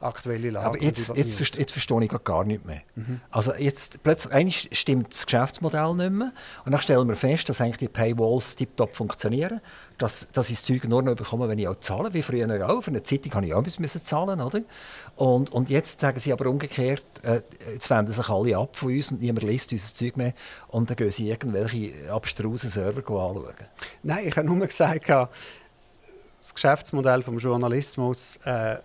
aktuelle 0.00 0.50
Lage. 0.50 0.66
Aber 0.66 0.82
jetzt, 0.82 1.14
jetzt, 1.14 1.38
jetzt, 1.38 1.56
jetzt 1.56 1.72
verstehe 1.72 2.02
ich 2.04 2.24
gar 2.24 2.44
nicht 2.44 2.64
mehr. 2.64 2.80
Mhm. 2.94 3.20
Also 3.30 3.54
jetzt 3.54 4.02
plötzlich 4.02 4.70
stimmt 4.72 5.12
das 5.12 5.26
Geschäftsmodell 5.26 5.94
nicht 5.94 6.10
mehr 6.10 6.32
und 6.64 6.72
dann 6.72 6.80
stellen 6.80 7.06
wir 7.06 7.16
fest, 7.16 7.48
dass 7.48 7.60
eigentlich 7.60 7.76
die 7.78 7.88
Paywalls 7.88 8.56
tiptop 8.56 8.96
funktionieren, 8.96 9.60
dass, 9.98 10.28
dass 10.32 10.48
ich 10.48 10.56
das 10.56 10.64
Zeug 10.64 10.84
nur 10.88 11.02
noch 11.02 11.14
bekomme, 11.14 11.48
wenn 11.48 11.58
ich 11.58 11.68
auch 11.68 11.76
zahle, 11.76 12.14
wie 12.14 12.22
früher 12.22 12.68
auch. 12.68 12.82
Für 12.82 12.90
eine 12.90 13.02
Zeitung 13.02 13.34
habe 13.34 13.46
ich 13.46 13.54
auch 13.54 13.62
müssen 13.62 14.02
zahlen, 14.02 14.40
oder? 14.40 14.60
Und, 15.16 15.52
und 15.52 15.68
jetzt 15.68 16.00
sagen 16.00 16.18
sie 16.18 16.32
aber 16.32 16.48
umgekehrt, 16.48 17.04
äh, 17.22 17.42
jetzt 17.72 17.90
wenden 17.90 18.12
sich 18.12 18.28
alle 18.28 18.56
ab 18.56 18.76
von 18.76 18.94
uns 18.94 19.12
und 19.12 19.20
niemand 19.20 19.42
liest 19.42 19.72
unser 19.72 19.94
Zeug 19.94 20.16
mehr 20.16 20.32
und 20.68 20.88
dann 20.88 20.96
gehen 20.96 21.10
sie 21.10 21.28
irgendwelche 21.28 22.10
abstrusen 22.10 22.70
Server 22.70 23.00
anschauen. 23.00 23.54
Nein, 24.02 24.26
ich 24.26 24.36
habe 24.36 24.46
nur 24.46 24.66
gesagt, 24.66 25.08
das 25.08 26.54
Geschäftsmodell 26.54 27.22
vom 27.22 27.38
Journalismus 27.38 28.36
äh, 28.44 28.78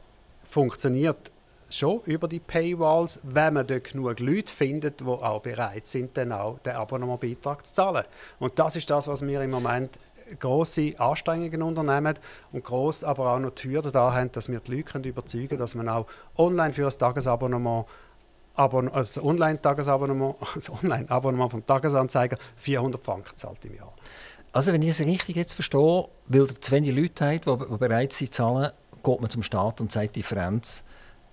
funktioniert 0.55 1.31
schon 1.69 1.99
über 2.05 2.29
die 2.29 2.39
Paywalls, 2.39 3.19
wenn 3.23 3.55
man 3.55 3.67
dort 3.67 3.91
genug 3.91 4.21
Leute 4.21 4.53
findet, 4.53 5.01
die 5.01 5.03
auch 5.03 5.41
bereit 5.41 5.85
sind, 5.85 6.15
dann 6.15 6.31
auch 6.31 6.59
den 6.59 6.77
Abonnementbeitrag 6.77 7.65
zu 7.65 7.73
zahlen. 7.73 8.05
Und 8.39 8.57
das 8.57 8.77
ist 8.77 8.89
das, 8.89 9.05
was 9.09 9.21
wir 9.27 9.41
im 9.41 9.51
Moment 9.51 9.99
große 10.39 10.93
Anstrengungen 10.97 11.61
unternehmen 11.61 12.17
und 12.53 12.63
groß 12.63 13.03
aber 13.03 13.33
auch 13.33 13.39
noch 13.39 13.51
Hürde 13.61 13.91
da 13.91 14.13
haben, 14.13 14.31
dass 14.31 14.47
wir 14.47 14.61
die 14.61 14.77
Leute 14.77 15.09
überzeugen 15.09 15.49
können, 15.49 15.59
dass 15.59 15.75
man 15.75 15.89
auch 15.89 16.05
online 16.37 16.71
für 16.71 16.87
ein 16.87 16.97
Tagesabonnement 16.97 17.85
Abon 18.55 18.87
also 18.87 19.21
Online-Tagesabonnement, 19.23 20.37
also 20.55 20.77
Online-Abonnement 20.81 21.51
vom 21.51 21.65
Tagesanzeiger 21.65 22.37
400 22.55 23.03
Franken 23.03 23.35
zahlt 23.35 23.65
im 23.65 23.75
Jahr. 23.75 23.93
Also 24.55 24.71
wenn 24.71 24.81
ich 24.83 24.91
es 24.91 25.01
richtig 25.01 25.35
jetzt 25.35 25.53
verstehe, 25.53 26.07
weil 26.27 26.41
ihr 26.43 26.61
zu 26.61 26.71
wenig 26.71 26.95
Leute 26.95 27.25
habt, 27.25 27.45
die 27.45 27.77
bereit 27.77 28.13
sind 28.13 28.33
zu 28.33 28.37
zahlen, 28.37 28.71
geht 29.05 29.21
man 29.21 29.29
zum 29.29 29.43
Staat 29.43 29.79
und 29.79 29.91
sagt, 29.91 30.15
Differenz 30.15 30.83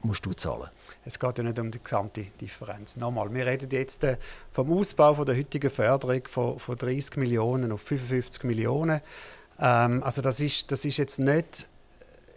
musst 0.03 0.27
du 0.27 0.33
zahlen. 0.33 0.69
Es 1.05 1.19
geht 1.19 1.39
ja 1.39 1.45
nicht 1.45 1.59
um 1.59 1.71
die 1.71 1.83
gesamte 1.83 2.27
Differenz. 2.41 2.97
Nochmal, 2.97 3.33
wir 3.33 3.47
reden 3.47 3.71
jetzt 3.71 4.05
äh, 4.05 4.17
vom 4.51 4.73
Ausbau 4.73 5.15
von 5.15 5.27
der 5.27 5.37
heutigen 5.37 5.71
Förderung 5.71 6.23
von, 6.27 6.59
von 6.59 6.77
30 6.77 7.17
Millionen 7.17 7.73
auf 7.73 7.83
55 7.83 8.45
Millionen. 8.45 9.01
Ähm, 9.59 10.03
also 10.03 10.23
das 10.23 10.41
ist, 10.41 10.71
das 10.71 10.85
ist 10.85 10.99
jetzt 10.99 11.19
nicht 11.19 11.69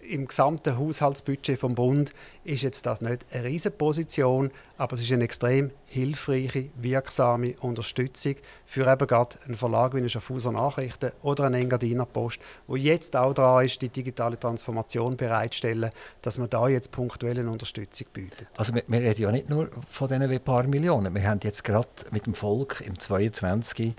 im 0.10 0.28
gesamten 0.28 0.78
Haushaltsbudget 0.78 1.60
vom 1.60 1.76
Bund 1.76 2.14
ist 2.44 2.64
jetzt 2.64 2.86
das 2.86 3.02
nicht 3.02 3.26
eine 3.32 3.44
Riesenposition, 3.44 4.52
aber 4.78 4.94
es 4.94 5.02
ist 5.02 5.12
eine 5.12 5.24
extrem 5.24 5.72
hilfreiche, 5.86 6.70
wirksame 6.76 7.56
Unterstützung 7.60 8.36
für 8.66 8.92
eben 8.92 9.08
gerade 9.08 9.38
einen 9.46 9.56
Verlag 9.56 9.94
wie 9.94 10.00
eine 10.00 10.10
Schaffhauser 10.10 10.52
Nachrichten 10.52 11.12
oder 11.22 11.46
eine 11.46 11.60
Engadiner 11.60 12.06
Post, 12.06 12.40
wo 12.68 12.76
jetzt 12.76 13.16
auch 13.16 13.34
dran 13.34 13.66
ist, 13.66 13.82
die 13.82 13.90
digitale 13.90 14.40
Transformation 14.40 15.18
bereitstellen, 15.18 15.90
dass 16.22 16.38
man 16.38 16.50
da 16.50 16.68
jetzt 16.68 16.92
punktuelle 16.92 17.50
Unterstützung 17.50 18.08
bietet. 18.14 18.48
Also 18.58 18.74
wir, 18.74 18.84
wir 18.88 19.00
reden 19.00 19.22
ja 19.22 19.32
nicht 19.32 19.50
nur 19.50 19.70
von 19.90 20.08
diesen 20.08 20.40
paar 20.42 20.64
Millionen. 20.64 21.14
Wir 21.14 21.24
haben 21.28 21.40
jetzt 21.44 21.64
gerade 21.64 21.88
mit 22.12 22.26
dem 22.26 22.34
Volk 22.34 22.84
im 22.86 23.00
22 23.00 23.94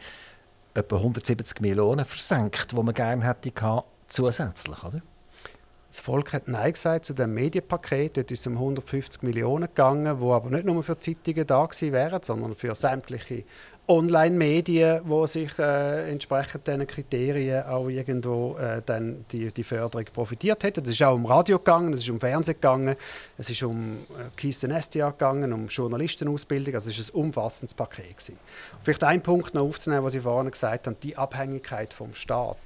etwa 0.75 0.97
170 0.97 1.61
Millionen 1.61 2.05
versenkt, 2.05 2.73
die 2.73 2.83
man 2.83 2.95
gerne 2.95 3.25
hätte 3.25 3.53
zusätzlich, 4.09 4.85
oder? 4.85 5.03
Das 5.97 6.05
Volk 6.05 6.35
hat 6.35 6.47
Nein 6.47 6.73
gesagt 6.73 7.07
zu 7.07 7.15
dem 7.15 7.33
Medienpaket. 7.33 8.19
Dort 8.19 8.31
ist 8.31 8.41
es 8.41 8.47
um 8.47 8.53
150 8.53 9.23
Millionen 9.23 9.65
gegangen, 9.65 10.21
wo 10.21 10.35
aber 10.35 10.51
nicht 10.51 10.67
nur 10.67 10.85
für 10.85 10.99
Zeitungen 10.99 11.47
da 11.47 11.65
gewesen 11.65 11.93
wären, 11.95 12.23
sondern 12.23 12.55
für 12.55 12.75
sämtliche 12.75 13.45
Online-Medien, 13.89 15.03
die 15.05 15.27
sich 15.29 15.59
äh, 15.59 16.11
entsprechend 16.11 16.67
diesen 16.67 16.87
Kriterien 16.87 17.65
auch 17.67 17.89
irgendwo 17.89 18.57
äh, 18.57 18.83
dann 18.85 19.25
die, 19.31 19.53
die 19.53 19.63
Förderung 19.63 20.07
profitiert 20.13 20.65
hätten. 20.65 20.83
Es 20.83 20.91
ist 20.91 21.03
auch 21.03 21.15
um 21.15 21.25
Radio 21.25 21.59
gegangen, 21.59 21.93
es 21.93 22.01
ist 22.01 22.11
um 22.11 22.19
Fernsehen 22.19 22.55
gegangen, 22.55 22.97
es 23.39 23.49
ist 23.49 23.63
um 23.63 23.99
äh, 24.11 24.37
Keystone 24.37 24.75
Nestia 24.75 25.11
gegangen, 25.11 25.53
um 25.53 25.69
Journalistenausbildung. 25.69 26.75
Also 26.75 26.91
es 26.91 26.99
ist 26.99 27.15
ein 27.15 27.21
umfassendes 27.21 27.75
Paket 27.75 28.17
gewesen. 28.17 28.39
Vielleicht 28.83 29.05
ein 29.05 29.23
Punkt 29.23 29.55
noch 29.55 29.63
aufzunehmen, 29.63 30.05
was 30.05 30.15
Sie 30.15 30.21
vorhin 30.21 30.51
gesagt 30.51 30.89
haben, 30.89 30.97
die 31.03 31.17
Abhängigkeit 31.17 31.93
vom 31.93 32.13
Staat. 32.15 32.59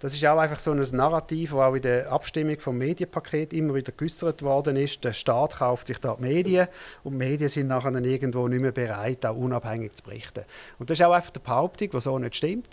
Das 0.00 0.12
ist 0.12 0.24
auch 0.26 0.38
einfach 0.38 0.58
so 0.58 0.72
ein 0.72 0.80
Narrativ, 0.92 1.52
das 1.52 1.60
auch 1.60 1.74
in 1.74 1.80
der 1.80 2.12
Abstimmung 2.12 2.58
vom 2.58 2.76
Medienpaket 2.76 3.54
immer 3.54 3.74
wieder 3.74 3.90
geäußert 3.90 4.42
worden 4.42 4.76
ist. 4.76 5.02
Der 5.02 5.14
Staat 5.14 5.56
kauft 5.56 5.86
sich 5.86 5.98
da 5.98 6.16
die 6.18 6.22
Medien 6.22 6.68
und 7.04 7.12
die 7.12 7.18
Medien 7.18 7.48
sind 7.48 7.68
nachher 7.68 7.94
irgendwo 7.94 8.46
nicht 8.48 8.60
mehr 8.60 8.72
bereit, 8.72 9.24
auch 9.24 9.34
unabhängig 9.34 9.94
zu 9.94 10.02
berichten. 10.02 10.44
Und 10.78 10.90
das 10.90 10.98
ist 10.98 11.04
auch 11.06 11.12
einfach 11.12 11.30
die 11.30 11.40
Behauptung, 11.40 11.90
die 11.90 12.00
so 12.00 12.18
nicht 12.18 12.36
stimmt. 12.36 12.68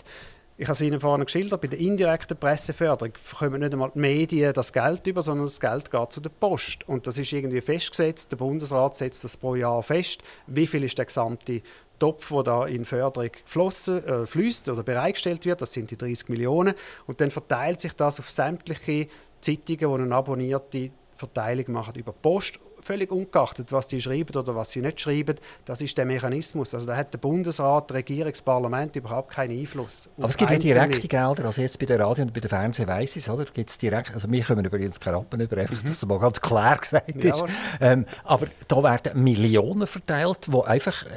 Ich 0.58 0.66
habe 0.66 0.74
es 0.74 0.80
Ihnen 0.82 1.00
vorhin 1.00 1.24
geschildert, 1.24 1.60
bei 1.60 1.66
der 1.66 1.78
indirekten 1.78 2.36
Presseförderung 2.36 3.14
kommen 3.38 3.60
nicht 3.60 3.72
einmal 3.72 3.90
die 3.94 3.98
Medien 3.98 4.52
das 4.52 4.72
Geld 4.72 5.06
über, 5.06 5.22
sondern 5.22 5.46
das 5.46 5.58
Geld 5.58 5.90
geht 5.90 6.12
zu 6.12 6.20
der 6.20 6.30
Post. 6.30 6.86
Und 6.88 7.06
das 7.06 7.16
ist 7.18 7.32
irgendwie 7.32 7.60
festgesetzt. 7.60 8.30
Der 8.30 8.36
Bundesrat 8.36 8.94
setzt 8.94 9.24
das 9.24 9.36
pro 9.36 9.54
Jahr 9.54 9.82
fest. 9.82 10.22
Wie 10.46 10.66
viel 10.66 10.84
ist 10.84 10.98
der 10.98 11.06
gesamte 11.06 11.62
Topf, 11.98 12.28
der 12.28 12.42
da 12.42 12.66
in 12.66 12.84
Förderung 12.84 13.30
flossen, 13.44 14.04
äh, 14.04 14.26
fließt 14.26 14.68
oder 14.68 14.82
bereitgestellt 14.82 15.46
wird, 15.46 15.62
das 15.62 15.72
sind 15.72 15.90
die 15.90 15.96
30 15.96 16.28
Millionen. 16.28 16.74
Und 17.06 17.20
dann 17.20 17.30
verteilt 17.30 17.80
sich 17.80 17.94
das 17.94 18.20
auf 18.20 18.28
sämtliche 18.28 19.08
Zeitungen, 19.40 19.96
die 19.96 20.02
eine 20.02 20.14
abonnierte 20.14 20.90
Verteilung 21.16 21.72
machen 21.72 21.94
über 21.94 22.12
Post 22.12 22.58
völlig 22.82 23.10
ungeachtet, 23.10 23.72
was 23.72 23.86
die 23.86 24.00
schreiben 24.00 24.36
oder 24.36 24.54
was 24.54 24.70
sie 24.70 24.80
nicht 24.80 25.00
schreiben, 25.00 25.36
das 25.64 25.80
ist 25.80 25.96
der 25.96 26.04
Mechanismus. 26.04 26.74
Also 26.74 26.86
da 26.86 26.96
hat 26.96 27.12
der 27.14 27.18
Bundesrat, 27.18 27.90
der 27.90 27.98
Regierung, 27.98 28.32
das 28.32 28.42
Parlament 28.42 28.96
überhaupt 28.96 29.30
keinen 29.30 29.58
Einfluss. 29.58 30.08
Aber 30.18 30.28
es 30.28 30.36
gibt 30.36 30.50
ja 30.50 30.58
direkte 30.58 31.06
Gelder, 31.08 31.44
also 31.44 31.62
jetzt 31.62 31.78
bei 31.78 31.86
der 31.86 32.00
Radio 32.00 32.24
und 32.24 32.34
bei 32.34 32.40
der 32.40 32.50
Fernsehen 32.50 32.88
weiss 32.88 33.16
ich 33.16 33.22
es, 33.22 33.30
oder? 33.30 33.44
Gibt's 33.44 33.78
direkt, 33.78 34.12
also 34.12 34.30
wir 34.30 34.42
kommen 34.42 34.64
übrigens 34.64 34.98
keine 34.98 35.18
Rappen 35.18 35.40
über, 35.40 35.56
einfach, 35.58 35.76
mhm. 35.76 35.86
dass 35.86 35.96
es 35.96 36.06
mal 36.06 36.18
ganz 36.18 36.40
klar 36.40 36.76
gesagt 36.78 37.08
ist. 37.08 37.38
Ja. 37.38 37.46
Ähm, 37.80 38.06
aber 38.24 38.46
da 38.68 38.82
werden 38.82 39.22
Millionen 39.22 39.86
verteilt, 39.86 40.48
die 40.52 40.64
einfach 40.64 41.04
äh, 41.04 41.08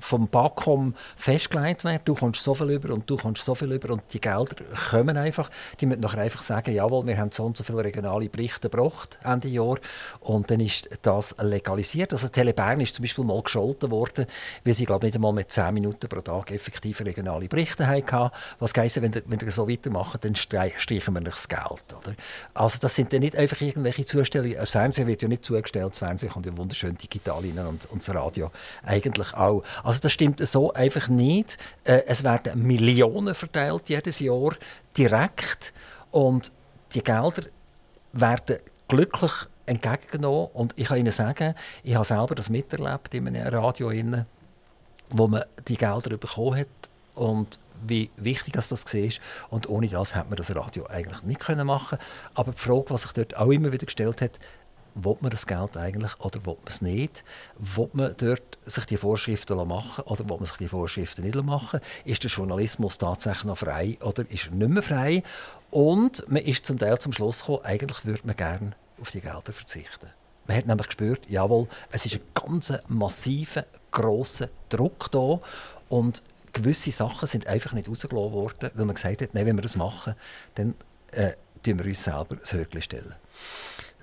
vom 0.00 0.28
BAKOM 0.28 0.94
festgelegt 1.16 1.84
werden. 1.84 2.00
Du 2.04 2.14
kommst 2.14 2.42
so 2.42 2.54
viel 2.54 2.70
über 2.70 2.92
und 2.92 3.08
du 3.08 3.16
kommst 3.16 3.44
so 3.44 3.54
viel 3.54 3.72
über 3.72 3.92
und 3.92 4.02
die 4.12 4.20
Gelder 4.20 4.56
kommen 4.90 5.16
einfach. 5.16 5.50
Die 5.80 5.86
müssen 5.86 6.00
nachher 6.00 6.20
einfach 6.20 6.42
sagen, 6.42 6.74
jawohl, 6.74 7.06
wir 7.06 7.16
haben 7.18 7.30
so 7.30 7.44
und 7.44 7.56
so 7.56 7.64
viele 7.64 7.84
regionale 7.84 8.28
Berichte 8.28 8.68
gebracht 8.68 9.18
Ende 9.22 9.48
Jahr 9.48 9.78
und 10.20 10.50
dann 10.50 10.60
ist 10.60 10.88
das 11.06 11.34
legalisiert. 11.40 12.12
Also 12.12 12.28
Telebern 12.28 12.80
ist 12.80 12.94
zum 12.94 13.02
Beispiel 13.02 13.24
mal 13.24 13.40
gescholten 13.42 13.90
worden, 13.90 14.26
weil 14.64 14.74
sie 14.74 14.84
glaube 14.84 15.06
nicht 15.06 15.14
einmal 15.14 15.32
mit 15.32 15.52
10 15.52 15.74
Minuten 15.74 16.08
pro 16.08 16.20
Tag 16.20 16.50
effektive 16.50 17.04
regionale 17.04 17.48
Berichte 17.48 17.86
hatten. 17.86 18.30
Was 18.58 18.72
heisst, 18.76 19.00
wenn 19.02 19.12
ihr 19.12 19.50
so 19.50 19.68
weitermacht, 19.68 20.24
dann 20.24 20.34
streichen 20.34 21.14
wir 21.14 21.20
das 21.20 21.48
Geld. 21.48 21.62
Oder? 21.96 22.14
Also 22.54 22.78
das 22.80 22.94
sind 22.94 23.12
dann 23.12 23.20
nicht 23.20 23.36
einfach 23.36 23.60
irgendwelche 23.60 24.04
Zustellungen. 24.04 24.56
Das 24.56 24.70
Fernsehen 24.70 25.06
wird 25.06 25.22
ja 25.22 25.28
nicht 25.28 25.44
zugestellt, 25.44 25.90
das 25.90 25.98
Fernsehen 25.98 26.30
kommt 26.30 26.46
ja 26.46 26.56
wunderschön 26.56 26.96
digital 26.96 27.42
rein 27.42 27.58
und, 27.66 27.86
und 27.90 28.00
das 28.00 28.14
Radio 28.14 28.50
eigentlich 28.82 29.34
auch. 29.34 29.62
Also 29.82 30.00
das 30.00 30.12
stimmt 30.12 30.46
so 30.46 30.72
einfach 30.72 31.08
nicht. 31.08 31.58
Äh, 31.84 32.02
es 32.06 32.24
werden 32.24 32.62
Millionen 32.62 33.34
verteilt 33.34 33.88
jedes 33.88 34.20
Jahr 34.20 34.56
direkt 34.96 35.72
und 36.10 36.52
die 36.94 37.02
Gelder 37.02 37.42
werden 38.12 38.58
glücklich 38.88 39.32
entgegengenommen. 39.66 40.48
Und 40.52 40.78
ich 40.78 40.88
kann 40.88 40.98
Ihnen 40.98 41.12
sagen, 41.12 41.54
ich 41.82 41.94
habe 41.94 42.04
selber 42.04 42.34
das 42.34 42.50
miterlebt 42.50 43.14
in 43.14 43.28
einem 43.28 43.54
Radio, 43.54 43.92
wo 45.10 45.28
man 45.28 45.44
die 45.68 45.76
Gelder 45.76 46.16
bekommen 46.16 46.58
hat 46.58 46.68
und 47.14 47.58
wie 47.86 48.10
wichtig 48.16 48.54
das 48.54 48.70
war. 48.70 49.10
Und 49.50 49.68
ohne 49.68 49.88
das 49.88 50.14
hätte 50.14 50.28
man 50.28 50.36
das 50.36 50.54
Radio 50.54 50.86
eigentlich 50.86 51.22
nicht 51.22 51.40
machen 51.64 51.98
können. 51.98 52.04
Aber 52.34 52.52
die 52.52 52.58
Frage, 52.58 52.86
die 52.90 52.98
sich 52.98 53.12
dort 53.12 53.36
auch 53.36 53.50
immer 53.50 53.72
wieder 53.72 53.86
gestellt 53.86 54.20
hat, 54.22 54.38
will 54.94 55.16
man 55.20 55.30
das 55.30 55.46
Geld 55.46 55.76
eigentlich 55.76 56.18
oder 56.20 56.46
will 56.46 56.54
man 56.54 56.66
es 56.66 56.80
nicht? 56.80 57.24
Will 57.58 57.90
man 57.92 58.14
dort 58.16 58.58
sich 58.64 58.86
die 58.86 58.96
Vorschriften 58.96 59.56
machen 59.66 60.04
oder 60.04 60.28
will 60.28 60.36
man 60.36 60.46
sich 60.46 60.56
die 60.56 60.68
Vorschriften 60.68 61.22
nicht 61.22 61.42
machen? 61.42 61.80
Ist 62.04 62.22
der 62.22 62.30
Journalismus 62.30 62.98
tatsächlich 62.98 63.44
noch 63.44 63.58
frei 63.58 63.98
oder 64.02 64.28
ist 64.30 64.46
er 64.46 64.52
nicht 64.52 64.70
mehr 64.70 64.82
frei? 64.82 65.22
Und 65.70 66.24
man 66.28 66.42
ist 66.42 66.64
zum 66.64 66.78
Teil 66.78 66.98
zum 66.98 67.12
Schluss 67.12 67.40
gekommen, 67.40 67.64
eigentlich 67.64 68.04
würde 68.04 68.22
man 68.24 68.36
gerne 68.36 68.72
auf 69.00 69.10
die 69.10 69.20
Gelder 69.20 69.52
verzichten. 69.52 70.08
Man 70.46 70.56
hat 70.56 70.66
nämlich 70.66 70.86
gespürt, 70.86 71.28
jawohl, 71.28 71.68
es 71.90 72.04
ist 72.04 72.16
ein 72.16 72.20
ganz 72.34 72.72
massiver, 72.88 73.64
grosser 73.90 74.48
Druck 74.68 75.10
da 75.10 75.40
und 75.88 76.22
gewisse 76.52 76.90
Sachen 76.90 77.26
sind 77.26 77.46
einfach 77.46 77.72
nicht 77.72 77.88
rausgelassen 77.88 78.32
worden, 78.32 78.70
weil 78.74 78.84
man 78.84 78.94
gesagt 78.94 79.22
hat, 79.22 79.34
nein, 79.34 79.46
wenn 79.46 79.56
wir 79.56 79.62
das 79.62 79.76
machen, 79.76 80.14
dann 80.54 80.74
äh, 81.12 81.32
tun 81.62 81.78
wir 81.78 81.86
uns 81.86 82.04
selber 82.04 82.36
das 82.36 82.52
Höckchen 82.52 82.82
stellen. 82.82 83.14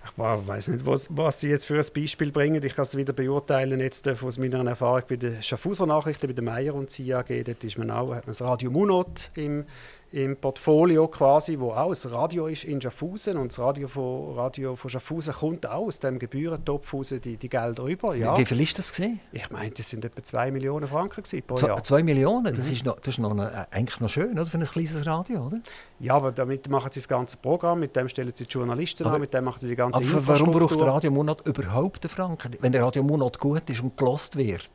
Ich 0.04 0.18
weiß 0.18 0.70
nicht, 0.70 0.86
was, 0.86 1.08
was, 1.12 1.40
Sie 1.40 1.50
jetzt 1.50 1.66
für 1.66 1.76
ein 1.76 1.86
Beispiel 1.94 2.32
bringen. 2.32 2.62
Ich 2.64 2.76
kann 2.76 2.84
es 2.84 2.98
wieder 2.98 3.14
beurteilen 3.14 3.80
jetzt 3.80 4.08
äh, 4.08 4.16
aus 4.20 4.40
meiner 4.40 4.66
Erfahrung 4.68 5.04
bei 5.08 5.16
den 5.16 5.42
Schaffhauser 5.44 5.86
Nachrichten, 5.86 6.28
bei 6.28 6.34
den 6.34 6.46
Meier 6.46 6.74
und 6.74 6.90
CIA. 6.90 7.22
Dort 7.22 7.64
ist 7.64 7.78
man 7.78 7.92
auch, 7.92 8.14
hat 8.14 8.26
man 8.26 8.32
das 8.32 8.42
Radio 8.42 8.72
Munot 8.72 9.30
im, 9.36 9.66
im 10.14 10.36
Portfolio 10.36 11.08
quasi, 11.08 11.58
wo 11.58 11.72
auch 11.72 11.90
das 11.90 12.12
Radio 12.12 12.48
ist 12.48 12.66
in 12.66 12.82
Schaffhausen 12.82 13.38
und 13.38 13.48
das 13.52 13.60
Radio 13.60 13.88
von, 13.88 14.34
Radio 14.36 14.76
von 14.76 14.90
Schaffhausen 14.90 15.34
kommt 15.34 15.66
auch 15.66 15.86
aus 15.88 16.00
dem 16.00 16.20
Gebührentopf 16.20 16.94
raus, 16.94 17.14
die, 17.24 17.38
die 17.38 17.50
Gelder 17.50 17.84
rüber. 17.84 18.14
Ja. 18.16 18.38
Wie 18.38 18.46
viel 18.46 18.60
ist 18.60 18.78
das 18.78 18.90
gesehen? 18.90 19.22
Ich 19.32 19.50
meine, 19.50 19.72
das 19.72 19.90
sind 19.90 20.04
etwa 20.04 20.22
2 20.22 20.52
Millionen 20.52 20.86
Franken 20.88 21.24
pro 21.48 21.56
Zwei, 21.56 21.68
Jahr. 21.68 21.84
zwei 21.84 22.04
Millionen, 22.04 22.54
das 22.54 22.70
ist, 22.72 22.84
noch, 22.84 22.98
das 23.00 23.16
ist 23.16 23.20
noch 23.20 23.32
eine, 23.32 23.72
eigentlich 23.72 24.02
noch 24.02 24.10
schön 24.10 24.32
oder, 24.34 24.46
für 24.46 24.58
ein 24.58 24.66
kleines 24.66 25.06
Radio, 25.06 25.46
oder? 25.46 25.60
Ja, 26.00 26.16
aber 26.16 26.34
damit 26.34 26.68
machen 26.68 26.92
sie 26.92 27.00
das 27.00 27.08
ganze 27.08 27.38
Programm, 27.38 27.80
mit 27.80 27.96
dem 27.96 28.10
stellen 28.10 28.34
sie 28.36 28.46
die 28.46 28.52
Journalisten 28.52 29.06
Aber- 29.06 29.16
an, 29.16 29.22
mit 29.22 29.34
dem 29.34 29.46
machen 29.46 29.62
sie 29.62 29.70
die 29.70 29.76
ganze 29.78 29.98
Aber 30.02 30.28
warum 30.28 30.52
braucht 30.52 30.78
der 30.78 30.88
Radio 30.88 31.12
Monat 31.12 31.48
überhaupt 31.48 32.04
einen 32.04 32.10
Franken? 32.10 32.58
Wenn 32.60 32.74
der 32.74 32.84
Radio 32.84 33.02
Monat 33.04 33.40
gut 33.40 33.70
ist 33.70 33.82
und 33.82 33.96
gelost 33.96 34.36
wird, 34.36 34.70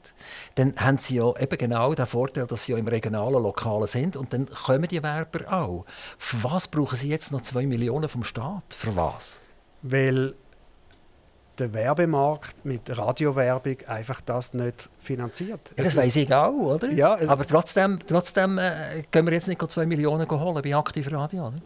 dann 0.55 0.75
haben 0.79 0.97
sie 0.97 1.17
ja 1.17 1.31
eben 1.39 1.59
genau 1.59 1.93
den 1.95 2.07
Vorteil, 2.07 2.47
dass 2.47 2.65
sie 2.65 2.73
ja 2.73 2.79
im 2.79 2.89
regionalen, 2.89 3.43
lokalen 3.43 3.87
sind 3.87 4.17
und 4.17 4.33
dann 4.33 4.47
kommen 4.49 4.89
die 4.89 5.03
Werber 5.33 5.53
auch. 5.53 5.85
Für 6.19 6.43
was 6.45 6.69
brauchen 6.69 6.97
sie 6.97 7.09
jetzt 7.09 7.33
noch 7.33 7.43
zwei 7.43 7.67
Millionen 7.67 8.09
vom 8.09 8.25
Staat? 8.25 8.65
Für 8.71 8.95
was? 8.97 9.41
Weil 9.83 10.35
der 11.59 11.73
Werbemarkt 11.73 12.65
mit 12.65 12.97
Radiowerbung 12.97 13.77
einfach 13.87 14.21
das 14.21 14.53
nicht 14.53 14.91
finanziert. 14.99 15.73
Ja, 15.77 15.85
das 15.85 15.97
weiß 15.97 16.17
ich 16.17 16.33
auch, 16.35 16.53
oder? 16.53 16.91
Ja, 16.91 17.17
Aber 17.29 17.47
trotzdem, 17.47 17.99
trotzdem 18.07 18.59
äh, 18.59 19.05
können 19.11 19.27
wir 19.27 19.35
jetzt 19.35 19.49
nicht 19.49 19.71
zwei 19.71 19.87
Millionen 19.87 20.29
holen 20.29 20.63
bei 20.63 20.77
Aktiv 20.77 21.11
Radio, 21.11 21.49
oder? 21.49 21.63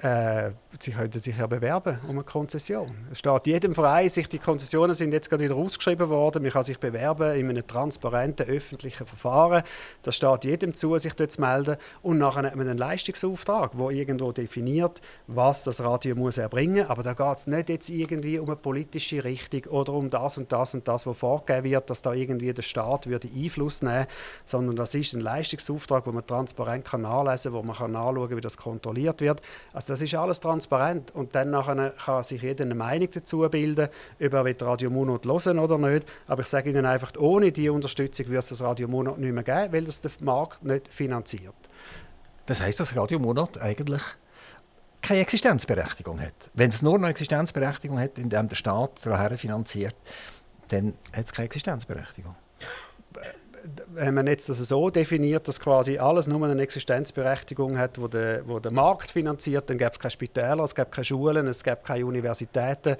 Äh, 0.00 0.52
sie 0.78 0.92
könnten 0.92 1.20
sich 1.20 1.36
ja 1.36 1.48
bewerben 1.48 1.98
um 2.04 2.10
eine 2.10 2.22
Konzession. 2.22 2.94
Es 3.10 3.18
steht 3.18 3.48
jedem 3.48 3.74
frei, 3.74 4.08
sich 4.08 4.28
die 4.28 4.38
Konzessionen 4.38 4.94
sind 4.94 5.12
jetzt 5.12 5.28
gerade 5.28 5.42
wieder 5.42 5.56
ausgeschrieben 5.56 6.08
worden. 6.08 6.42
Man 6.42 6.52
kann 6.52 6.62
sich 6.62 6.78
bewerben 6.78 7.36
in 7.36 7.48
einem 7.48 7.66
transparenten 7.66 8.46
öffentlichen 8.46 9.08
Verfahren. 9.08 9.64
Das 10.02 10.14
steht 10.14 10.44
jedem 10.44 10.72
zu, 10.74 10.96
sich 10.98 11.14
dort 11.14 11.32
zu 11.32 11.40
melden. 11.40 11.78
Und 12.00 12.18
nachher 12.18 12.44
hat 12.44 12.54
man 12.54 12.68
einen 12.68 12.78
Leistungsauftrag, 12.78 13.72
der 13.76 13.90
irgendwo 13.90 14.30
definiert, 14.30 15.00
was 15.26 15.64
das 15.64 15.80
Radio 15.80 16.14
muss 16.14 16.38
erbringen. 16.38 16.86
Aber 16.86 17.02
da 17.02 17.14
geht 17.14 17.36
es 17.36 17.48
nicht 17.48 17.68
jetzt 17.68 17.88
irgendwie 17.88 18.38
um 18.38 18.46
eine 18.46 18.56
politische 18.56 19.24
Richtung 19.24 19.64
oder 19.64 19.94
um 19.94 20.10
das 20.10 20.38
und 20.38 20.52
das 20.52 20.74
und 20.74 20.86
das, 20.86 21.06
was 21.06 21.18
vorgegeben 21.18 21.64
wird, 21.64 21.90
dass 21.90 22.02
da 22.02 22.12
irgendwie 22.12 22.52
der 22.52 22.62
Staat 22.62 23.08
würde 23.08 23.28
Einfluss 23.34 23.82
nehmen, 23.82 24.06
sondern 24.44 24.76
das 24.76 24.94
ist 24.94 25.12
ein 25.14 25.22
Leistungsauftrag, 25.22 26.06
wo 26.06 26.12
man 26.12 26.24
transparent 26.24 26.84
kann 26.84 27.02
nachlesen, 27.02 27.52
wo 27.52 27.64
man 27.64 27.74
kann 27.74 27.90
nachschauen, 27.90 28.36
wie 28.36 28.40
das 28.40 28.56
kontrolliert 28.56 29.20
wird. 29.20 29.42
Also 29.72 29.87
das 29.88 30.02
ist 30.02 30.14
alles 30.14 30.40
transparent 30.40 31.14
und 31.14 31.34
dann 31.34 31.50
nachher 31.50 31.90
kann 31.90 32.22
sich 32.22 32.42
jeder 32.42 32.64
eine 32.64 32.74
Meinung 32.74 33.08
dazu 33.10 33.48
bilden, 33.50 33.88
ob 34.20 34.32
er 34.32 34.62
Radio 34.62 34.90
Monat 34.90 35.24
hören 35.24 35.58
oder 35.58 35.78
nicht. 35.78 36.06
Aber 36.26 36.42
ich 36.42 36.48
sage 36.48 36.70
Ihnen 36.70 36.86
einfach, 36.86 37.12
ohne 37.18 37.52
diese 37.52 37.72
Unterstützung 37.72 38.26
würde 38.26 38.38
es 38.38 38.48
das 38.48 38.60
Radio 38.60 38.88
Monat 38.88 39.18
nicht 39.18 39.32
mehr 39.32 39.42
geben, 39.42 39.72
weil 39.72 39.84
das 39.84 40.00
der 40.00 40.10
Markt 40.20 40.64
nicht 40.64 40.88
finanziert. 40.88 41.54
Das 42.46 42.60
heißt, 42.60 42.80
dass 42.80 42.96
Radio 42.96 43.18
Monat 43.18 43.60
eigentlich 43.60 44.02
keine 45.00 45.20
Existenzberechtigung 45.20 46.20
hat. 46.20 46.50
Wenn 46.54 46.68
es 46.68 46.82
nur 46.82 46.96
eine 46.96 47.08
Existenzberechtigung 47.08 47.98
hat, 47.98 48.18
indem 48.18 48.48
der 48.48 48.56
Staat 48.56 49.00
daher 49.04 49.38
finanziert, 49.38 49.94
dann 50.68 50.94
hat 51.12 51.24
es 51.24 51.32
keine 51.32 51.46
Existenzberechtigung. 51.46 52.34
Wenn 53.88 54.14
man 54.14 54.26
jetzt 54.26 54.48
das 54.48 54.58
so 54.58 54.90
definiert, 54.90 55.48
dass 55.48 55.60
quasi 55.60 55.98
alles 55.98 56.26
nur 56.26 56.46
eine 56.46 56.60
Existenzberechtigung 56.62 57.78
hat, 57.78 58.00
wo 58.00 58.08
der, 58.08 58.46
wo 58.46 58.58
der 58.58 58.72
Markt 58.72 59.10
finanziert, 59.10 59.68
dann 59.70 59.78
gäbe 59.78 59.92
es 59.92 59.98
keine 59.98 60.10
Spitäler, 60.10 60.64
es 60.64 60.74
gäbe 60.74 60.90
keine 60.90 61.04
Schulen, 61.04 61.48
es 61.48 61.62
gäbe 61.62 61.80
keine 61.82 62.06
Universitäten. 62.06 62.96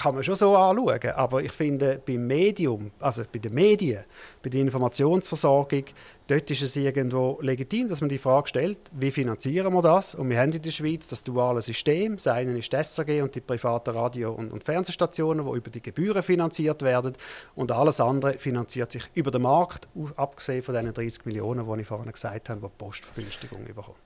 Kann 0.00 0.14
man 0.14 0.24
schon 0.24 0.34
so 0.34 0.56
anschauen. 0.56 1.10
Aber 1.14 1.42
ich 1.42 1.52
finde, 1.52 2.00
beim 2.06 2.26
Medium, 2.26 2.90
also 3.00 3.22
bei 3.30 3.38
den 3.38 3.52
Medien, 3.52 4.04
bei 4.42 4.48
der 4.48 4.62
Informationsversorgung, 4.62 5.84
dort 6.26 6.50
ist 6.50 6.62
es 6.62 6.74
irgendwo 6.74 7.38
legitim, 7.42 7.86
dass 7.86 8.00
man 8.00 8.08
die 8.08 8.16
Frage 8.16 8.48
stellt, 8.48 8.78
wie 8.92 9.10
finanzieren 9.10 9.74
wir 9.74 9.82
das? 9.82 10.14
Und 10.14 10.30
wir 10.30 10.40
haben 10.40 10.52
in 10.52 10.62
der 10.62 10.70
Schweiz 10.70 11.06
das 11.08 11.22
duale 11.22 11.60
System. 11.60 12.16
Das 12.16 12.28
eine 12.28 12.56
ist 12.56 12.72
die 12.72 12.82
SRG 12.82 13.20
und 13.20 13.34
die 13.34 13.42
privaten 13.42 13.90
Radio- 13.90 14.32
und, 14.32 14.50
und 14.50 14.64
Fernsehstationen, 14.64 15.44
die 15.44 15.58
über 15.58 15.68
die 15.68 15.82
Gebühren 15.82 16.22
finanziert 16.22 16.80
werden. 16.80 17.12
Und 17.54 17.70
alles 17.70 18.00
andere 18.00 18.38
finanziert 18.38 18.92
sich 18.92 19.02
über 19.12 19.30
den 19.30 19.42
Markt, 19.42 19.86
abgesehen 20.16 20.62
von 20.62 20.74
den 20.74 20.94
30 20.94 21.26
Millionen, 21.26 21.70
die 21.70 21.82
ich 21.82 21.86
vorhin 21.86 22.10
gesagt 22.10 22.48
habe, 22.48 22.60
die 22.60 22.66
die 22.66 22.72
Postvergünstigung 22.78 23.64
bekommt. 23.64 23.98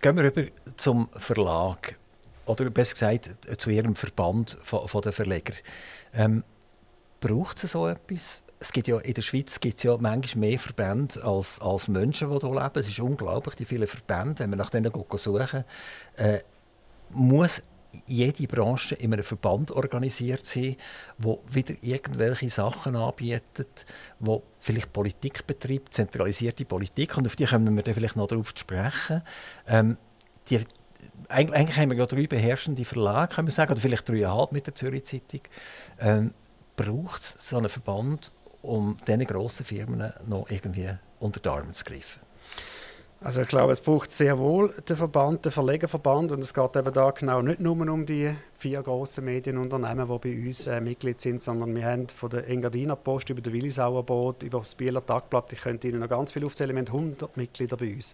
Gehen 0.00 0.16
wir 0.16 0.24
über 0.24 0.42
zum 0.76 1.08
Verlag. 1.12 1.96
Oder 2.46 2.70
besser 2.70 2.94
gesagt, 2.94 3.60
zu 3.60 3.70
Ihrem 3.70 3.96
Verband 3.96 4.58
von, 4.62 4.88
von 4.88 5.02
den 5.02 5.12
Verleger. 5.12 5.54
Ähm, 6.14 6.44
Braucht 7.20 7.64
es 7.64 7.72
so 7.72 7.88
etwas? 7.88 8.44
Es 8.58 8.72
gibt 8.72 8.88
ja, 8.88 8.98
in 8.98 9.14
der 9.14 9.22
Schweiz 9.22 9.58
gibt 9.58 9.78
es 9.78 9.82
ja 9.84 9.96
manchmal 9.98 10.48
mehr 10.48 10.58
Verbände 10.58 11.22
als, 11.24 11.60
als 11.60 11.88
Menschen, 11.88 12.30
die 12.30 12.38
hier 12.38 12.54
leben. 12.54 12.78
Es 12.78 12.88
ist 12.88 13.00
unglaublich, 13.00 13.54
die 13.54 13.64
vielen 13.64 13.88
Verbände. 13.88 14.40
Wenn 14.40 14.50
wir 14.50 14.56
nach 14.56 14.70
denen 14.70 14.92
suchen, 15.16 15.64
äh, 16.16 16.40
muss 17.10 17.62
jede 18.06 18.46
Branche 18.46 18.94
in 18.96 19.12
einem 19.12 19.24
Verband 19.24 19.70
organisiert 19.70 20.44
sein, 20.44 20.76
wo 21.18 21.42
wieder 21.48 21.74
irgendwelche 21.80 22.50
Sachen 22.50 22.96
anbietet, 22.96 23.86
wo 24.18 24.42
vielleicht 24.58 24.92
Politik 24.92 25.46
betreibt, 25.46 25.94
zentralisierte 25.94 26.64
Politik, 26.64 27.16
und 27.16 27.26
auf 27.26 27.36
die 27.36 27.46
kommen 27.46 27.74
wir 27.74 27.82
dann 27.82 27.94
vielleicht 27.94 28.16
noch 28.16 28.28
darauf 28.28 28.52
sprechen. 28.54 29.22
Ähm, 29.66 29.96
die, 30.50 30.60
eig- 31.28 31.52
eigentlich 31.52 31.76
haben 31.76 31.90
wir 31.90 31.96
ja 31.98 32.06
drei 32.06 32.26
beherrschende 32.26 32.84
Verlage, 32.84 33.34
können 33.34 33.48
wir 33.48 33.52
sagen, 33.52 33.72
oder 33.72 33.80
vielleicht 33.80 34.08
dreieinhalb 34.08 34.52
mit 34.52 34.66
der 34.66 34.74
Zürich 34.74 35.04
Zeitung. 35.04 35.40
Ähm, 36.00 36.34
Braucht 36.76 37.22
es 37.22 37.48
so 37.48 37.56
einen 37.56 37.70
Verband, 37.70 38.32
um 38.60 38.98
diesen 39.08 39.24
grossen 39.24 39.64
Firmen 39.64 40.12
noch 40.26 40.50
irgendwie 40.50 40.90
unter 41.20 41.40
die 41.40 41.48
Arme 41.48 41.70
zu 41.72 41.84
greifen? 41.84 42.20
Also 43.22 43.40
ich 43.40 43.48
glaube, 43.48 43.72
es 43.72 43.80
braucht 43.80 44.12
sehr 44.12 44.38
wohl 44.38 44.74
den 44.86 44.94
Verband, 44.94 45.46
den 45.46 45.52
Verlegerverband 45.52 46.32
und 46.32 46.40
es 46.44 46.52
geht 46.52 46.76
eben 46.76 46.92
da 46.92 47.10
genau 47.12 47.40
nicht 47.40 47.60
nur 47.60 47.80
um 47.88 48.04
die 48.04 48.36
vier 48.58 48.82
grossen 48.82 49.24
Medienunternehmen, 49.24 50.08
die 50.08 50.18
bei 50.18 50.46
uns 50.46 50.66
äh, 50.66 50.80
Mitglied 50.80 51.20
sind, 51.20 51.42
sondern 51.42 51.74
wir 51.74 51.84
haben 51.84 52.08
von 52.08 52.30
der 52.30 52.48
Engadiner 52.48 52.96
Post 52.96 53.30
über 53.30 53.40
den 53.40 53.52
Willisauer 53.52 54.02
Boot, 54.04 54.42
über 54.42 54.60
das 54.60 54.74
Bieler 54.74 55.04
Tagblatt, 55.04 55.52
ich 55.52 55.60
könnte 55.60 55.88
Ihnen 55.88 56.00
noch 56.00 56.08
ganz 56.08 56.32
viel 56.32 56.44
aufzählen, 56.44 56.74
wir 56.74 56.80
haben 56.80 56.88
100 56.88 57.36
Mitglieder 57.36 57.76
bei 57.76 57.94
uns. 57.94 58.12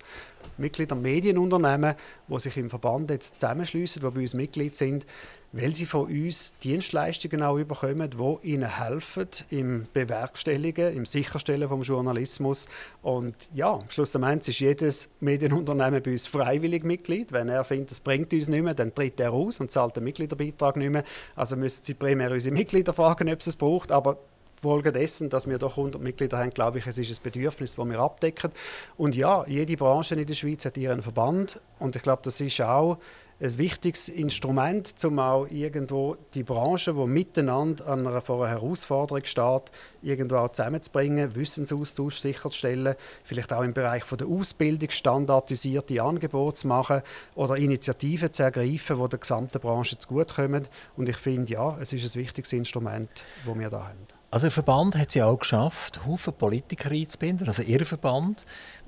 Mitglieder 0.58 0.96
Medienunternehmen, 0.96 1.94
die 2.28 2.40
sich 2.40 2.56
im 2.56 2.70
Verband 2.70 3.10
jetzt 3.10 3.40
zusammenschliessen, 3.40 4.02
die 4.02 4.10
bei 4.10 4.20
uns 4.20 4.34
Mitglied 4.34 4.76
sind, 4.76 5.06
weil 5.52 5.74
sie 5.74 5.84
von 5.84 6.06
uns 6.06 6.54
Dienstleistungen 6.64 7.42
auch 7.42 7.58
überkommen, 7.58 8.10
die 8.10 8.48
ihnen 8.48 8.78
helfen 8.78 9.28
im 9.50 9.86
Bewerkstelligen, 9.92 10.96
im 10.96 11.04
Sicherstellen 11.04 11.68
vom 11.68 11.82
Journalismus. 11.82 12.66
Und 13.02 13.36
ja, 13.54 13.78
schlussendlich 13.88 14.48
ist 14.48 14.60
jedes 14.60 15.10
Medienunternehmen 15.20 16.02
bei 16.02 16.12
uns 16.12 16.26
freiwillig 16.26 16.84
Mitglied. 16.84 17.32
Wenn 17.32 17.50
er 17.50 17.64
findet, 17.64 17.92
es 17.92 18.00
bringt 18.00 18.32
uns 18.32 18.48
nicht 18.48 18.62
mehr, 18.62 18.74
dann 18.74 18.94
tritt 18.94 19.20
er 19.20 19.32
aus 19.32 19.60
und 19.60 19.70
zahlt 19.70 19.96
den 19.96 20.04
Mitgliederbeitrag 20.36 20.76
nicht 20.76 20.90
mehr. 20.90 21.04
Also 21.36 21.56
müssen 21.56 21.84
sie 21.84 21.94
primär 21.94 22.30
unsere 22.30 22.54
Mitglieder 22.54 22.92
fragen, 22.92 23.28
ob 23.30 23.40
es 23.40 23.46
es 23.46 23.56
braucht. 23.56 23.92
Aber 23.92 24.18
Folge 24.60 24.92
dessen, 24.92 25.28
dass 25.28 25.48
wir 25.48 25.58
doch 25.58 25.76
100 25.76 26.00
Mitglieder 26.00 26.38
haben, 26.38 26.50
glaube 26.50 26.78
ich, 26.78 26.86
es 26.86 26.96
ist 26.96 27.10
ein 27.10 27.22
Bedürfnis, 27.22 27.74
das 27.74 27.84
wir 27.84 27.98
abdecken. 27.98 28.52
Und 28.96 29.16
ja, 29.16 29.44
jede 29.46 29.76
Branche 29.76 30.14
in 30.14 30.26
der 30.26 30.34
Schweiz 30.34 30.64
hat 30.64 30.76
ihren 30.76 31.02
Verband 31.02 31.60
und 31.78 31.96
ich 31.96 32.02
glaube, 32.02 32.22
das 32.24 32.40
ist 32.40 32.60
auch 32.60 32.98
ein 33.42 33.58
wichtiges 33.58 34.08
Instrument, 34.08 34.94
um 35.04 35.18
auch 35.18 35.46
irgendwo 35.46 36.16
die 36.32 36.44
Branche, 36.44 36.94
die 36.94 37.06
miteinander 37.06 37.88
an 37.88 38.06
einer, 38.06 38.20
vor 38.20 38.44
einer 38.44 38.54
Herausforderung 38.54 39.24
steht, 39.24 39.62
irgendwo 40.00 40.36
auch 40.36 40.50
zusammenzubringen, 40.50 41.34
Wissensaustausch 41.34 42.18
sicherzustellen, 42.18 42.94
vielleicht 43.24 43.52
auch 43.52 43.62
im 43.62 43.74
Bereich 43.74 44.04
von 44.04 44.18
der 44.18 44.28
Ausbildung 44.28 44.90
standardisierte 44.90 46.00
Angebote 46.00 46.60
zu 46.60 46.68
machen 46.68 47.02
oder 47.34 47.56
Initiativen 47.56 48.32
zu 48.32 48.44
ergreifen, 48.44 49.02
die 49.02 49.08
der 49.08 49.18
gesamten 49.18 49.60
Branche 49.60 49.98
zugutekommen. 49.98 50.68
Und 50.96 51.08
ich 51.08 51.16
finde, 51.16 51.52
ja, 51.52 51.76
es 51.80 51.92
ist 51.92 52.14
ein 52.14 52.20
wichtiges 52.20 52.52
Instrument, 52.52 53.24
das 53.44 53.58
wir 53.58 53.70
da 53.70 53.88
haben. 53.88 54.06
Also 54.30 54.44
der 54.44 54.52
Verband 54.52 54.96
hat 54.96 55.08
es 55.08 55.14
ja 55.14 55.26
auch 55.26 55.38
geschafft, 55.38 56.06
Haufen 56.06 56.32
Politiker 56.32 56.90
einzubinden, 56.90 57.48
also 57.48 57.62
Ihr 57.62 57.84
Verband. 57.84 58.46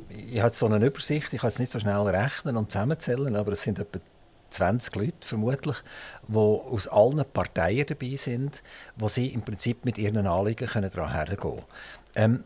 Ich 0.09 0.41
habe 0.41 0.55
so 0.55 0.65
eine 0.65 0.87
Übersicht, 0.87 1.35
ich 1.35 1.41
kann 1.41 1.49
es 1.49 1.59
nicht 1.59 1.71
so 1.71 1.79
schnell 1.79 2.01
rechnen 2.01 2.57
und 2.57 2.71
zusammenzählen, 2.71 3.37
aber 3.37 3.53
es 3.53 3.63
sind 3.63 3.79
etwa 3.79 3.99
20 4.55 4.95
Leute 4.97 5.27
vermutlich, 5.27 5.77
die 6.29 6.37
aus 6.37 6.89
allen 6.89 7.25
Parteien 7.33 7.87
dabei 7.87 8.17
sind, 8.17 8.63
wo 8.97 9.09
sie 9.09 9.29
im 9.29 9.43
Prinzip 9.43 9.85
mit 9.85 9.99
ihren 9.99 10.27
Anliegen 10.27 10.69
können 10.69 10.91
daran 10.91 11.13
hergehen. 11.13 11.63
Ähm, 12.15 12.45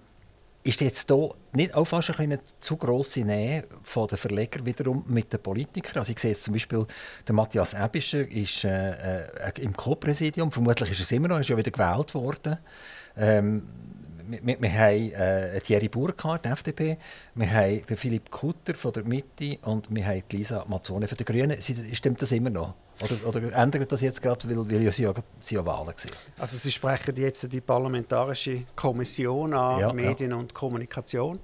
ist 0.65 0.81
jetzt 0.81 1.09
hier 1.09 1.31
nicht 1.53 1.75
auch 1.75 1.87
fast 1.87 2.19
eine 2.19 2.41
zu 2.61 2.77
grosse 2.77 3.21
Nähe 3.21 3.65
von 3.83 4.09
den 4.09 4.19
Verlegern 4.19 4.67
wiederum 4.67 5.05
mit 5.07 5.33
den 5.33 5.41
Politikern? 5.41 5.99
Also 5.99 6.13
ich 6.13 6.19
sehe 6.19 6.33
jetzt 6.33 6.45
zum 6.45 6.53
Beispiel, 6.53 6.87
der 7.27 7.35
Matthias 7.35 7.75
Ebischer 7.75 8.29
ist 8.29 8.65
äh, 8.65 8.91
äh, 8.91 9.53
im 9.61 9.75
Co-Präsidium, 9.75 10.53
vermutlich 10.53 10.91
ist 10.91 10.99
er 10.99 11.03
es 11.05 11.13
immer 11.13 11.29
noch, 11.29 11.41
ist 11.41 11.49
ja 11.49 11.57
wieder 11.57 11.71
gewählt 11.71 12.15
worden. 12.15 12.59
Ähm, 13.17 13.63
wir, 14.29 14.61
wir, 14.61 14.73
haben 14.73 15.13
äh, 15.13 15.61
Thierry 15.61 15.89
Burkhardt, 15.89 16.47
FDP, 16.47 16.99
wir 17.35 17.51
haben 17.51 17.87
den 17.87 17.97
Philipp 17.97 18.31
Kutter 18.31 18.75
von 18.75 18.93
der 18.93 19.05
Mitte 19.05 19.59
und 19.63 19.93
wir 19.95 20.07
haben 20.07 20.23
Lisa 20.31 20.65
Mazzone 20.69 21.09
von 21.09 21.17
den 21.17 21.25
Grünen. 21.25 21.57
Stimmt 21.61 22.23
das 22.23 22.33
immer 22.33 22.51
noch? 22.51 22.75
Oder, 23.03 23.29
oder 23.29 23.53
ändert 23.55 23.93
das 23.93 24.01
jetzt 24.01 24.21
gerade, 24.21 24.49
weil, 24.49 24.71
weil 24.71 24.83
ja 24.83 24.91
sie 24.91 25.05
ja, 25.05 25.15
sie 25.41 25.55
ja 25.55 25.65
Wahlen 25.65 25.87
waren? 25.87 25.95
Also 26.39 26.57
Sie 26.57 26.73
sprechen 26.73 27.15
jetzt 27.17 27.51
die 27.53 27.61
Parlamentarische 27.61 28.65
Kommission 28.75 29.55
an 29.55 29.81
Ja, 29.81 29.93
Medien 29.93 30.33
und 30.33 30.53
Kommunikation. 30.53 31.39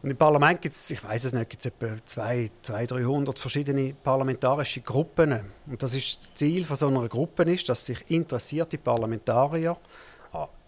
Und 0.00 0.10
Im 0.10 0.16
Parlament 0.16 0.62
gibt 0.62 0.76
es, 0.76 0.90
ich 0.90 1.02
weiß 1.02 1.24
es 1.24 1.32
nicht, 1.32 1.50
gibt 1.50 1.64
es 1.64 1.72
etwa 1.72 1.88
200, 2.04 2.50
300 2.90 3.36
verschiedene 3.36 3.94
parlamentarische 3.94 4.80
Gruppen. 4.80 5.40
Und 5.66 5.82
das 5.82 5.94
ist 5.94 6.20
das 6.20 6.34
Ziel 6.34 6.64
von 6.64 6.76
so 6.76 6.86
einer 6.86 7.08
Gruppe 7.08 7.42
ist, 7.42 7.68
dass 7.68 7.84
sich 7.84 8.08
interessierte 8.08 8.78
Parlamentarier 8.78 9.76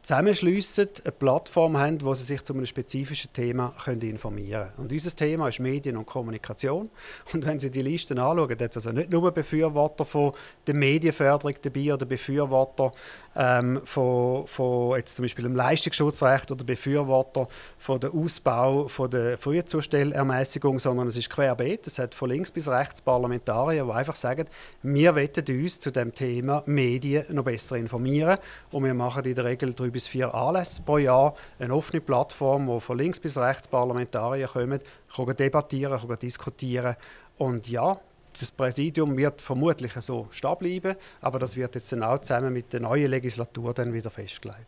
zusammenschliessen, 0.03 0.88
eine 1.05 1.12
Plattform 1.12 1.76
haben, 1.76 2.01
wo 2.01 2.14
sie 2.14 2.24
sich 2.24 2.42
zu 2.42 2.55
einem 2.55 2.64
spezifischen 2.64 3.32
Thema 3.32 3.74
informieren 3.86 4.68
können. 4.76 4.84
Und 4.84 4.92
unser 4.92 5.14
Thema 5.14 5.48
ist 5.48 5.61
Medien 5.61 5.96
und 5.96 6.07
Kommunikation. 6.07 6.90
Und 7.32 7.44
wenn 7.44 7.59
Sie 7.59 7.70
die 7.70 7.82
Listen 7.82 8.18
anschauen, 8.18 8.51
hat 8.51 8.61
es 8.61 8.76
also 8.76 8.92
nicht 8.92 9.11
nur 9.11 9.30
Befürworter 9.30 10.05
von 10.05 10.32
der 10.66 10.74
Medienförderung 10.74 11.55
dabei 11.61 11.94
oder 11.94 12.07
Befürworter 12.07 12.92
ähm, 13.36 13.80
von, 13.84 14.46
von 14.46 14.96
jetzt 14.96 15.16
zum 15.16 15.24
Beispiel 15.24 15.44
dem 15.44 15.55
Leistungsschutzrecht 15.55 16.51
oder 16.51 16.64
Befürworter 16.64 17.48
von 17.78 18.01
der 18.01 18.14
Ausbau 18.14 18.88
von 18.88 19.11
der 19.11 19.36
Frühzustellermäßigung, 19.36 20.78
sondern 20.78 21.09
es 21.09 21.16
ist 21.16 21.28
querbeet. 21.28 21.86
Es 21.86 21.98
hat 21.98 22.14
von 22.14 22.30
links 22.30 22.51
bis 22.51 22.68
rechts 22.68 23.03
Parlamentarier, 23.03 23.84
die 23.84 23.90
einfach 23.90 24.16
sagen, 24.16 24.46
wir 24.82 25.14
wollen 25.14 25.62
uns 25.62 25.80
zu 25.80 25.90
dem 25.90 26.14
Thema 26.14 26.62
Medien 26.66 27.26
noch 27.30 27.44
besser 27.44 27.76
informieren 27.76 28.38
und 28.70 28.84
wir 28.84 28.94
machen 28.94 29.24
in 29.24 29.34
der 29.34 29.44
Regel 29.44 29.74
drei 29.74 29.89
bis 29.91 30.09
vier 30.09 30.34
Anlässe 30.34 30.82
pro 30.82 30.99
Jahr, 30.99 31.34
eine 31.59 31.74
offene 31.74 32.01
Plattform, 32.01 32.66
wo 32.66 32.80
von 32.80 32.99
links 32.99 33.20
bis 33.20 33.36
rechts 33.36 33.68
Parlamentarier 33.68 34.49
kommen, 34.49 34.80
können 35.14 35.36
debattieren, 35.36 36.01
können 36.01 36.18
diskutieren 36.18 36.97
und 37.36 37.68
ja, 37.68 37.99
das 38.38 38.51
Präsidium 38.51 39.16
wird 39.16 39.41
vermutlich 39.41 39.93
so 40.01 40.28
stehen 40.30 40.57
bleiben, 40.59 40.97
aber 41.20 41.38
das 41.38 41.57
wird 41.57 41.74
jetzt 41.74 41.91
dann 41.93 42.03
auch 42.03 42.20
zusammen 42.20 42.53
mit 42.53 42.72
der 42.72 42.80
neuen 42.80 43.11
Legislatur 43.11 43.74
dann 43.74 43.93
wieder 43.93 44.11
festgelegt. 44.11 44.66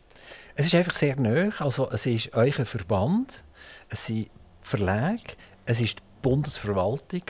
Es 0.55 0.65
ist 0.65 0.75
einfach 0.75 0.93
sehr 0.93 1.15
neu. 1.15 1.49
Also 1.59 1.89
es 1.91 2.05
ist 2.05 2.33
euer 2.33 2.65
Verband, 2.65 3.43
es 3.89 4.05
sind 4.07 4.29
Verlage, 4.61 5.35
es 5.65 5.81
ist 5.81 5.99
die 5.99 6.03
Bundesverwaltung 6.21 7.23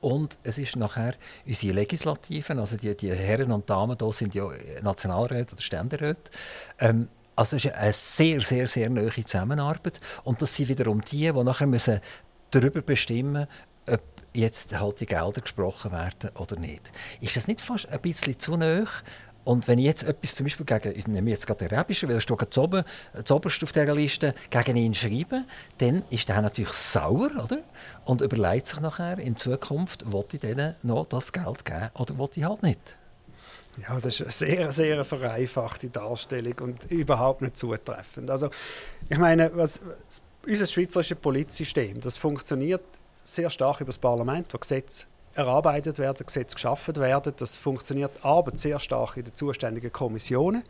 und 0.00 0.38
es 0.42 0.58
ist 0.58 0.76
nachher 0.76 1.14
unsere 1.46 1.74
Legislativen, 1.74 2.58
also 2.58 2.76
die, 2.76 2.96
die 2.96 3.12
Herren 3.12 3.52
und 3.52 3.68
Damen 3.68 3.96
hier 3.98 4.12
sind 4.12 4.34
ja 4.34 4.48
Nationalräte 4.82 5.54
oder 5.54 5.62
Ständeräte. 5.62 6.30
Ähm, 6.78 7.08
also 7.38 7.54
es 7.54 7.64
ist 7.64 7.74
eine 7.74 7.92
sehr, 7.92 8.40
sehr, 8.40 8.66
sehr 8.66 8.90
neue 8.90 9.24
Zusammenarbeit 9.24 10.00
und 10.24 10.42
das 10.42 10.56
sind 10.56 10.68
wiederum 10.68 11.00
die, 11.02 11.32
die 11.32 11.44
nachher 11.44 11.68
müssen 11.68 12.00
darüber 12.50 12.82
bestimmen 12.82 13.46
ob 13.90 14.02
jetzt 14.34 14.78
halt 14.78 15.00
die 15.00 15.06
Gelder 15.06 15.40
gesprochen 15.40 15.92
werden 15.92 16.30
oder 16.34 16.56
nicht. 16.56 16.92
Ist 17.22 17.36
das 17.36 17.48
nicht 17.48 17.62
fast 17.62 17.88
ein 17.88 18.00
bisschen 18.00 18.38
zu 18.38 18.56
nah? 18.56 18.84
Und 19.44 19.66
wenn 19.66 19.78
ich 19.78 19.86
jetzt 19.86 20.02
etwas 20.02 20.34
zum 20.34 20.44
Beispiel 20.44 20.66
gegen, 20.66 20.98
ich 20.98 21.06
nehme 21.06 21.30
jetzt 21.30 21.46
gerade 21.46 21.66
den 21.66 21.78
Rebischen, 21.78 22.06
weil 22.08 22.16
er 22.16 22.20
steht 22.20 22.36
ganz 22.36 22.58
oben, 22.58 22.84
oberst 23.30 23.64
auf 23.64 23.72
dieser 23.72 23.94
Liste, 23.94 24.34
gegen 24.50 24.76
ihn 24.76 24.94
schreibe, 24.94 25.44
dann 25.78 26.02
ist 26.10 26.28
er 26.28 26.42
natürlich 26.42 26.74
sauer, 26.74 27.30
oder? 27.42 27.60
Und 28.04 28.20
überlegt 28.20 28.66
sich 28.66 28.80
nachher 28.80 29.18
in 29.18 29.36
Zukunft, 29.36 30.12
will 30.12 30.24
ich 30.32 30.40
denen 30.40 30.74
noch 30.82 31.06
das 31.06 31.32
Geld 31.32 31.64
geben 31.64 31.88
oder 31.94 32.18
will 32.18 32.28
ich 32.34 32.44
halt 32.44 32.62
nicht? 32.62 32.97
Ja, 33.82 34.00
das 34.00 34.20
ist 34.20 34.22
eine 34.22 34.30
sehr, 34.30 34.72
sehr 34.72 35.04
vereinfachte 35.04 35.88
Darstellung 35.88 36.54
und 36.60 36.90
überhaupt 36.90 37.42
nicht 37.42 37.56
zutreffend. 37.56 38.30
Also, 38.30 38.50
ich 39.08 39.18
meine, 39.18 39.54
was, 39.54 39.80
unser 40.46 40.66
schweizerisches 40.66 41.18
Polizsystem, 41.18 42.00
das 42.00 42.16
funktioniert 42.16 42.82
sehr 43.24 43.50
stark 43.50 43.80
über 43.80 43.88
das 43.88 43.98
Parlament, 43.98 44.52
wo 44.52 44.58
Gesetze 44.58 45.06
erarbeitet 45.38 45.98
werden, 45.98 46.26
Gesetze 46.26 46.56
geschaffen 46.56 46.96
werden. 46.96 47.32
Das 47.36 47.56
funktioniert 47.56 48.10
aber 48.22 48.56
sehr 48.56 48.80
stark 48.80 49.16
in 49.16 49.24
den 49.24 49.34
zuständigen 49.36 49.92
Kommissionen. 49.92 50.64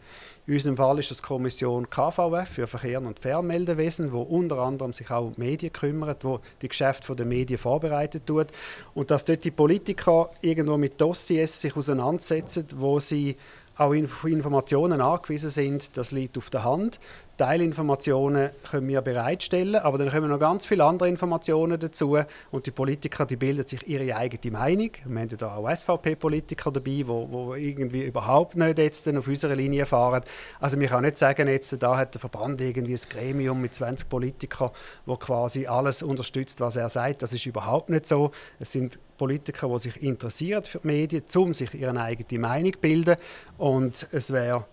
In 0.46 0.54
unserem 0.54 0.76
Fall 0.76 0.98
ist 0.98 1.10
das 1.10 1.22
Kommission 1.22 1.88
KVF 1.88 2.48
für 2.48 2.66
Verkehr 2.66 3.00
und 3.00 3.18
Fernmeldewesen, 3.18 4.12
wo 4.12 4.20
unter 4.20 4.58
anderem 4.58 4.92
sich 4.92 5.10
auch 5.10 5.26
um 5.26 5.32
Medien 5.38 5.72
kümmert, 5.72 6.22
wo 6.22 6.40
die 6.60 6.68
Geschäfte 6.68 7.16
der 7.16 7.24
Medien 7.24 7.58
vorbereitet 7.58 8.26
tut 8.26 8.48
und 8.94 9.10
dass 9.10 9.24
dort 9.24 9.42
die 9.44 9.50
Politiker 9.50 10.30
irgendwo 10.42 10.76
mit 10.76 11.00
Dossiers 11.00 11.60
sich 11.60 11.74
auseinandersetzen, 11.74 12.66
wo 12.76 13.00
sie 13.00 13.36
auch 13.78 13.94
auf 13.94 14.24
Informationen 14.24 15.00
angewiesen 15.00 15.50
sind, 15.50 15.96
das 15.96 16.10
liegt 16.10 16.36
auf 16.36 16.50
der 16.50 16.64
Hand. 16.64 16.98
Teilinformationen 17.38 18.50
können 18.68 18.88
wir 18.88 19.00
bereitstellen, 19.00 19.76
aber 19.76 19.96
dann 19.96 20.10
kommen 20.10 20.28
noch 20.28 20.40
ganz 20.40 20.66
viele 20.66 20.84
andere 20.84 21.08
Informationen 21.08 21.78
dazu 21.78 22.18
und 22.50 22.66
die 22.66 22.72
Politiker 22.72 23.26
die 23.26 23.36
bilden 23.36 23.66
sich 23.66 23.86
ihre 23.88 24.16
eigene 24.16 24.52
Meinung. 24.52 24.90
Wir 25.04 25.20
haben 25.20 25.28
ja 25.40 25.56
auch 25.56 25.70
SVP-Politiker 25.70 26.72
dabei, 26.72 26.90
die 26.90 27.06
wo, 27.06 27.28
wo 27.30 27.54
irgendwie 27.54 28.04
überhaupt 28.04 28.56
nicht 28.56 28.78
jetzt 28.78 29.08
auf 29.08 29.28
unserer 29.28 29.54
Linie 29.54 29.86
fahren. 29.86 30.22
Also 30.60 30.80
wir 30.80 30.88
können 30.88 31.04
nicht 31.04 31.16
sagen, 31.16 31.46
jetzt, 31.46 31.80
da 31.80 31.96
hat 31.96 32.14
der 32.14 32.20
Verband 32.20 32.60
irgendwie 32.60 32.94
ein 32.94 33.00
Gremium 33.08 33.62
mit 33.62 33.72
20 33.72 34.08
Politikern, 34.08 34.70
wo 35.06 35.16
quasi 35.16 35.66
alles 35.66 36.02
unterstützt, 36.02 36.60
was 36.60 36.76
er 36.76 36.88
sagt. 36.88 37.22
Das 37.22 37.32
ist 37.32 37.46
überhaupt 37.46 37.88
nicht 37.88 38.06
so. 38.06 38.32
Es 38.58 38.72
sind 38.72 38.98
Politiker, 39.16 39.68
die 39.68 39.78
sich 39.78 40.02
interessieren 40.02 40.64
für 40.64 40.78
die 40.78 40.86
Medien, 40.88 41.24
um 41.36 41.54
sich 41.54 41.72
ihre 41.74 42.00
eigene 42.00 42.40
Meinung 42.40 42.72
zu 42.72 42.80
bilden 42.80 43.16
und 43.58 44.08
es 44.12 44.32
wäre 44.32 44.64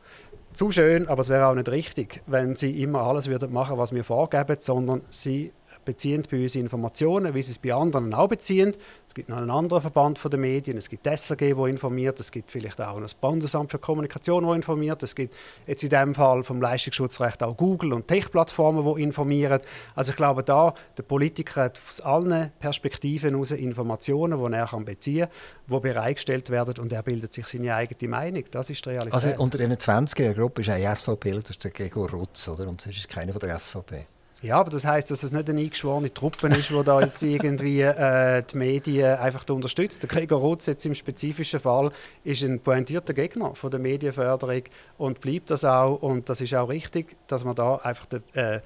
zu 0.56 0.72
schön, 0.72 1.08
aber 1.08 1.22
es 1.22 1.30
wäre 1.30 1.48
auch 1.48 1.56
nicht 1.56 1.70
richtig, 1.70 2.22
wenn 2.28 2.56
sie 2.56 2.82
immer 2.82 3.02
alles 3.02 3.28
würden 3.28 3.52
machen, 3.52 3.78
was 3.78 3.94
wir 3.94 4.04
vorgeben, 4.04 4.56
sondern 4.60 5.02
sie 5.10 5.52
beziehen 5.86 6.24
bei 6.30 6.42
uns 6.42 6.56
Informationen, 6.56 7.34
wie 7.34 7.42
sie 7.42 7.52
es 7.52 7.60
bei 7.60 7.74
anderen 7.74 8.14
auch 8.14 8.28
beziehen. 8.28 8.76
Es 9.08 9.14
gibt 9.14 9.30
noch 9.30 9.38
einen 9.38 9.50
anderen 9.50 9.82
Verband 9.82 10.20
von 10.20 10.30
den 10.30 10.42
Medien, 10.42 10.78
es 10.78 10.90
gibt 10.90 11.06
das 11.06 11.28
SRG, 11.28 11.54
der 11.54 11.66
informiert, 11.68 12.20
es 12.20 12.32
gibt 12.32 12.52
vielleicht 12.52 12.82
auch 12.82 13.00
das 13.00 13.14
Bundesamt 13.14 13.72
für 13.72 13.80
Kommunikation, 13.80 14.46
das 14.46 14.56
informiert, 14.56 15.02
es 15.04 15.16
gibt 15.16 15.36
jetzt 15.68 15.84
in 15.84 15.90
dem 15.90 16.14
Fall 16.14 16.44
vom 16.44 16.62
Leistungsschutzrecht 16.62 17.42
auch 17.44 17.56
Google 17.56 17.94
und 17.94 18.08
Tech-Plattformen, 18.08 18.96
die 18.96 19.04
informieren. 19.04 19.62
Also 19.96 20.12
ich 20.12 20.18
glaube, 20.18 20.44
da 20.44 20.74
der 20.98 21.04
Politiker 21.04 21.64
hat 21.64 21.80
aus 21.90 22.02
allen 22.02 22.52
Perspektiven 22.60 23.32
heraus 23.32 23.52
Informationen, 23.52 24.44
die 24.44 24.58
er 24.58 24.66
kann 24.66 24.84
beziehen 24.84 25.28
kann, 25.28 25.76
die 25.76 25.80
bereitgestellt 25.80 26.50
werden 26.50 26.76
und 26.80 26.92
er 26.92 27.04
bildet 27.04 27.34
sich 27.34 27.48
seine 27.48 27.76
eigene 27.76 28.10
Meinung. 28.10 28.44
Das 28.52 28.70
ist 28.70 28.84
die 28.86 28.90
Realität. 28.90 29.14
Also 29.14 29.30
unter 29.38 29.58
den 29.58 29.74
20er-Gruppe 29.74 30.62
ist 30.62 30.70
eine 30.70 30.94
SVP, 30.94 31.32
das 31.32 31.52
ist 31.52 31.64
der 31.64 31.72
Gregor 31.72 32.10
Rutz, 32.10 32.48
oder? 32.48 32.68
und 32.68 32.82
sonst 32.82 32.98
ist 32.98 33.10
keiner 33.10 33.32
von 33.32 33.40
der 33.40 33.60
SVP. 33.60 34.06
Ja, 34.42 34.58
aber 34.60 34.70
das 34.70 34.86
heißt, 34.86 35.10
dass 35.10 35.24
es 35.24 35.32
nicht 35.32 35.50
eine 35.50 35.62
eingeschworene 35.62 36.14
Truppe 36.14 36.48
ist, 36.50 36.70
die 36.70 36.84
da 36.84 37.00
jetzt 37.00 37.24
irgendwie 37.24 37.82
äh, 37.82 38.44
die 38.44 38.58
Medien 38.58 39.18
einfach 39.18 39.48
unterstützt. 39.50 40.04
Der 40.04 40.10
Gregor 40.10 40.40
Rutz 40.40 40.66
jetzt 40.66 40.86
im 40.86 40.94
spezifischen 40.94 41.60
Fall 41.60 41.92
ist 42.24 42.44
ein 42.44 42.60
pointierter 42.60 43.14
Gegner 43.14 43.56
von 43.56 43.72
der 43.72 43.80
Medienförderung 43.80 44.64
und 44.98 45.22
bleibt 45.22 45.50
das 45.52 45.64
auch. 45.64 46.02
Und 46.02 46.30
das 46.30 46.42
ist 46.42 46.54
auch 46.54 46.70
richtig, 46.70 47.16
dass 47.28 47.44
man 47.44 47.56
da 47.56 47.78
einfach 47.78 48.08
äh, 48.12 48.20
eine 48.36 48.62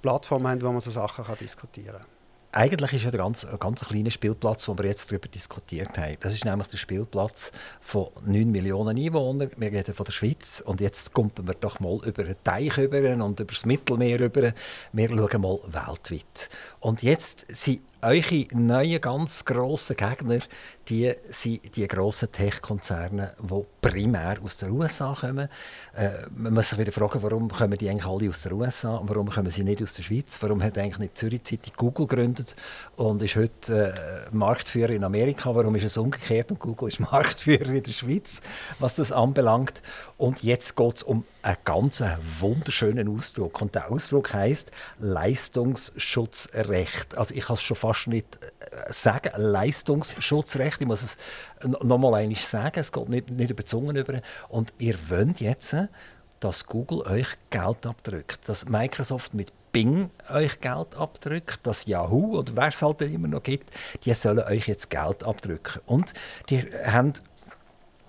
Plattform 0.00 0.46
haben, 0.46 0.62
wo 0.62 0.70
man 0.70 0.80
so 0.80 0.90
Sachen 0.90 1.24
kann 1.24 1.36
diskutieren 1.38 1.96
kann. 2.00 2.17
Eigentlich 2.50 2.94
ist 2.94 3.04
ja 3.04 3.10
der 3.10 3.20
ganz, 3.20 3.46
ganz 3.60 3.80
kleiner 3.80 4.10
Spielplatz, 4.10 4.64
den 4.64 4.78
wir 4.78 4.86
jetzt 4.86 5.10
darüber 5.10 5.28
diskutiert 5.28 5.98
haben. 5.98 6.16
Das 6.20 6.32
ist 6.32 6.46
nämlich 6.46 6.68
der 6.68 6.78
Spielplatz 6.78 7.52
von 7.82 8.08
9 8.24 8.50
Millionen 8.50 8.96
Einwohnern. 8.96 9.50
Wir 9.58 9.70
reden 9.70 9.94
von 9.94 10.06
der 10.06 10.12
Schweiz. 10.12 10.62
Und 10.64 10.80
jetzt 10.80 11.12
kommen 11.12 11.30
wir 11.42 11.54
doch 11.54 11.78
mal 11.80 11.98
über 12.06 12.24
den 12.24 12.36
Teich 12.44 12.78
rüber 12.78 13.22
und 13.22 13.38
über 13.38 13.52
das 13.52 13.66
Mittelmeer 13.66 14.20
rüber. 14.20 14.54
Wir 14.92 15.08
schauen 15.10 15.42
mal 15.42 15.58
weltweit. 15.66 16.48
Und 16.80 17.02
jetzt 17.02 17.46
sind 17.54 17.82
eure 18.02 18.46
neuen 18.52 19.00
ganz 19.00 19.44
grossen 19.44 19.96
Gegner, 19.96 20.40
die 20.88 21.12
sind 21.28 21.76
die 21.76 21.88
grossen 21.88 22.30
Tech-Konzerne, 22.30 23.34
die 23.40 23.64
primär 23.80 24.38
aus 24.42 24.56
den 24.56 24.70
USA 24.70 25.16
kommen. 25.18 25.48
Äh, 25.94 26.10
man 26.34 26.54
muss 26.54 26.70
sich 26.70 26.78
wieder 26.78 26.92
fragen, 26.92 27.22
warum 27.22 27.48
kommen 27.48 27.76
die 27.76 27.90
eigentlich 27.90 28.06
alle 28.06 28.28
aus 28.28 28.42
den 28.42 28.52
USA 28.52 29.00
warum 29.04 29.28
kommen 29.28 29.50
sie 29.50 29.64
nicht 29.64 29.82
aus 29.82 29.94
der 29.94 30.02
Schweiz? 30.02 30.38
Warum 30.40 30.62
hat 30.62 30.78
eigentlich 30.78 30.98
nicht 30.98 31.18
Zürich 31.18 31.44
Zeitung 31.44 31.72
Google 31.76 32.06
gegründet 32.06 32.56
und 32.96 33.22
ist 33.22 33.36
heute 33.36 33.94
äh, 33.94 34.34
Marktführer 34.34 34.90
in 34.90 35.04
Amerika? 35.04 35.54
Warum 35.54 35.74
ist 35.74 35.84
es 35.84 35.96
umgekehrt 35.96 36.50
und 36.50 36.60
Google 36.60 36.88
ist 36.88 37.00
Marktführer 37.00 37.70
in 37.70 37.82
der 37.82 37.92
Schweiz, 37.92 38.42
was 38.78 38.94
das 38.94 39.12
anbelangt? 39.12 39.82
Und 40.16 40.42
jetzt 40.42 40.76
geht 40.76 40.96
es 40.96 41.02
um 41.02 41.24
einen 41.42 41.56
ganz 41.64 42.02
wunderschönen 42.40 43.08
Ausdruck. 43.08 43.62
Und 43.62 43.74
der 43.74 43.90
Ausdruck 43.90 44.34
heißt 44.34 44.70
Leistungsschutzrecht. 44.98 47.16
Also 47.16 47.34
ich 47.34 47.48
es 47.48 47.62
schon 47.62 47.76
fast 47.88 48.06
nicht 48.06 48.38
äh, 48.42 48.92
sagen, 48.92 49.30
Leistungsschutzrecht. 49.36 50.80
Ich 50.80 50.86
muss 50.86 51.02
es 51.02 51.16
noch 51.64 51.98
mal 51.98 52.14
einmal 52.14 52.36
sagen, 52.36 52.80
es 52.80 52.92
geht 52.92 53.08
nicht, 53.08 53.30
nicht 53.30 53.50
über 53.50 53.62
die 53.62 53.66
Zunge 53.66 53.98
über. 53.98 54.20
Und 54.48 54.72
ihr 54.78 54.96
wollt 55.08 55.40
jetzt, 55.40 55.76
dass 56.40 56.66
Google 56.66 57.00
euch 57.02 57.28
Geld 57.50 57.86
abdrückt, 57.86 58.48
dass 58.48 58.68
Microsoft 58.68 59.34
mit 59.34 59.52
Bing 59.72 60.10
euch 60.30 60.60
Geld 60.60 60.94
abdrückt, 60.96 61.60
dass 61.66 61.86
Yahoo 61.86 62.38
oder 62.38 62.56
wer 62.56 62.68
es 62.68 62.80
halt 62.80 63.02
immer 63.02 63.28
noch 63.28 63.42
gibt, 63.42 63.70
die 64.04 64.14
sollen 64.14 64.40
euch 64.40 64.66
jetzt 64.66 64.90
Geld 64.90 65.24
abdrücken. 65.24 65.80
Und 65.86 66.14
die 66.48 66.62
haben 66.86 67.12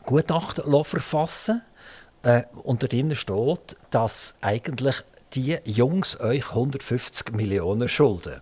Gutachten 0.05 0.83
verfassen 0.83 1.61
äh, 2.23 2.43
unter 2.63 2.87
denen 2.87 3.15
steht, 3.15 3.77
dass 3.91 4.35
eigentlich 4.41 5.03
die 5.33 5.59
Jungs 5.63 6.19
euch 6.19 6.49
150 6.49 7.33
Millionen 7.33 7.87
schulden. 7.87 8.41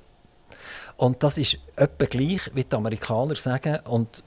Und 0.97 1.23
das 1.23 1.37
ist 1.37 1.59
etwa 1.75 2.05
gleich, 2.05 2.41
wie 2.53 2.63
die 2.63 2.75
Amerikaner 2.75 3.35
sagen, 3.35 3.79
und 3.85 4.23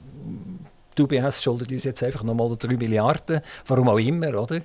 die 0.97 1.03
UBS 1.03 1.41
schuldet 1.41 1.71
uns 1.71 1.83
jetzt 1.83 2.03
einfach 2.03 2.23
nochmal 2.23 2.55
3 2.57 2.75
Milliarden, 2.75 3.41
warum 3.65 3.89
auch 3.89 3.97
immer, 3.97 4.39
oder? 4.39 4.57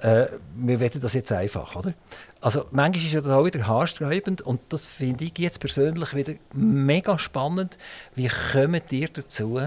Äh, 0.00 0.26
wir 0.56 0.80
wollen 0.80 1.00
das 1.00 1.14
jetzt 1.14 1.32
einfach, 1.32 1.76
oder? 1.76 1.94
Also 2.40 2.66
manchmal 2.70 3.04
ist 3.04 3.12
ja 3.12 3.20
das 3.20 3.30
auch 3.30 3.44
wieder 3.44 3.66
haarsträubend 3.66 4.42
und 4.42 4.60
das 4.70 4.88
finde 4.88 5.24
ich 5.24 5.38
jetzt 5.38 5.60
persönlich 5.60 6.14
wieder 6.14 6.34
mega 6.52 7.18
spannend. 7.18 7.78
Wie 8.14 8.28
kommt 8.28 8.92
ihr 8.92 9.08
dazu, 9.08 9.60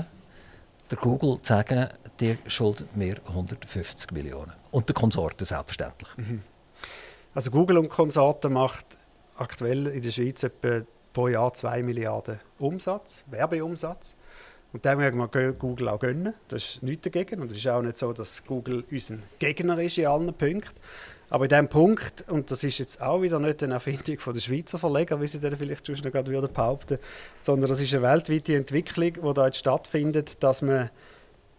der 0.91 0.97
Google 0.99 1.41
zu 1.41 1.49
sagen, 1.53 1.89
der 2.19 2.37
schuldet 2.47 2.95
mir 2.95 3.17
150 3.27 4.11
Millionen? 4.11 4.53
Und 4.71 4.89
der 4.89 4.95
Konsorten 4.95 5.45
selbstverständlich. 5.45 6.09
Mhm. 6.17 6.41
Also 7.33 7.51
Google 7.51 7.77
und 7.77 7.89
Konsorten 7.89 8.53
macht 8.53 8.85
aktuell 9.37 9.87
in 9.87 10.01
der 10.01 10.11
Schweiz 10.11 10.43
etwa 10.43 10.81
pro 11.17 11.29
Jahr 11.29 11.51
2 11.51 11.81
Milliarden 11.81 12.39
Umsatz, 12.59 13.23
Werbeumsatz. 13.31 14.15
Und 14.71 14.85
dem 14.85 14.99
mögen 14.99 15.17
wir 15.17 15.51
Google 15.53 15.89
auch 15.89 15.99
gönnen. 15.99 16.35
Das 16.47 16.63
ist 16.63 16.83
nichts 16.83 17.05
dagegen. 17.05 17.41
Und 17.41 17.49
es 17.49 17.57
ist 17.57 17.67
auch 17.67 17.81
nicht 17.81 17.97
so, 17.97 18.13
dass 18.13 18.45
Google 18.45 18.83
unser 18.91 19.15
Gegner 19.39 19.79
ist 19.79 19.97
in 19.97 20.05
allen 20.05 20.31
Punkten. 20.31 20.79
Aber 21.31 21.45
in 21.45 21.49
diesem 21.49 21.69
Punkt, 21.69 22.25
und 22.27 22.51
das 22.51 22.63
ist 22.63 22.77
jetzt 22.77 23.01
auch 23.01 23.23
wieder 23.23 23.39
nicht 23.39 23.63
eine 23.63 23.73
Erfindung 23.73 24.17
der 24.31 24.39
Schweizer 24.39 24.77
Verleger, 24.77 25.19
wie 25.19 25.25
sie 25.25 25.39
dann 25.39 25.57
vielleicht 25.57 25.87
schon 25.87 25.95
gerade 25.95 26.29
wieder 26.29 26.47
behaupten, 26.47 26.99
sondern 27.41 27.67
das 27.67 27.81
ist 27.81 27.95
eine 27.95 28.03
weltweite 28.03 28.55
Entwicklung, 28.55 29.13
die 29.13 29.33
da 29.33 29.47
jetzt 29.47 29.57
stattfindet, 29.57 30.43
dass 30.43 30.61
man 30.61 30.91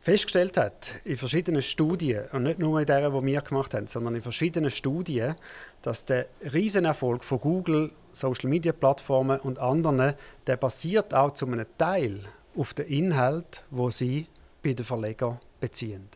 festgestellt 0.03 0.57
hat, 0.57 1.01
in 1.05 1.17
verschiedenen 1.17 1.63
Studien, 1.63 2.25
und 2.33 2.45
nicht 2.45 2.61
nur 2.61 2.79
in 2.79 2.87
der, 2.87 3.11
die 3.11 3.27
wir 3.27 3.41
gemacht 3.43 3.75
haben, 3.75 3.89
sondern 3.89 4.15
in 4.15 4.23
verschiedenen 4.23 4.71
Studien, 4.71 5.35
dass 5.83 6.05
der 6.05 6.27
Riesenerfolg 6.53 7.25
von 7.25 7.41
Google, 7.41 7.91
Social 8.19 8.49
Media 8.49 8.73
Plattformen 8.73 9.41
und 9.41 9.59
anderen, 9.59 10.15
der 10.47 10.57
basiert 10.57 11.15
auch 11.15 11.33
zu 11.33 11.47
einem 11.47 11.67
Teil 11.77 12.21
auf 12.57 12.75
den 12.75 12.87
Inhalt, 12.87 13.65
wo 13.71 13.91
sie 13.91 14.27
bei 14.63 14.73
den 14.73 14.85
Verlegern 14.85 15.39
beziehen. 15.61 16.09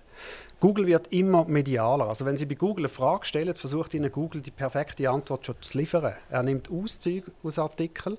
Google 0.60 0.86
wird 0.86 1.12
immer 1.12 1.44
medialer. 1.44 2.08
Also 2.08 2.24
wenn 2.24 2.36
Sie 2.36 2.46
bei 2.46 2.54
Google 2.54 2.84
eine 2.84 2.88
Frage 2.88 3.24
stellen, 3.24 3.56
versucht 3.56 3.94
Ihnen 3.94 4.12
Google 4.12 4.42
die 4.42 4.52
perfekte 4.52 5.10
Antwort 5.10 5.44
schon 5.44 5.56
zu 5.60 5.76
liefern. 5.76 6.12
Er 6.30 6.44
nimmt 6.44 6.70
Auszüge 6.70 7.32
aus 7.42 7.58
Artikeln 7.58 8.16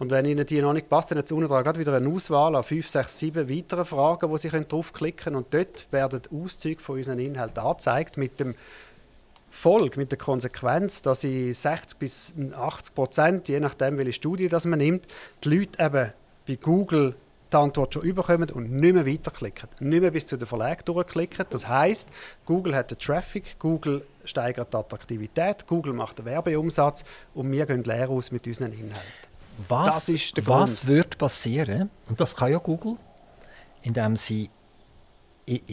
und 0.00 0.10
wenn 0.10 0.24
Ihnen 0.24 0.46
die 0.46 0.60
noch 0.60 0.72
nicht 0.72 0.88
passt, 0.88 1.10
dann 1.10 1.18
hat 1.18 1.26
es 1.26 1.32
unten 1.32 1.48
dran 1.48 1.76
wieder 1.76 1.94
eine 1.94 2.08
Auswahl 2.08 2.54
an 2.56 2.62
fünf, 2.62 2.88
sechs, 2.88 3.18
sieben 3.18 3.48
weiteren 3.48 3.84
Fragen, 3.84 4.30
wo 4.30 4.36
Sie 4.36 4.48
draufklicken 4.48 5.24
können 5.24 5.36
und 5.36 5.54
dort 5.54 5.86
werden 5.92 6.22
Auszüge 6.32 6.80
von 6.80 6.96
unseren 6.96 7.18
Inhalten 7.18 7.60
angezeigt 7.60 8.16
mit 8.16 8.40
dem 8.40 8.54
Folge, 9.58 9.98
mit 9.98 10.12
der 10.12 10.18
Konsequenz, 10.18 11.02
dass 11.02 11.24
in 11.24 11.52
60 11.52 11.98
bis 11.98 12.34
80 12.54 12.94
Prozent, 12.94 13.48
je 13.48 13.58
nachdem 13.60 13.98
welche 13.98 14.12
Studie 14.12 14.48
das 14.48 14.64
man 14.64 14.78
nimmt, 14.78 15.06
die 15.42 15.48
Leute 15.48 15.84
eben 15.84 16.12
bei 16.46 16.54
Google 16.56 17.16
die 17.52 17.56
Antwort 17.56 17.94
schon 17.94 18.02
überkommen 18.02 18.50
und 18.50 18.70
nicht 18.70 18.94
mehr 18.94 19.06
weiterklicken. 19.06 19.68
Nicht 19.80 20.00
mehr 20.02 20.10
bis 20.10 20.26
zu 20.26 20.36
den 20.36 20.46
Verlag 20.46 20.84
durchklicken. 20.84 21.46
Das 21.50 21.66
heißt, 21.66 22.08
Google 22.44 22.76
hat 22.76 22.90
den 22.90 22.98
Traffic, 22.98 23.58
Google 23.58 24.06
steigert 24.24 24.72
die 24.72 24.76
Attraktivität, 24.76 25.66
Google 25.66 25.92
macht 25.92 26.18
den 26.18 26.26
Werbeumsatz 26.26 27.04
und 27.34 27.50
wir 27.50 27.66
gehen 27.66 27.82
leer 27.84 28.10
aus 28.10 28.30
mit 28.30 28.46
unseren 28.46 28.72
Inhalten. 28.72 29.28
Was, 29.66 29.86
das 29.86 30.08
ist 30.10 30.36
der 30.36 30.44
Grund. 30.44 30.60
was 30.60 30.86
wird 30.86 31.18
passieren, 31.18 31.90
und 32.08 32.20
das 32.20 32.36
kann 32.36 32.52
ja 32.52 32.58
Google, 32.58 32.96
indem 33.82 34.16
sie 34.16 34.50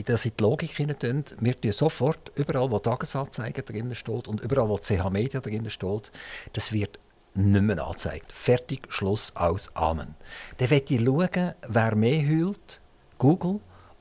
dass 0.05 0.21
sie 0.23 0.31
die 0.31 0.43
Logik 0.43 0.71
hinein 0.71 1.25
wir 1.39 1.59
tun 1.59 1.71
sofort, 1.71 2.31
überall 2.35 2.71
wo 2.71 2.79
Tagesanzeiger 2.79 3.61
drin 3.61 3.93
steht 3.95 4.27
und 4.27 4.41
überall 4.41 4.69
wo 4.69 4.77
CH 4.77 5.09
Media 5.09 5.39
drin 5.41 5.69
steht, 5.69 6.11
das 6.53 6.71
wird 6.71 6.99
nicht 7.33 7.61
mehr 7.61 7.83
angezeigt. 7.85 8.31
Fertig, 8.31 8.87
Schluss, 8.89 9.35
aus, 9.35 9.75
Amen. 9.75 10.15
Dann 10.57 10.69
möchte 10.69 10.95
ich 10.95 11.03
schauen, 11.03 11.53
wer 11.67 11.95
mehr 11.95 12.27
heult, 12.27 12.81
Google 13.17 13.59